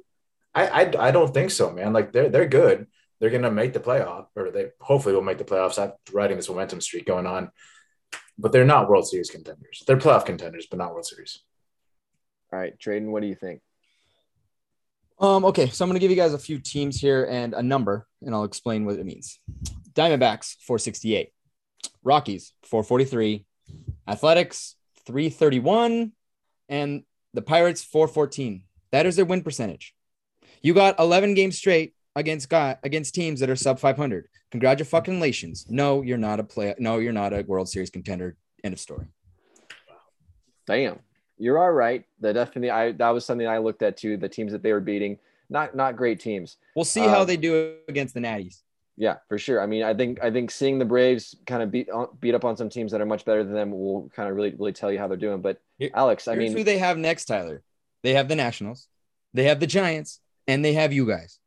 I 0.53 0.67
I, 0.67 1.07
I 1.07 1.11
don't 1.11 1.33
think 1.33 1.49
so, 1.49 1.71
man. 1.71 1.93
Like 1.93 2.11
they're 2.11 2.29
they're 2.29 2.47
good 2.47 2.85
they're 3.21 3.29
going 3.29 3.43
to 3.43 3.51
make 3.51 3.71
the 3.71 3.79
playoff, 3.79 4.25
or 4.35 4.49
they 4.49 4.71
hopefully 4.81 5.13
will 5.13 5.21
make 5.21 5.37
the 5.37 5.43
playoffs 5.43 5.77
after 5.77 5.95
riding 6.11 6.37
this 6.37 6.49
momentum 6.49 6.81
streak 6.81 7.05
going 7.05 7.27
on. 7.27 7.51
But 8.37 8.51
they're 8.51 8.65
not 8.65 8.89
World 8.89 9.07
Series 9.07 9.29
contenders. 9.29 9.83
They're 9.85 9.95
playoff 9.95 10.25
contenders, 10.25 10.65
but 10.69 10.79
not 10.79 10.91
World 10.91 11.05
Series. 11.05 11.39
All 12.51 12.59
right, 12.59 12.77
Traden, 12.79 13.11
what 13.11 13.21
do 13.21 13.27
you 13.27 13.35
think? 13.35 13.61
Um, 15.19 15.45
okay, 15.45 15.67
so 15.67 15.85
I'm 15.85 15.89
gonna 15.89 15.99
give 15.99 16.09
you 16.09 16.17
guys 16.17 16.33
a 16.33 16.39
few 16.39 16.57
teams 16.57 16.99
here 16.99 17.27
and 17.29 17.53
a 17.53 17.61
number, 17.61 18.07
and 18.23 18.33
I'll 18.33 18.43
explain 18.43 18.85
what 18.85 18.97
it 18.97 19.05
means. 19.05 19.39
Diamondbacks 19.93 20.55
468, 20.65 21.29
Rockies 22.03 22.53
443, 22.63 23.45
Athletics 24.11 24.75
331, 25.05 26.11
and 26.67 27.03
the 27.33 27.41
Pirates 27.41 27.83
414. 27.83 28.63
That 28.91 29.05
is 29.05 29.15
their 29.15 29.25
win 29.25 29.41
percentage. 29.41 29.95
You 30.61 30.73
got 30.73 30.99
11 30.99 31.33
games 31.33 31.57
straight 31.57 31.95
against 32.15 32.49
guy 32.49 32.77
against 32.83 33.15
teams 33.15 33.39
that 33.39 33.49
are 33.49 33.55
sub 33.55 33.79
500. 33.79 34.27
Congratulations. 34.51 35.65
No, 35.69 36.01
you're 36.01 36.17
not 36.17 36.41
a 36.41 36.43
play. 36.43 36.75
No, 36.77 36.97
you're 36.97 37.13
not 37.13 37.31
a 37.33 37.41
World 37.43 37.69
Series 37.69 37.89
contender. 37.89 38.35
End 38.63 38.73
of 38.73 38.79
story. 38.79 39.07
Damn, 40.67 40.99
you're 41.37 41.57
all 41.57 41.71
right. 41.71 42.03
The 42.19 42.33
definitely, 42.33 42.69
I 42.69 42.91
that 42.91 43.09
was 43.09 43.25
something 43.25 43.47
I 43.47 43.59
looked 43.59 43.81
at 43.81 43.97
too. 43.97 44.17
The 44.17 44.29
teams 44.29 44.51
that 44.51 44.61
they 44.61 44.73
were 44.73 44.81
beating, 44.81 45.19
not 45.49 45.73
not 45.73 45.95
great 45.95 46.19
teams. 46.19 46.57
We'll 46.75 46.85
see 46.85 47.01
how 47.01 47.21
Um, 47.21 47.27
they 47.27 47.37
do 47.37 47.75
against 47.87 48.13
the 48.13 48.19
Natties. 48.19 48.61
Yeah, 48.97 49.17
for 49.29 49.37
sure. 49.37 49.61
I 49.61 49.65
mean, 49.65 49.83
I 49.83 49.93
think 49.93 50.21
I 50.23 50.31
think 50.31 50.51
seeing 50.51 50.77
the 50.77 50.85
Braves 50.85 51.35
kind 51.47 51.63
of 51.63 51.71
beat 51.71 51.89
on- 51.89 52.09
beat 52.19 52.35
up 52.35 52.45
on 52.45 52.55
some 52.57 52.69
teams 52.69 52.91
that 52.91 53.01
are 53.01 53.05
much 53.05 53.25
better 53.25 53.43
than 53.43 53.53
them 53.53 53.71
will 53.71 54.09
kind 54.15 54.29
of 54.29 54.35
really 54.35 54.51
really 54.51 54.73
tell 54.73 54.91
you 54.91 54.99
how 54.99 55.07
they're 55.07 55.17
doing. 55.17 55.41
But 55.41 55.61
Here- 55.77 55.89
Alex, 55.93 56.27
I 56.27 56.35
mean, 56.35 56.51
who 56.51 56.63
they 56.63 56.77
have 56.77 56.97
next, 56.97 57.25
Tyler. 57.25 57.63
They 58.03 58.13
have 58.13 58.27
the 58.27 58.35
Nationals, 58.35 58.87
they 59.33 59.43
have 59.45 59.59
the 59.59 59.67
Giants, 59.67 60.19
and 60.47 60.63
they 60.65 60.73
have 60.73 60.91
you 60.91 61.07
guys. 61.07 61.39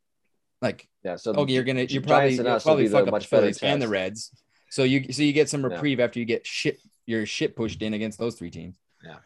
Like, 0.63 0.89
yeah. 1.05 1.17
So 1.17 1.33
okay, 1.33 1.53
you're 1.53 1.65
gonna 1.65 1.83
you're 1.83 2.03
probably 2.03 2.39
will 2.39 2.61
probably 2.61 2.89
fuck 2.89 3.07
up 3.07 3.11
much 3.11 3.29
the 3.29 3.37
better 3.37 3.43
Phillies 3.43 3.63
and 3.63 3.83
the. 3.83 3.89
Reds. 3.89 4.31
So 4.71 4.83
you 4.83 5.13
so 5.13 5.23
you 5.23 5.33
get 5.33 5.49
some 5.49 5.63
Yeah. 5.63 5.69
reprieve 5.69 6.01
after 6.01 6.19
you 6.19 6.25
get 6.25 6.47
shit 6.47 6.79
your 7.07 7.27
shit 7.27 7.55
pushed 7.55 7.83
in 7.83 7.93
against 7.95 8.19
those 8.19 8.35
three 8.37 8.51
teams. 8.51 8.77
Yeah, 9.05 9.17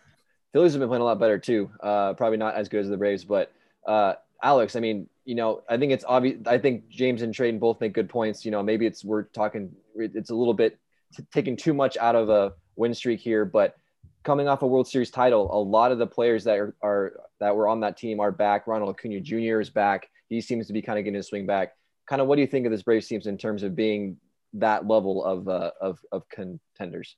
Phillies 0.53 0.73
have 0.73 0.81
been 0.81 0.89
playing 0.89 1.03
a 1.03 1.05
lot 1.05 1.21
better 1.21 1.39
too. 1.39 1.71
Uh, 1.81 2.15
probably 2.15 2.39
not 2.39 2.57
as 2.57 2.69
good 2.69 2.81
as 2.81 2.89
the 2.89 2.97
Braves, 2.97 3.25
but 3.25 3.53
uh, 3.87 4.15
Alex, 4.43 4.77
I 4.77 4.81
mean, 4.81 5.09
you 5.25 5.35
know, 5.35 5.63
I 5.69 5.77
think 5.77 5.93
it's 5.93 6.05
obvious. 6.07 6.39
I 6.47 6.59
think 6.59 6.89
James 6.89 7.23
and 7.23 7.35
Traden 7.35 7.59
both 7.59 7.81
make 7.81 7.93
good 7.93 8.09
points. 8.09 8.45
You 8.45 8.51
know, 8.51 8.63
maybe 8.63 8.87
it's 8.87 9.05
we're 9.05 9.25
talking, 9.25 9.73
it's 9.97 10.31
a 10.31 10.35
little 10.35 10.55
bit 10.55 10.79
t- 11.17 11.25
taking 11.33 11.57
too 11.57 11.75
much 11.75 11.97
out 11.97 12.15
of 12.15 12.29
a 12.29 12.53
win 12.77 12.95
streak 12.95 13.21
here, 13.21 13.45
but 13.45 13.77
coming 14.23 14.49
off 14.49 14.63
a 14.63 14.67
World 14.67 14.89
Series 14.89 15.11
title, 15.11 15.51
a 15.53 15.61
lot 15.61 15.93
of 15.93 15.99
the 15.99 16.07
players 16.07 16.45
that 16.45 16.59
are, 16.59 16.75
are 16.83 17.21
that 17.41 17.55
were 17.57 17.69
on 17.69 17.81
that 17.81 17.97
team 17.97 18.21
are 18.21 18.33
back. 18.33 18.67
Ronald 18.67 18.91
Acuna 18.91 19.21
Jr. 19.21 19.61
is 19.61 19.71
back. 19.71 20.09
He 20.29 20.41
seems 20.41 20.67
to 20.67 20.73
be 20.73 20.83
kind 20.83 20.99
of 20.99 21.05
getting 21.05 21.17
his 21.17 21.29
swing 21.29 21.47
back. 21.47 21.73
Kind 22.09 22.23
of, 22.23 22.29
what 22.29 22.37
do 22.37 22.43
you 22.43 22.47
think 22.47 22.67
of 22.67 22.73
this 22.73 22.83
Braves 22.83 23.07
teams 23.07 23.27
in 23.27 23.39
terms 23.39 23.63
of 23.63 23.75
being 23.75 24.19
that 24.55 24.87
level 24.87 25.25
of 25.25 25.49
uh, 25.49 25.71
of 25.81 25.99
of 26.13 26.29
contenders? 26.29 27.17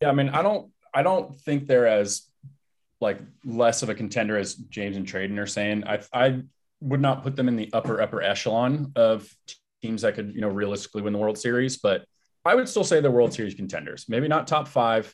Yeah, 0.00 0.10
I 0.10 0.12
mean, 0.12 0.28
I 0.28 0.42
don't, 0.42 0.70
I 0.92 1.02
don't 1.02 1.34
think 1.40 1.66
they're 1.66 1.86
as 1.86 2.22
like 3.00 3.20
less 3.44 3.82
of 3.82 3.88
a 3.88 3.94
contender 3.94 4.36
as 4.36 4.54
James 4.54 4.96
and 4.96 5.06
Traden 5.06 5.38
are 5.38 5.46
saying. 5.46 5.84
I, 5.86 6.00
I 6.12 6.42
would 6.80 7.00
not 7.00 7.22
put 7.22 7.36
them 7.36 7.48
in 7.48 7.56
the 7.56 7.70
upper 7.72 8.00
upper 8.00 8.22
echelon 8.22 8.92
of 8.96 9.28
teams 9.82 10.02
that 10.02 10.14
could, 10.14 10.34
you 10.34 10.40
know, 10.40 10.48
realistically 10.48 11.02
win 11.02 11.12
the 11.12 11.18
World 11.18 11.38
Series, 11.38 11.76
but 11.76 12.04
I 12.44 12.54
would 12.54 12.68
still 12.68 12.84
say 12.84 13.00
they're 13.00 13.10
World 13.10 13.34
Series 13.34 13.54
contenders. 13.54 14.06
Maybe 14.08 14.28
not 14.28 14.46
top 14.46 14.68
five. 14.68 15.12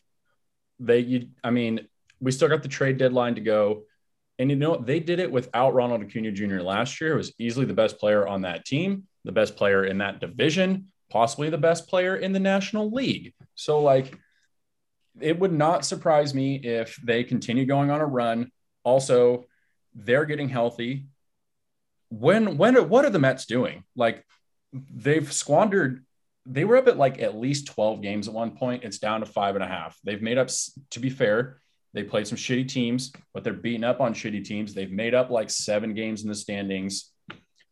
They, 0.78 0.99
you, 1.01 1.28
I 1.43 1.51
mean, 1.51 1.89
we 2.20 2.30
still 2.30 2.49
got 2.49 2.62
the 2.62 2.68
trade 2.68 2.99
deadline 2.99 3.35
to 3.37 3.41
go, 3.41 3.85
and 4.39 4.51
you 4.51 4.57
know 4.57 4.76
they 4.76 5.01
did 5.01 5.18
it 5.18 5.33
without 5.33 5.74
Ronald 5.74 6.03
Acuna 6.03 6.30
Jr. 6.30 6.61
last 6.61 7.01
year. 7.01 7.14
It 7.14 7.16
was 7.16 7.33
easily 7.39 7.64
the 7.64 7.74
best 7.74 7.99
player 7.99 8.26
on 8.26 8.43
that 8.43 8.64
team, 8.64 9.05
the 9.24 9.33
best 9.33 9.57
player 9.57 9.85
in 9.85 9.99
that 9.99 10.20
division, 10.20 10.89
possibly 11.11 11.49
the 11.49 11.59
best 11.59 11.89
player 11.89 12.16
in 12.16 12.33
the 12.33 12.41
National 12.41 12.91
League. 12.91 13.33
So 13.55 13.80
like 13.80 14.18
it 15.21 15.39
would 15.39 15.53
not 15.53 15.85
surprise 15.85 16.35
me 16.35 16.57
if 16.57 16.97
they 17.05 17.25
continue 17.25 17.67
going 17.67 17.91
on 17.91 18.01
a 18.01 18.07
run. 18.07 18.51
Also, 18.85 19.45
they're 19.95 20.25
getting 20.25 20.49
healthy. 20.49 21.07
When 22.09 22.57
when 22.57 22.77
what 22.89 23.05
are 23.05 23.11
the 23.11 23.19
Mets 23.19 23.47
doing? 23.47 23.85
Like 23.95 24.25
they've 24.73 25.31
squandered. 25.33 26.05
They 26.45 26.65
were 26.65 26.77
up 26.77 26.89
at 26.89 26.97
like 26.97 27.21
at 27.21 27.37
least 27.37 27.67
twelve 27.67 28.03
games 28.03 28.27
at 28.27 28.35
one 28.35 28.53
point. 28.57 28.85
It's 28.85 28.99
down 28.99 29.21
to 29.21 29.27
five 29.27 29.55
and 29.55 29.63
a 29.63 29.69
half. 29.69 29.99
They've 30.03 30.23
made 30.23 30.39
up. 30.39 30.49
To 30.91 31.01
be 31.01 31.11
fair, 31.11 31.61
They 31.95 32.03
played 32.03 32.27
some 32.27 32.39
shitty 32.39 32.69
teams, 32.69 33.13
but 33.35 33.45
they're 33.45 33.53
beating 33.53 33.85
up 33.85 34.01
on 34.01 34.15
shitty 34.15 34.45
teams. 34.45 34.73
They've 34.75 34.91
made 34.91 35.15
up 35.15 35.31
like 35.31 35.51
seven 35.51 35.95
games 35.95 36.23
in 36.23 36.29
the 36.29 36.35
standings. 36.35 37.11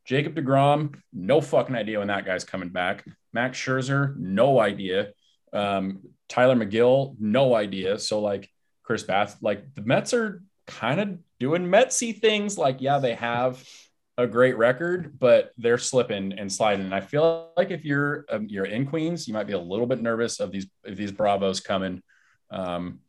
Jacob 0.05 0.35
DeGrom, 0.35 0.97
no 1.13 1.41
fucking 1.41 1.77
idea 1.77 1.99
when 1.99 2.09
that 2.09 2.27
guy's 2.27 2.45
coming 2.45 2.69
back. 2.69 3.05
Max 3.33 3.59
Scherzer, 3.59 4.17
no 4.17 4.61
idea. 4.61 5.13
Um, 5.53 6.01
Tylor 6.29 6.57
Megill, 6.57 7.17
no 7.19 7.55
idea. 7.55 7.99
So 7.99 8.21
like 8.21 8.49
Chris 8.83 9.03
Bath, 9.03 9.37
like 9.41 9.75
the 9.75 9.83
Mets 9.83 10.15
are 10.15 10.43
kind 10.67 11.01
of 11.01 11.19
doing 11.39 11.67
Metsy 11.67 12.19
things. 12.19 12.57
Like, 12.57 12.81
yeah, 12.81 12.99
they 12.99 13.15
have 13.15 13.63
a 14.17 14.27
great 14.27 14.57
record, 14.57 15.19
but 15.19 15.53
they're 15.59 15.79
slipping 15.79 16.33
and 16.33 16.53
sliding. 16.53 16.85
And 16.85 16.95
I 16.95 17.01
feel 17.01 17.53
like 17.57 17.71
if 17.71 17.85
you're 17.85 18.27
um, 18.29 18.47
you're 18.49 18.67
in 18.67 18.87
Queens, 18.87 19.27
you 19.27 19.35
might 19.35 19.47
be 19.47 19.55
a 19.55 19.59
little 19.59 19.87
bit 19.87 20.01
nervous 20.01 20.41
of 20.41 20.53
these 20.53 20.67
of 20.85 20.97
these 20.97 21.13
Bravos 21.13 21.61
coming. 21.61 22.03
Um, 22.51 23.01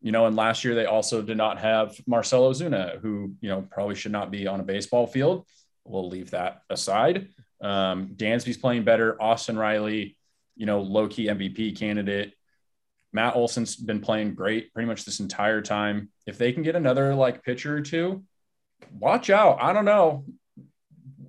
you 0.00 0.12
know, 0.12 0.26
and 0.26 0.36
last 0.36 0.64
year 0.64 0.74
they 0.74 0.86
also 0.86 1.20
did 1.22 1.36
not 1.36 1.58
have 1.58 1.94
Marcell 2.06 2.50
Ozuna, 2.50 3.00
who 3.00 3.34
you 3.40 3.48
know 3.48 3.66
probably 3.70 3.94
should 3.94 4.12
not 4.12 4.30
be 4.30 4.46
on 4.46 4.60
a 4.60 4.64
baseball 4.64 5.06
field. 5.06 5.46
We'll 5.84 6.08
leave 6.08 6.30
that 6.30 6.62
aside. 6.70 7.28
Um, 7.60 8.14
Dansby's 8.16 8.56
playing 8.56 8.84
better. 8.84 9.20
Austin 9.20 9.58
Riley, 9.58 10.16
you 10.60 10.66
know, 10.66 10.80
low 10.80 11.08
key 11.08 11.26
MVP 11.26 11.76
candidate. 11.78 12.34
Matt 13.12 13.34
Olson's 13.34 13.74
been 13.74 14.00
playing 14.00 14.34
great 14.34 14.72
pretty 14.72 14.86
much 14.86 15.04
this 15.04 15.18
entire 15.18 15.62
time. 15.62 16.10
If 16.26 16.38
they 16.38 16.52
can 16.52 16.62
get 16.62 16.76
another 16.76 17.14
like 17.14 17.42
pitcher 17.42 17.76
or 17.76 17.80
two, 17.80 18.22
watch 18.92 19.30
out. 19.30 19.58
I 19.60 19.72
don't 19.72 19.84
know 19.84 20.24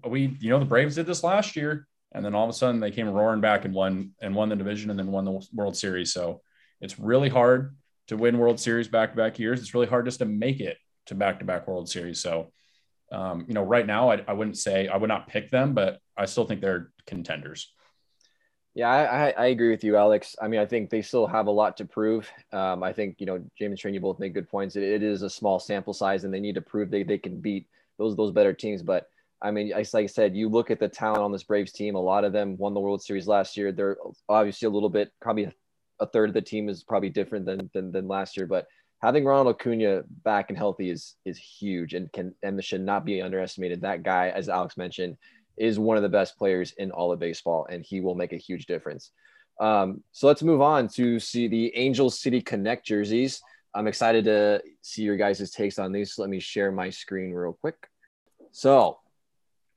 we, 0.07 0.37
you 0.39 0.49
know, 0.49 0.59
the 0.59 0.65
Braves 0.65 0.95
did 0.95 1.05
this 1.05 1.23
last 1.23 1.55
year, 1.55 1.87
and 2.11 2.23
then 2.23 2.35
all 2.35 2.43
of 2.43 2.49
a 2.49 2.53
sudden 2.53 2.79
they 2.79 2.91
came 2.91 3.07
roaring 3.07 3.41
back 3.41 3.65
and 3.65 3.73
won 3.73 4.11
and 4.21 4.35
won 4.35 4.49
the 4.49 4.55
division 4.55 4.89
and 4.89 4.99
then 4.99 5.11
won 5.11 5.25
the 5.25 5.47
World 5.53 5.75
Series. 5.75 6.13
So 6.13 6.41
it's 6.79 6.99
really 6.99 7.29
hard 7.29 7.75
to 8.07 8.17
win 8.17 8.37
World 8.37 8.59
Series 8.59 8.87
back 8.87 9.11
to 9.11 9.17
back 9.17 9.39
years. 9.39 9.61
It's 9.61 9.73
really 9.73 9.87
hard 9.87 10.05
just 10.05 10.19
to 10.19 10.25
make 10.25 10.59
it 10.59 10.77
to 11.07 11.15
back 11.15 11.39
to 11.39 11.45
back 11.45 11.67
World 11.67 11.89
Series. 11.89 12.19
So, 12.19 12.51
um, 13.11 13.45
you 13.47 13.53
know, 13.53 13.63
right 13.63 13.85
now 13.85 14.11
I, 14.11 14.23
I 14.27 14.33
wouldn't 14.33 14.57
say 14.57 14.87
I 14.87 14.97
would 14.97 15.07
not 15.07 15.27
pick 15.27 15.49
them, 15.49 15.73
but 15.73 15.99
I 16.17 16.25
still 16.25 16.45
think 16.45 16.61
they're 16.61 16.91
contenders. 17.05 17.73
Yeah, 18.73 18.87
I, 18.89 19.31
I, 19.31 19.45
agree 19.47 19.69
with 19.69 19.83
you, 19.83 19.97
Alex. 19.97 20.35
I 20.41 20.47
mean, 20.47 20.61
I 20.61 20.65
think 20.65 20.89
they 20.89 21.01
still 21.01 21.27
have 21.27 21.47
a 21.47 21.51
lot 21.51 21.75
to 21.77 21.85
prove. 21.85 22.31
Um, 22.53 22.83
I 22.83 22.93
think, 22.93 23.17
you 23.19 23.25
know, 23.25 23.43
James 23.57 23.81
Train, 23.81 23.93
you 23.93 23.99
both 23.99 24.17
make 24.17 24.33
good 24.33 24.49
points. 24.49 24.77
It, 24.77 24.83
it 24.83 25.03
is 25.03 25.23
a 25.23 25.29
small 25.29 25.59
sample 25.59 25.93
size 25.93 26.23
and 26.23 26.33
they 26.33 26.39
need 26.39 26.55
to 26.55 26.61
prove 26.61 26.89
they, 26.89 27.03
they 27.03 27.17
can 27.17 27.41
beat 27.41 27.67
those, 27.97 28.15
those 28.15 28.31
better 28.31 28.53
teams. 28.53 28.81
But 28.81 29.09
I 29.41 29.51
mean, 29.51 29.71
like 29.71 29.93
I 29.93 30.05
said, 30.05 30.35
you 30.37 30.47
look 30.47 30.71
at 30.71 30.79
the 30.79 30.87
talent 30.87 31.21
on 31.21 31.33
this 31.33 31.43
Braves 31.43 31.73
team. 31.73 31.95
A 31.95 31.99
lot 31.99 32.23
of 32.23 32.31
them 32.31 32.55
won 32.57 32.73
the 32.73 32.79
World 32.79 33.03
Series 33.03 33.27
last 33.27 33.57
year. 33.57 33.73
They're 33.73 33.97
obviously 34.29 34.67
a 34.67 34.71
little 34.71 34.89
bit, 34.89 35.11
probably 35.19 35.51
a 35.99 36.05
third 36.05 36.29
of 36.29 36.33
the 36.33 36.41
team 36.41 36.69
is 36.69 36.83
probably 36.83 37.09
different 37.09 37.45
than 37.45 37.69
than, 37.73 37.91
than 37.91 38.07
last 38.07 38.37
year. 38.37 38.47
But 38.47 38.67
having 39.01 39.25
Ronald 39.25 39.55
Acuna 39.55 40.03
back 40.23 40.49
and 40.49 40.57
healthy 40.57 40.89
is 40.89 41.15
is 41.25 41.37
huge 41.37 41.93
and 41.93 42.11
can 42.11 42.35
and 42.43 42.63
should 42.63 42.81
not 42.81 43.05
be 43.05 43.21
underestimated. 43.21 43.81
That 43.81 44.03
guy, 44.03 44.29
as 44.29 44.49
Alex 44.49 44.77
mentioned, 44.77 45.17
is 45.57 45.79
one 45.79 45.97
of 45.97 46.03
the 46.03 46.09
best 46.09 46.37
players 46.37 46.73
in 46.77 46.91
all 46.91 47.11
of 47.11 47.19
baseball, 47.19 47.67
and 47.69 47.83
he 47.83 48.01
will 48.01 48.15
make 48.15 48.33
a 48.33 48.37
huge 48.37 48.65
difference. 48.65 49.11
Um, 49.59 50.03
so 50.11 50.27
let's 50.27 50.43
move 50.43 50.61
on 50.61 50.87
to 50.89 51.19
see 51.19 51.47
the 51.47 51.75
Angel 51.75 52.09
City 52.09 52.41
Connect 52.41 52.85
jerseys. 52.85 53.41
I'm 53.73 53.87
excited 53.87 54.25
to 54.25 54.61
see 54.81 55.03
your 55.03 55.17
guys' 55.17 55.51
takes 55.51 55.79
on 55.79 55.91
these. 55.91 56.13
So 56.13 56.23
let 56.23 56.29
me 56.29 56.39
share 56.39 56.71
my 56.71 56.89
screen 56.89 57.31
real 57.31 57.57
quick. 57.61 57.75
So 58.51 58.97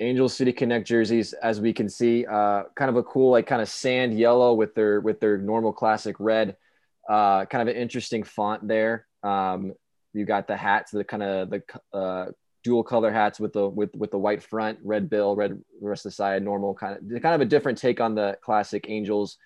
Angel 0.01 0.29
City 0.29 0.53
Connect 0.53 0.87
jerseys, 0.87 1.33
as 1.35 1.61
we 1.61 1.73
can 1.73 1.89
see, 1.89 2.27
uh, 2.27 2.65
kind 2.75 2.89
of 2.89 2.97
a 2.97 3.03
cool, 3.03 3.31
like 3.31 3.47
kind 3.47 3.63
of 3.63 3.69
sand 3.69 4.19
yellow 4.19 4.55
with 4.55 4.75
their 4.75 5.01
with 5.01 5.21
their 5.21 5.39
normal 5.39 5.73
classic 5.73 6.17
red. 6.19 6.57
Uh, 7.09 7.45
kind 7.45 7.69
of 7.69 7.75
an 7.75 7.81
interesting 7.81 8.25
font 8.25 8.67
there. 8.67 9.07
Um, 9.23 9.75
you 10.13 10.25
got 10.25 10.49
the 10.49 10.57
hats, 10.57 10.91
the 10.91 11.05
kind 11.05 11.23
of 11.23 11.51
the 11.51 11.63
uh, 11.93 12.27
dual 12.65 12.83
color 12.83 13.13
hats 13.13 13.39
with 13.39 13.53
the 13.53 13.69
with 13.69 13.95
with 13.95 14.11
the 14.11 14.19
white 14.19 14.43
front, 14.43 14.79
red 14.83 15.09
bill, 15.09 15.37
red 15.37 15.61
rest 15.81 16.07
of 16.07 16.11
the 16.11 16.17
side, 16.17 16.43
normal 16.43 16.75
kind 16.75 16.97
of 16.97 17.23
kind 17.23 17.35
of 17.35 17.41
a 17.41 17.45
different 17.45 17.79
take 17.79 18.01
on 18.01 18.15
the 18.15 18.37
classic 18.43 18.87
Angels 18.89 19.37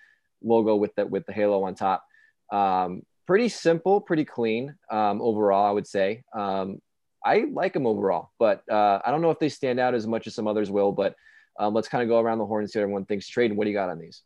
logo 0.41 0.75
with 0.75 0.95
the 0.95 1.05
with 1.05 1.25
the 1.25 1.33
halo 1.33 1.63
on 1.63 1.75
top. 1.75 2.03
Um, 2.51 3.03
pretty 3.27 3.49
simple, 3.49 4.01
pretty 4.01 4.25
clean 4.25 4.75
um, 4.89 5.21
overall, 5.21 5.65
I 5.65 5.71
would 5.71 5.85
say. 5.85 6.23
Um, 6.33 6.81
I 7.23 7.45
like 7.51 7.73
them 7.73 7.85
overall, 7.85 8.31
but 8.39 8.63
uh, 8.71 8.99
I 9.05 9.11
don't 9.11 9.21
know 9.21 9.31
if 9.31 9.39
they 9.39 9.49
stand 9.49 9.79
out 9.79 9.93
as 9.93 10.07
much 10.07 10.25
as 10.25 10.33
some 10.33 10.47
others 10.47 10.71
will. 10.71 10.93
But 10.93 11.15
um, 11.59 11.73
let's 11.73 11.89
kind 11.89 12.01
of 12.01 12.07
go 12.07 12.19
around 12.19 12.37
the 12.37 12.45
horn 12.45 12.63
and 12.63 12.71
see 12.71 12.79
what 12.79 12.83
everyone 12.83 13.05
thinks. 13.05 13.27
Trade, 13.27 13.55
what 13.55 13.65
do 13.65 13.69
you 13.69 13.75
got 13.75 13.89
on 13.89 13.99
these? 13.99 14.23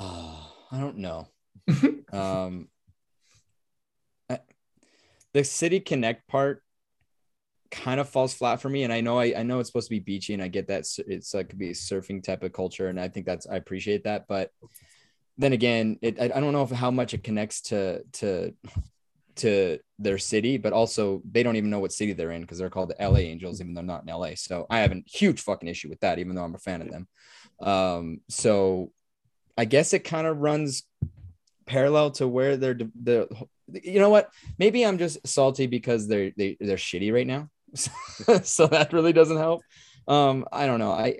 Oh, 0.00 0.52
I 0.72 0.80
don't 0.80 0.98
know. 0.98 1.28
um, 2.12 2.68
I, 4.30 4.40
the 5.34 5.44
City 5.44 5.80
Connect 5.80 6.26
part 6.26 6.62
kind 7.70 8.00
of 8.00 8.08
falls 8.08 8.34
flat 8.34 8.60
for 8.60 8.68
me, 8.68 8.84
and 8.84 8.92
I 8.92 9.00
know 9.00 9.18
I, 9.18 9.34
I 9.36 9.42
know 9.42 9.58
it's 9.58 9.68
supposed 9.68 9.88
to 9.88 9.94
be 9.94 10.00
beachy, 10.00 10.34
and 10.34 10.42
I 10.42 10.48
get 10.48 10.68
that 10.68 10.86
it's 11.06 11.34
like 11.34 11.50
could 11.50 11.58
be 11.58 11.70
a 11.70 11.74
surfing 11.74 12.22
type 12.22 12.42
of 12.42 12.52
culture, 12.52 12.88
and 12.88 13.00
I 13.00 13.08
think 13.08 13.26
that's 13.26 13.46
I 13.46 13.56
appreciate 13.56 14.04
that, 14.04 14.26
but 14.28 14.50
then 15.38 15.52
again, 15.52 15.98
it 16.02 16.20
I, 16.20 16.40
don't 16.40 16.52
know 16.52 16.62
if 16.62 16.70
how 16.70 16.90
much 16.90 17.14
it 17.14 17.22
connects 17.22 17.60
to 17.62 18.02
to 18.14 18.54
to 19.36 19.78
their 19.98 20.18
city, 20.18 20.56
but 20.56 20.72
also 20.72 21.22
they 21.30 21.42
don't 21.42 21.56
even 21.56 21.70
know 21.70 21.78
what 21.78 21.92
city 21.92 22.14
they're 22.14 22.30
in 22.30 22.40
because 22.40 22.58
they're 22.58 22.70
called 22.70 22.90
the 22.90 23.04
LA 23.04 23.18
Angels, 23.18 23.60
even 23.60 23.74
though 23.74 23.82
not 23.82 24.02
in 24.02 24.14
LA. 24.14 24.30
So 24.34 24.66
I 24.70 24.78
have 24.78 24.92
a 24.92 25.02
huge 25.06 25.42
fucking 25.42 25.68
issue 25.68 25.90
with 25.90 26.00
that, 26.00 26.18
even 26.18 26.34
though 26.34 26.44
I'm 26.44 26.54
a 26.54 26.58
fan 26.58 26.80
of 26.80 26.90
them. 26.90 27.08
Um, 27.60 28.20
so 28.28 28.92
I 29.58 29.66
guess 29.66 29.92
it 29.92 30.04
kind 30.04 30.26
of 30.26 30.38
runs 30.38 30.84
parallel 31.66 32.12
to 32.12 32.28
where 32.28 32.56
they're 32.56 32.74
the 32.74 33.28
you 33.68 33.98
know 33.98 34.08
what 34.08 34.30
maybe 34.56 34.86
i'm 34.86 34.98
just 34.98 35.26
salty 35.26 35.66
because 35.66 36.06
they're 36.06 36.30
they, 36.36 36.56
they're 36.60 36.76
shitty 36.76 37.12
right 37.12 37.26
now 37.26 37.50
so 38.42 38.66
that 38.66 38.92
really 38.92 39.12
doesn't 39.12 39.36
help 39.36 39.62
um 40.08 40.46
i 40.52 40.66
don't 40.66 40.78
know 40.78 40.92
i 40.92 41.16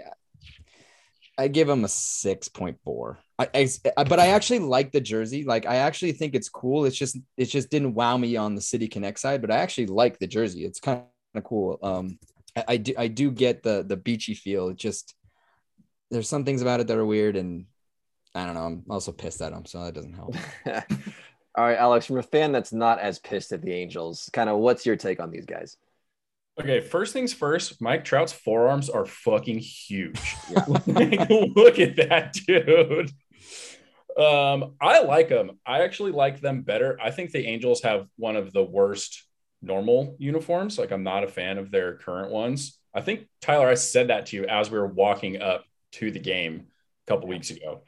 i 1.39 1.49
give 1.49 1.67
them 1.67 1.85
a 1.85 1.89
6.4 1.89 3.17
I, 3.39 3.69
I, 3.97 4.05
but 4.05 4.19
I 4.19 4.29
actually 4.29 4.61
like 4.61 4.93
the 4.93 5.01
jersey. 5.01 5.45
Like 5.45 5.67
I 5.67 5.77
actually 5.77 6.13
think 6.13 6.35
it's 6.35 6.49
cool. 6.49 6.87
It's 6.87 6.97
just 6.97 7.19
it 7.37 7.47
just 7.47 7.71
didn't 7.71 7.95
wow 7.95 8.17
me 8.17 8.37
on 8.37 8.55
the 8.55 8.63
City 8.63 8.89
Connect 8.89 9.19
side, 9.19 9.43
but 9.43 9.51
I 9.51 9.59
actually 9.59 9.89
like 9.89 10.19
the 10.19 10.27
jersey. 10.27 10.65
It's 10.65 10.81
kind 10.81 11.03
of 11.35 11.45
cool. 11.45 11.79
Um, 11.83 12.19
I, 12.57 12.65
I 12.69 12.77
do 12.79 12.95
I 12.97 13.09
do 13.09 13.31
get 13.31 13.63
the 13.63 13.85
the 13.87 13.97
beachy 13.97 14.35
feel. 14.35 14.69
It 14.69 14.77
just 14.77 15.15
there's 16.11 16.29
some 16.29 16.45
things 16.45 16.63
about 16.63 16.81
it 16.81 16.87
that 16.87 16.97
are 16.97 17.05
weird, 17.05 17.37
and 17.37 17.67
I 18.35 18.47
don't 18.47 18.55
know. 18.55 18.65
I'm 18.65 18.85
also 18.89 19.13
pissed 19.13 19.43
at 19.43 19.53
them, 19.53 19.67
so 19.67 19.85
that 19.85 19.95
doesn't 19.95 20.15
help. 20.15 20.35
All 21.59 21.65
right, 21.65 21.79
Alex, 21.79 22.07
from 22.07 22.19
a 22.19 22.23
fan 22.23 22.53
that's 22.53 22.73
not 22.73 22.99
as 22.99 23.19
pissed 23.19 23.53
at 23.53 23.63
the 23.63 23.73
Angels, 23.73 24.31
kind 24.33 24.49
of 24.49 24.59
what's 24.59 24.87
your 24.87 24.97
take 24.97 25.21
on 25.21 25.31
these 25.31 25.47
guys? 25.47 25.77
Okay, 26.59 26.81
first 26.81 27.13
things 27.13 27.35
first, 27.35 27.83
Mike 27.83 28.05
Trout's 28.05 28.33
forearms 28.33 28.89
are 28.89 29.05
fucking 29.05 29.59
huge. 29.59 30.37
Yeah. 30.51 30.65
like, 30.87 31.29
look 31.29 31.79
at 31.79 31.97
that, 31.97 32.33
dude. 32.47 33.11
Um, 34.17 34.75
I 34.81 35.03
like 35.03 35.29
them. 35.29 35.59
I 35.67 35.83
actually 35.83 36.13
like 36.13 36.41
them 36.41 36.63
better. 36.63 36.99
I 37.03 37.11
think 37.11 37.33
the 37.33 37.47
Angels 37.47 37.83
have 37.83 38.07
one 38.17 38.37
of 38.37 38.53
the 38.53 38.63
worst 38.63 39.25
normal 39.61 40.17
uniforms. 40.19 40.79
Like 40.79 40.93
I'm 40.93 41.03
not 41.03 41.25
a 41.25 41.29
fan 41.29 41.59
of 41.59 41.71
their 41.71 41.97
current 41.97 42.31
ones. 42.31 42.79
I 42.95 43.03
think 43.03 43.29
Tyler, 43.43 43.69
I 43.69 43.75
said 43.75 44.09
that 44.09 44.27
to 44.27 44.37
you 44.37 44.47
as 44.47 44.71
we 44.71 44.79
were 44.79 44.87
walking 44.87 45.43
up 45.43 45.65
to 45.93 46.11
the 46.11 46.19
game 46.19 46.69
a 47.07 47.11
couple 47.11 47.29
weeks 47.29 47.51
ago. 47.51 47.83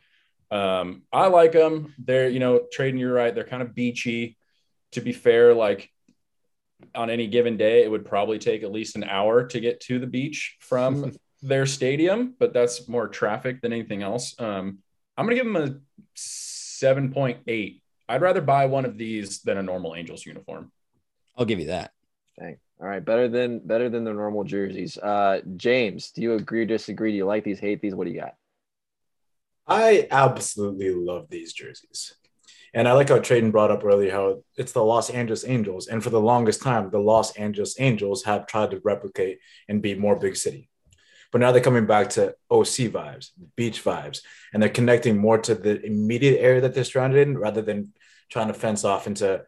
Um, 0.51 1.03
I 1.13 1.29
like 1.29 1.53
them. 1.53 1.95
They're, 1.99 2.29
you 2.29 2.41
know, 2.41 2.61
trading. 2.71 3.01
You're 3.01 3.13
right. 3.13 3.35
They're 3.35 3.45
kind 3.45 3.63
of 3.63 3.75
beachy. 3.75 4.37
To 4.93 5.01
be 5.01 5.13
fair, 5.13 5.55
like 5.55 5.91
on 6.95 7.11
any 7.11 7.27
given 7.27 7.57
day, 7.57 7.85
it 7.85 7.91
would 7.91 8.05
probably 8.05 8.39
take 8.39 8.63
at 8.63 8.73
least 8.73 8.97
an 8.97 9.05
hour 9.05 9.45
to 9.47 9.61
get 9.61 9.81
to 9.81 9.99
the 9.99 10.07
beach 10.07 10.57
from 10.61 11.13
their 11.43 11.67
stadium, 11.67 12.35
but 12.39 12.53
that's 12.53 12.89
more 12.89 13.09
traffic 13.09 13.61
than 13.61 13.73
anything 13.73 14.03
else. 14.03 14.35
Um, 14.39 14.79
I'm 15.17 15.27
going 15.27 15.37
to 15.37 15.43
give 15.43 15.53
them 15.53 15.79
a 15.79 16.17
7.8. 16.17 17.81
I'd 18.09 18.23
rather 18.23 18.41
buy 18.41 18.67
one 18.67 18.85
of 18.85 18.97
these 18.97 19.41
than 19.41 19.59
a 19.59 19.63
normal 19.63 19.95
Angels 19.95 20.25
uniform. 20.25 20.73
I'll 21.37 21.45
give 21.45 21.61
you 21.61 21.67
that. 21.67 21.93
Dang. 22.39 22.59
All 22.81 22.87
right, 22.87 23.05
better 23.05 23.29
than 23.29 23.59
better 23.59 23.89
than 23.89 24.05
the 24.05 24.13
normal 24.13 24.45
jerseys. 24.45 24.97
Uh, 24.99 25.41
James, 25.57 26.13
do 26.13 26.23
you 26.23 26.35
agree 26.35 26.63
or 26.63 26.65
disagree? 26.65 27.11
Do 27.11 27.17
you 27.17 27.27
like 27.27 27.43
these, 27.43 27.59
hate 27.59 27.83
these? 27.83 27.95
What 27.95 28.07
do 28.07 28.13
you 28.13 28.21
got? 28.21 28.35
I 29.67 30.07
absolutely 30.11 30.95
love 30.95 31.29
these 31.29 31.53
jerseys. 31.53 32.15
And 32.75 32.87
I 32.87 32.93
like 32.93 33.09
how 33.09 33.19
Traden 33.19 33.53
brought 33.53 33.71
up 33.71 33.85
earlier 33.85 34.13
how 34.13 34.43
it's 34.57 34.73
the 34.73 34.85
Los 34.85 35.11
Angeles 35.11 35.45
Angels. 35.45 35.87
And 35.89 36.03
for 36.03 36.11
the 36.11 36.21
longest 36.21 36.63
time, 36.63 36.91
the 36.91 36.99
Los 36.99 37.35
Angeles 37.37 37.77
Angels 37.81 38.25
have 38.25 38.47
tried 38.47 38.71
to 38.73 38.81
replicate 38.85 39.39
and 39.69 39.83
be 39.83 39.95
more 39.95 40.17
big 40.17 40.37
city. 40.37 40.69
But 41.31 41.41
now 41.41 41.53
they're 41.53 41.61
coming 41.61 41.87
back 41.87 42.11
to 42.11 42.35
OC 42.51 42.91
vibes, 42.91 43.31
beach 43.57 43.85
vibes, 43.85 44.21
and 44.53 44.63
they're 44.63 44.71
connecting 44.71 45.19
more 45.19 45.39
to 45.39 45.55
the 45.55 45.81
immediate 45.85 46.41
area 46.41 46.63
that 46.63 46.75
they're 46.75 46.85
surrounded 46.85 47.27
in 47.27 47.37
rather 47.37 47.61
than 47.61 47.93
trying 48.31 48.49
to 48.49 48.55
fence 48.55 48.85
off 48.85 49.07
into 49.07 49.45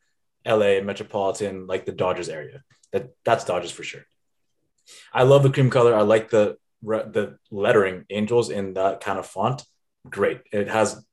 LA 0.46 0.80
metropolitan, 0.82 1.66
like 1.66 1.86
the 1.86 1.92
Dodgers 1.92 2.28
area. 2.28 2.62
That 2.92 3.10
that's 3.24 3.44
Dodgers 3.44 3.70
for 3.70 3.82
sure. 3.82 4.04
I 5.12 5.22
love 5.22 5.42
the 5.42 5.50
cream 5.50 5.70
color. 5.70 5.94
I 5.94 6.02
like 6.02 6.30
the 6.30 6.56
the 6.82 7.38
lettering 7.50 8.04
angels 8.10 8.50
in 8.50 8.74
that 8.74 9.00
kind 9.00 9.18
of 9.18 9.26
font. 9.26 9.64
Great. 10.08 10.40
It 10.52 10.68
has 10.68 11.04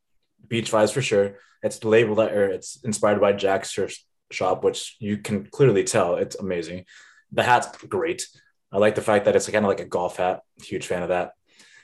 beach 0.47 0.72
vibes 0.72 0.93
for 0.93 1.01
sure. 1.01 1.38
It's 1.64 1.84
labeled 1.84 2.20
or 2.20 2.49
it's 2.49 2.80
inspired 2.84 3.22
by 3.22 3.34
Jack's 3.34 3.74
Surf 3.74 3.97
shop, 4.32 4.64
which 4.64 4.95
you 4.99 5.18
can 5.18 5.45
clearly 5.45 5.84
tell 5.84 6.16
it's 6.16 6.36
amazing. 6.36 6.86
The 7.32 7.43
hat's 7.43 7.68
great. 7.86 8.28
I 8.72 8.78
like 8.78 8.95
the 8.95 9.01
fact 9.01 9.26
that 9.26 9.36
it's 9.36 9.49
kind 9.49 9.66
of 9.66 9.70
like 9.70 9.80
a 9.80 9.86
golf 9.86 10.18
hat. 10.18 10.41
Huge 10.62 10.86
fan 10.86 11.03
of 11.03 11.10
that. 11.10 11.32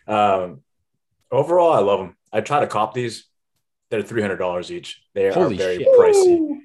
Um, 0.07 0.61
overall, 1.32 1.71
I 1.74 1.80
love 1.80 1.99
them. 1.99 2.17
I 2.32 2.41
try 2.41 2.59
to 2.59 2.67
cop 2.67 2.93
these. 2.93 3.26
They're 3.89 4.01
three 4.01 4.21
hundred 4.21 4.38
dollars 4.38 4.71
each. 4.71 5.01
They 5.13 5.32
Holy 5.32 5.55
are 5.55 5.57
very 5.57 5.78
shit. 5.78 5.88
pricey. 5.99 6.59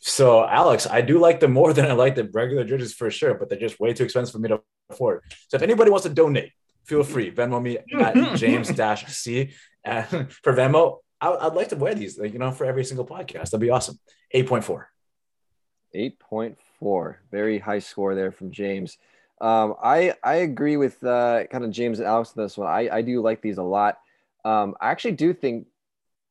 So, 0.00 0.46
Alex, 0.46 0.86
I 0.86 1.00
do 1.00 1.18
like 1.18 1.40
them 1.40 1.52
more 1.52 1.72
than 1.76 1.86
I 1.86 1.92
like 1.92 2.14
the 2.14 2.24
regular 2.24 2.64
jerseys 2.64 2.94
for 2.94 3.10
sure, 3.10 3.34
but 3.34 3.48
they're 3.48 3.58
just 3.58 3.80
way 3.80 3.92
too 3.92 4.04
expensive 4.04 4.32
for 4.32 4.38
me 4.38 4.48
to 4.48 4.60
afford. 4.90 5.22
So, 5.48 5.56
if 5.56 5.62
anybody 5.62 5.90
wants 5.90 6.04
to 6.06 6.12
donate, 6.12 6.52
feel 6.84 7.02
free. 7.02 7.30
Venmo 7.30 7.60
me 7.62 7.78
at 7.98 8.14
James 8.36 8.68
Dash 8.68 9.06
C 9.06 9.52
uh, 9.84 10.02
for 10.42 10.52
Venmo. 10.54 10.98
I, 11.20 11.30
I'd 11.30 11.54
like 11.54 11.68
to 11.68 11.76
wear 11.76 11.94
these, 11.94 12.18
like 12.18 12.32
you 12.32 12.38
know, 12.38 12.50
for 12.50 12.64
every 12.64 12.84
single 12.84 13.06
podcast. 13.06 13.50
That'd 13.50 13.60
be 13.60 13.70
awesome. 13.70 13.98
Eight 14.32 14.46
point 14.46 14.64
four. 14.64 14.90
8.4 15.94 17.16
very 17.30 17.58
high 17.58 17.78
score 17.78 18.14
there 18.14 18.32
from 18.32 18.50
james. 18.50 18.98
Um, 19.40 19.74
I, 19.82 20.14
I 20.22 20.36
agree 20.36 20.76
with 20.76 21.02
uh, 21.04 21.44
kind 21.50 21.64
of 21.64 21.70
james 21.70 21.98
and 21.98 22.08
alex 22.08 22.32
on 22.36 22.42
this 22.42 22.58
one. 22.58 22.68
I, 22.68 22.88
I 22.92 23.02
do 23.02 23.20
like 23.20 23.40
these 23.40 23.58
a 23.58 23.62
lot. 23.62 23.98
Um, 24.44 24.74
i 24.80 24.90
actually 24.90 25.12
do 25.12 25.34
think 25.34 25.66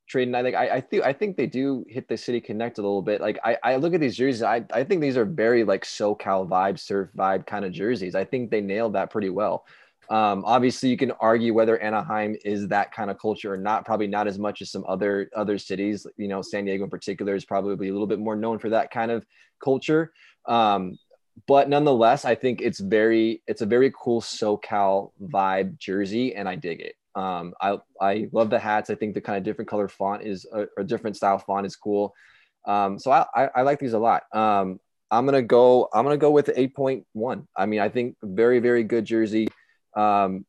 trade 0.07 0.29
and 0.29 0.37
i 0.37 0.41
think 0.41 0.55
I, 0.55 0.69
I 0.69 0.81
think 0.81 1.03
i 1.03 1.11
think 1.11 1.35
they 1.35 1.45
do 1.45 1.83
hit 1.89 2.07
the 2.07 2.15
city 2.15 2.39
connect 2.39 2.77
a 2.77 2.81
little 2.81 3.01
bit. 3.01 3.19
Like 3.19 3.37
i, 3.43 3.57
I 3.61 3.75
look 3.75 3.93
at 3.93 3.99
these 3.99 4.15
jerseys 4.15 4.41
I, 4.41 4.63
I 4.71 4.83
think 4.85 5.01
these 5.01 5.17
are 5.17 5.25
very 5.25 5.63
like 5.63 5.83
socal 5.83 6.47
vibe 6.47 6.79
surf 6.79 7.09
vibe 7.15 7.45
kind 7.45 7.65
of 7.65 7.73
jerseys. 7.73 8.15
I 8.15 8.23
think 8.23 8.49
they 8.49 8.61
nailed 8.61 8.93
that 8.93 9.09
pretty 9.09 9.29
well 9.29 9.65
um, 10.09 10.43
obviously, 10.45 10.89
you 10.89 10.97
can 10.97 11.11
argue 11.11 11.53
whether 11.53 11.77
Anaheim 11.79 12.35
is 12.45 12.67
that 12.69 12.93
kind 12.93 13.11
of 13.11 13.19
culture 13.19 13.51
or 13.53 13.57
not. 13.57 13.85
Probably 13.85 14.07
not 14.07 14.27
as 14.27 14.39
much 14.39 14.61
as 14.61 14.71
some 14.71 14.85
other 14.87 15.29
other 15.35 15.57
cities. 15.57 16.07
You 16.17 16.27
know, 16.29 16.41
San 16.41 16.65
Diego 16.65 16.85
in 16.85 16.89
particular 16.89 17.35
is 17.35 17.45
probably 17.45 17.89
a 17.89 17.91
little 17.91 18.07
bit 18.07 18.19
more 18.19 18.35
known 18.35 18.57
for 18.59 18.69
that 18.69 18.91
kind 18.91 19.11
of 19.11 19.25
culture. 19.61 20.13
Um, 20.45 20.97
but 21.45 21.69
nonetheless, 21.69 22.25
I 22.25 22.35
think 22.35 22.61
it's 22.61 22.79
very 22.79 23.43
it's 23.47 23.61
a 23.61 23.65
very 23.65 23.91
cool 24.01 24.21
SoCal 24.21 25.11
vibe 25.21 25.77
jersey, 25.77 26.35
and 26.35 26.47
I 26.47 26.55
dig 26.55 26.79
it. 26.79 26.95
Um, 27.15 27.53
I 27.61 27.77
I 27.99 28.29
love 28.31 28.49
the 28.49 28.59
hats. 28.59 28.89
I 28.89 28.95
think 28.95 29.13
the 29.13 29.21
kind 29.21 29.37
of 29.37 29.43
different 29.43 29.69
color 29.69 29.89
font 29.89 30.23
is 30.23 30.45
a, 30.53 30.83
different 30.83 31.17
style 31.17 31.37
font 31.37 31.65
is 31.65 31.75
cool. 31.75 32.15
Um, 32.65 32.97
so 32.97 33.11
I, 33.11 33.25
I, 33.35 33.49
I 33.55 33.61
like 33.63 33.79
these 33.79 33.93
a 33.93 33.99
lot. 33.99 34.23
Um, 34.33 34.79
I'm 35.11 35.25
gonna 35.25 35.41
go. 35.41 35.89
I'm 35.93 36.03
gonna 36.03 36.17
go 36.17 36.31
with 36.31 36.47
8.1. 36.47 37.47
I 37.55 37.65
mean, 37.65 37.79
I 37.81 37.89
think 37.89 38.15
very 38.23 38.59
very 38.59 38.83
good 38.83 39.05
jersey. 39.05 39.47
Um, 39.97 40.45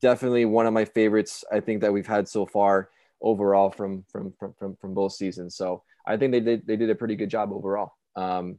definitely 0.00 0.44
one 0.44 0.66
of 0.66 0.72
my 0.72 0.84
favorites. 0.84 1.44
I 1.50 1.60
think 1.60 1.80
that 1.80 1.92
we've 1.92 2.06
had 2.06 2.28
so 2.28 2.46
far 2.46 2.90
overall 3.20 3.70
from 3.70 4.04
from 4.10 4.32
from 4.38 4.54
from, 4.58 4.76
from 4.76 4.94
both 4.94 5.12
seasons. 5.12 5.56
So 5.56 5.82
I 6.06 6.16
think 6.16 6.32
they 6.32 6.40
did 6.40 6.66
they 6.66 6.76
did 6.76 6.90
a 6.90 6.94
pretty 6.94 7.16
good 7.16 7.30
job 7.30 7.52
overall. 7.52 7.92
Um, 8.16 8.58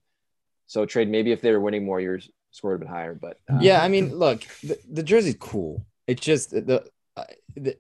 so 0.67 0.85
trade 0.85 1.09
maybe 1.09 1.31
if 1.31 1.41
they 1.41 1.51
were 1.51 1.59
winning 1.59 1.85
more, 1.85 1.99
your 1.99 2.19
score 2.51 2.71
would 2.71 2.75
have 2.75 2.81
been 2.81 2.95
higher. 2.95 3.13
But 3.13 3.37
uh, 3.51 3.59
yeah, 3.61 3.83
I 3.83 3.87
mean, 3.87 4.13
look, 4.13 4.43
the, 4.63 4.77
the 4.89 5.03
jersey's 5.03 5.37
cool. 5.39 5.85
It's 6.07 6.21
just 6.21 6.51
the, 6.51 6.89
the 7.55 7.77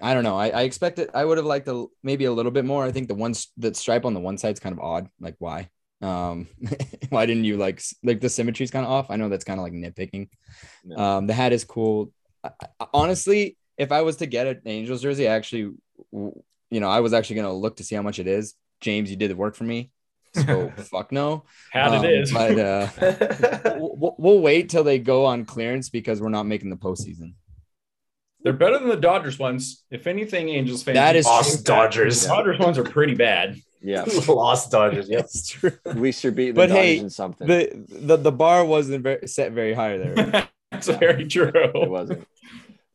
I 0.00 0.14
don't 0.14 0.24
know. 0.24 0.36
I, 0.36 0.48
I 0.48 0.62
expected 0.62 1.10
I 1.14 1.24
would 1.24 1.38
have 1.38 1.46
liked 1.46 1.68
a, 1.68 1.86
maybe 2.02 2.24
a 2.24 2.32
little 2.32 2.52
bit 2.52 2.64
more. 2.64 2.84
I 2.84 2.92
think 2.92 3.08
the 3.08 3.14
one 3.14 3.34
that 3.58 3.76
stripe 3.76 4.04
on 4.04 4.14
the 4.14 4.20
one 4.20 4.38
side's 4.38 4.60
kind 4.60 4.72
of 4.72 4.80
odd. 4.80 5.08
Like 5.20 5.36
why? 5.38 5.70
Um, 6.02 6.48
why 7.08 7.26
didn't 7.26 7.44
you 7.44 7.56
like 7.56 7.80
like 8.02 8.20
the 8.20 8.28
symmetry's 8.28 8.70
kind 8.70 8.84
of 8.84 8.92
off? 8.92 9.10
I 9.10 9.16
know 9.16 9.28
that's 9.28 9.44
kind 9.44 9.58
of 9.58 9.64
like 9.64 9.72
nitpicking. 9.72 10.28
No. 10.84 10.96
Um, 10.96 11.26
the 11.26 11.34
hat 11.34 11.52
is 11.52 11.64
cool. 11.64 12.12
I, 12.44 12.50
I- 12.80 12.86
honestly, 12.92 13.56
if 13.78 13.92
I 13.92 14.02
was 14.02 14.16
to 14.16 14.26
get 14.26 14.46
an 14.46 14.62
Angels 14.66 15.02
jersey, 15.02 15.28
I 15.28 15.34
actually, 15.34 15.72
you 16.12 16.34
know, 16.80 16.88
I 16.88 17.00
was 17.00 17.12
actually 17.12 17.36
gonna 17.36 17.52
look 17.52 17.76
to 17.76 17.84
see 17.84 17.94
how 17.94 18.02
much 18.02 18.18
it 18.18 18.26
is. 18.26 18.54
James, 18.80 19.10
you 19.10 19.16
did 19.16 19.30
the 19.30 19.36
work 19.36 19.54
for 19.54 19.64
me. 19.64 19.90
So 20.34 20.70
fuck 20.76 21.12
no. 21.12 21.44
Hat 21.72 21.92
Um, 21.92 22.04
it 22.04 22.10
is. 22.10 22.32
But 22.32 22.58
uh, 22.58 22.88
we'll, 23.78 23.96
we'll- 23.96 24.16
we'll 24.18 24.40
wait 24.40 24.68
till 24.68 24.84
they 24.84 24.98
go 24.98 25.24
on 25.24 25.44
clearance 25.46 25.88
because 25.88 26.20
we're 26.20 26.28
not 26.28 26.44
making 26.46 26.68
the 26.70 26.76
postseason. 26.76 27.32
They're 28.46 28.52
better 28.52 28.78
than 28.78 28.86
the 28.88 28.96
Dodgers 28.96 29.40
ones. 29.40 29.82
If 29.90 30.06
anything, 30.06 30.50
Angels 30.50 30.84
fans. 30.84 30.94
That 30.94 31.16
is 31.16 31.24
Lost 31.26 31.66
Dodgers. 31.66 32.22
The 32.22 32.28
Dodgers 32.28 32.60
ones 32.60 32.78
are 32.78 32.84
pretty 32.84 33.16
bad. 33.16 33.60
yeah, 33.82 34.04
Lost 34.28 34.70
Dodgers. 34.70 35.08
Yep. 35.08 35.20
It's 35.24 35.48
true. 35.48 35.72
at 35.84 35.96
least 36.00 36.22
you're 36.22 36.32
the 36.32 36.52
But 36.52 36.68
Dodgers 36.68 36.76
hey, 36.84 36.98
in 36.98 37.10
something. 37.10 37.44
The, 37.48 37.72
the 37.88 38.16
the 38.16 38.30
bar 38.30 38.64
wasn't 38.64 39.02
very, 39.02 39.26
set 39.26 39.50
very 39.50 39.74
high 39.74 39.96
there. 39.98 40.48
That's 40.70 40.86
very 40.86 41.26
true. 41.26 41.50
it 41.52 41.90
wasn't. 41.90 42.24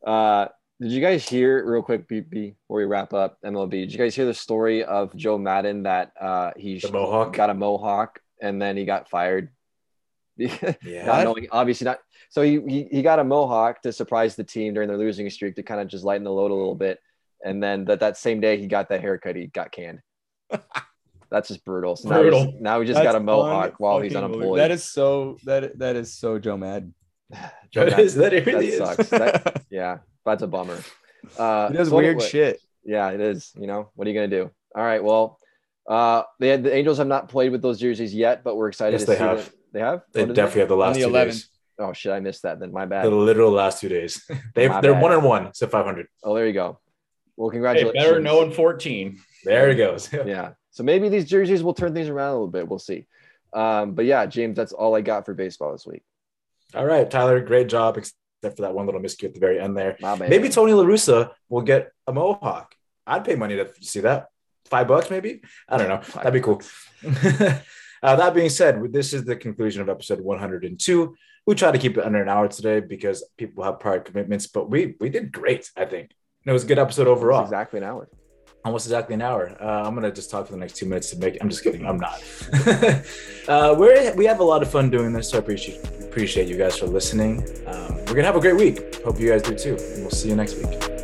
Uh, 0.02 0.46
did 0.80 0.90
you 0.90 1.02
guys 1.02 1.28
hear 1.28 1.62
real 1.70 1.82
quick 1.82 2.08
be- 2.08 2.20
before 2.20 2.78
we 2.78 2.84
wrap 2.84 3.12
up 3.12 3.36
MLB? 3.44 3.72
Did 3.72 3.92
you 3.92 3.98
guys 3.98 4.14
hear 4.14 4.24
the 4.24 4.32
story 4.32 4.84
of 4.84 5.14
Joe 5.14 5.36
Maddon 5.36 5.82
that 5.82 6.12
uh, 6.18 6.52
he 6.56 6.78
The 6.78 6.90
mohawk? 6.90 7.34
got 7.36 7.50
a 7.50 7.54
mohawk 7.54 8.20
and 8.40 8.60
then 8.60 8.78
he 8.78 8.86
got 8.86 9.10
fired? 9.10 9.50
yeah, 10.38 10.56
not 10.62 10.76
Yeah. 10.82 11.24
knowing, 11.24 11.48
obviously 11.52 11.84
not. 11.84 11.98
So 12.32 12.40
he, 12.40 12.60
he 12.66 12.88
he 12.90 13.02
got 13.02 13.18
a 13.18 13.24
mohawk 13.24 13.82
to 13.82 13.92
surprise 13.92 14.36
the 14.36 14.42
team 14.44 14.72
during 14.72 14.88
their 14.88 14.96
losing 14.96 15.28
streak 15.28 15.54
to 15.56 15.62
kind 15.62 15.82
of 15.82 15.88
just 15.88 16.02
lighten 16.02 16.24
the 16.24 16.32
load 16.32 16.50
a 16.50 16.54
little 16.54 16.74
bit, 16.74 16.98
and 17.44 17.62
then 17.62 17.84
that 17.84 18.00
that 18.00 18.16
same 18.16 18.40
day 18.40 18.56
he 18.56 18.66
got 18.66 18.88
that 18.88 19.02
haircut, 19.02 19.36
he 19.36 19.48
got 19.48 19.70
canned. 19.70 20.00
That's 21.30 21.48
just 21.48 21.62
brutal. 21.64 21.94
So 21.96 22.08
now 22.08 22.22
he's- 22.22 22.30
Brutal. 22.34 22.54
Now, 22.60 22.80
he 22.80 22.86
just 22.86 23.02
got 23.02 23.14
a 23.14 23.20
mohawk 23.20 23.74
while 23.78 24.00
he's 24.00 24.12
unfucking 24.12 24.16
unemployed. 24.24 24.58
That 24.60 24.70
is 24.70 24.82
so 24.84 25.36
that 25.44 25.78
that 25.78 25.96
is 25.96 26.12
so 26.14 26.38
Joe 26.38 26.56
Mad. 26.56 26.92
Joe 27.70 27.88
That 27.88 27.98
is 27.98 28.14
that 28.16 28.32
it 28.32 28.44
That 28.46 28.50
really 28.54 28.68
is. 28.68 28.78
sucks. 28.78 29.08
That- 29.10 29.62
yeah, 29.70 29.98
that's 30.24 30.42
a 30.42 30.46
bummer. 30.46 30.78
Uh, 31.38 31.68
he 31.70 31.74
does 31.76 31.88
so 31.90 31.96
weird 31.96 32.16
anyway- 32.16 32.28
shit. 32.28 32.60
Yeah, 32.84 33.10
it 33.10 33.20
is. 33.20 33.52
You 33.58 33.66
know, 33.66 33.90
what 33.94 34.06
are 34.06 34.10
you 34.10 34.14
gonna 34.16 34.28
do? 34.28 34.50
All 34.74 34.82
right. 34.82 35.04
Well, 35.04 35.38
uh, 35.88 36.22
they 36.40 36.48
had 36.48 36.64
the 36.64 36.74
Angels 36.74 36.96
have 36.98 37.06
not 37.06 37.28
played 37.28 37.52
with 37.52 37.60
those 37.62 37.78
jerseys 37.78 38.14
yet, 38.14 38.42
but 38.42 38.56
we're 38.56 38.68
excited 38.68 38.92
Yes, 39.00 39.02
to 39.02 39.06
they 39.08 39.16
see 39.16 39.22
have. 39.22 39.36
that- 39.44 39.54
They 39.72 39.80
have. 39.80 40.02
They 40.12 40.24
did 40.26 40.34
definitely 40.34 40.60
have 40.60 40.68
the 40.68 40.76
last 40.76 40.94
the 40.96 41.02
two 41.04 41.08
11th. 41.10 41.24
days. 41.26 41.48
Oh 41.78 41.92
shit, 41.92 42.12
I 42.12 42.20
missed 42.20 42.42
that. 42.42 42.60
Then 42.60 42.72
my 42.72 42.86
bad. 42.86 43.04
The 43.06 43.10
literal 43.10 43.50
last 43.50 43.80
two 43.80 43.88
days. 43.88 44.22
They 44.54 44.68
My 44.68 44.80
they're 44.80 44.92
bad. 44.92 45.02
one 45.02 45.12
and 45.12 45.24
one, 45.24 45.54
so 45.54 45.66
five 45.66 45.84
hundred. 45.84 46.06
Oh, 46.22 46.34
there 46.34 46.46
you 46.46 46.52
go. 46.52 46.80
Well, 47.36 47.48
Hey, 47.50 47.54
congratulations. 47.54 48.04
better 48.04 48.20
knowing 48.20 48.52
14. 48.52 49.18
There 49.44 49.70
it 49.70 49.76
goes. 49.76 50.12
Yeah. 50.26 50.52
So 50.70 50.82
maybe 50.82 51.08
these 51.08 51.28
jerseys 51.28 51.62
will 51.62 51.74
turn 51.74 51.92
things 51.94 52.08
around 52.08 52.30
a 52.30 52.32
little 52.32 52.48
bit. 52.48 52.68
We'll 52.68 52.78
see. 52.78 53.06
Um, 53.52 53.92
but 53.92 54.04
yeah, 54.06 54.24
James, 54.26 54.56
that's 54.56 54.72
all 54.72 54.94
I 54.94 55.00
got 55.02 55.26
for 55.26 55.34
baseball 55.34 55.72
this 55.72 55.86
week. 55.86 56.02
All 56.74 56.86
right, 56.86 57.10
Tyler, 57.10 57.40
great 57.40 57.68
job, 57.68 57.98
except 57.98 58.56
for 58.56 58.62
that 58.62 58.72
one 58.74 58.86
little 58.86 59.00
miscue 59.00 59.24
at 59.24 59.34
the 59.34 59.40
very 59.40 59.60
end 59.60 59.76
there. 59.76 59.96
Maybe 60.18 60.48
Tony 60.48 60.72
La 60.72 60.84
Russa 60.84 61.30
will 61.50 61.60
get 61.60 61.92
a 62.06 62.12
mohawk. 62.12 62.74
I'd 63.06 63.24
pay 63.24 63.34
money 63.34 63.56
to 63.56 63.70
see 63.82 64.00
that. 64.00 64.28
Five 64.66 64.88
bucks, 64.88 65.10
maybe. 65.10 65.42
I 65.68 65.76
don't 65.76 65.88
know. 65.88 66.00
Five 66.00 66.24
That'd 66.24 66.40
be 66.42 66.44
cool. 66.44 66.62
uh, 68.02 68.16
that 68.16 68.34
being 68.34 68.48
said, 68.48 68.80
this 68.92 69.12
is 69.12 69.24
the 69.24 69.36
conclusion 69.36 69.82
of 69.82 69.88
episode 69.90 70.20
102. 70.20 71.14
We 71.46 71.54
try 71.56 71.70
to 71.72 71.78
keep 71.78 71.98
it 71.98 72.04
under 72.04 72.22
an 72.22 72.28
hour 72.28 72.46
today 72.48 72.80
because 72.80 73.24
people 73.36 73.64
have 73.64 73.80
prior 73.80 74.00
commitments, 74.00 74.46
but 74.46 74.70
we 74.70 74.94
we 75.00 75.08
did 75.10 75.32
great. 75.32 75.70
I 75.76 75.84
think 75.84 76.10
And 76.44 76.50
it 76.50 76.52
was 76.52 76.64
a 76.64 76.66
good 76.66 76.78
episode 76.78 77.08
overall. 77.08 77.42
exactly 77.44 77.78
an 77.78 77.84
hour. 77.84 78.08
almost 78.64 78.86
exactly 78.86 79.14
an 79.14 79.22
hour. 79.22 79.42
Uh, 79.60 79.82
I'm 79.84 79.94
gonna 79.96 80.12
just 80.12 80.30
talk 80.30 80.46
for 80.46 80.52
the 80.52 80.58
next 80.64 80.74
two 80.76 80.86
minutes 80.86 81.10
to 81.10 81.16
make. 81.18 81.36
I'm 81.40 81.48
just 81.50 81.64
kidding. 81.64 81.84
I'm 81.84 81.98
not. 81.98 82.22
uh, 83.48 83.74
we're 83.76 84.14
we 84.14 84.24
have 84.26 84.38
a 84.40 84.44
lot 84.52 84.62
of 84.62 84.70
fun 84.70 84.88
doing 84.90 85.12
this, 85.12 85.30
so 85.30 85.38
I 85.38 85.40
appreciate 85.40 85.80
appreciate 86.10 86.46
you 86.48 86.56
guys 86.56 86.76
for 86.78 86.86
listening. 86.86 87.32
Um, 87.66 87.96
we're 88.06 88.14
gonna 88.18 88.30
have 88.32 88.36
a 88.36 88.40
great 88.40 88.56
week. 88.64 89.02
Hope 89.04 89.18
you 89.18 89.28
guys 89.30 89.42
do 89.42 89.54
too, 89.56 89.76
and 89.94 90.02
we'll 90.02 90.10
see 90.20 90.28
you 90.28 90.36
next 90.36 90.54
week. 90.62 91.01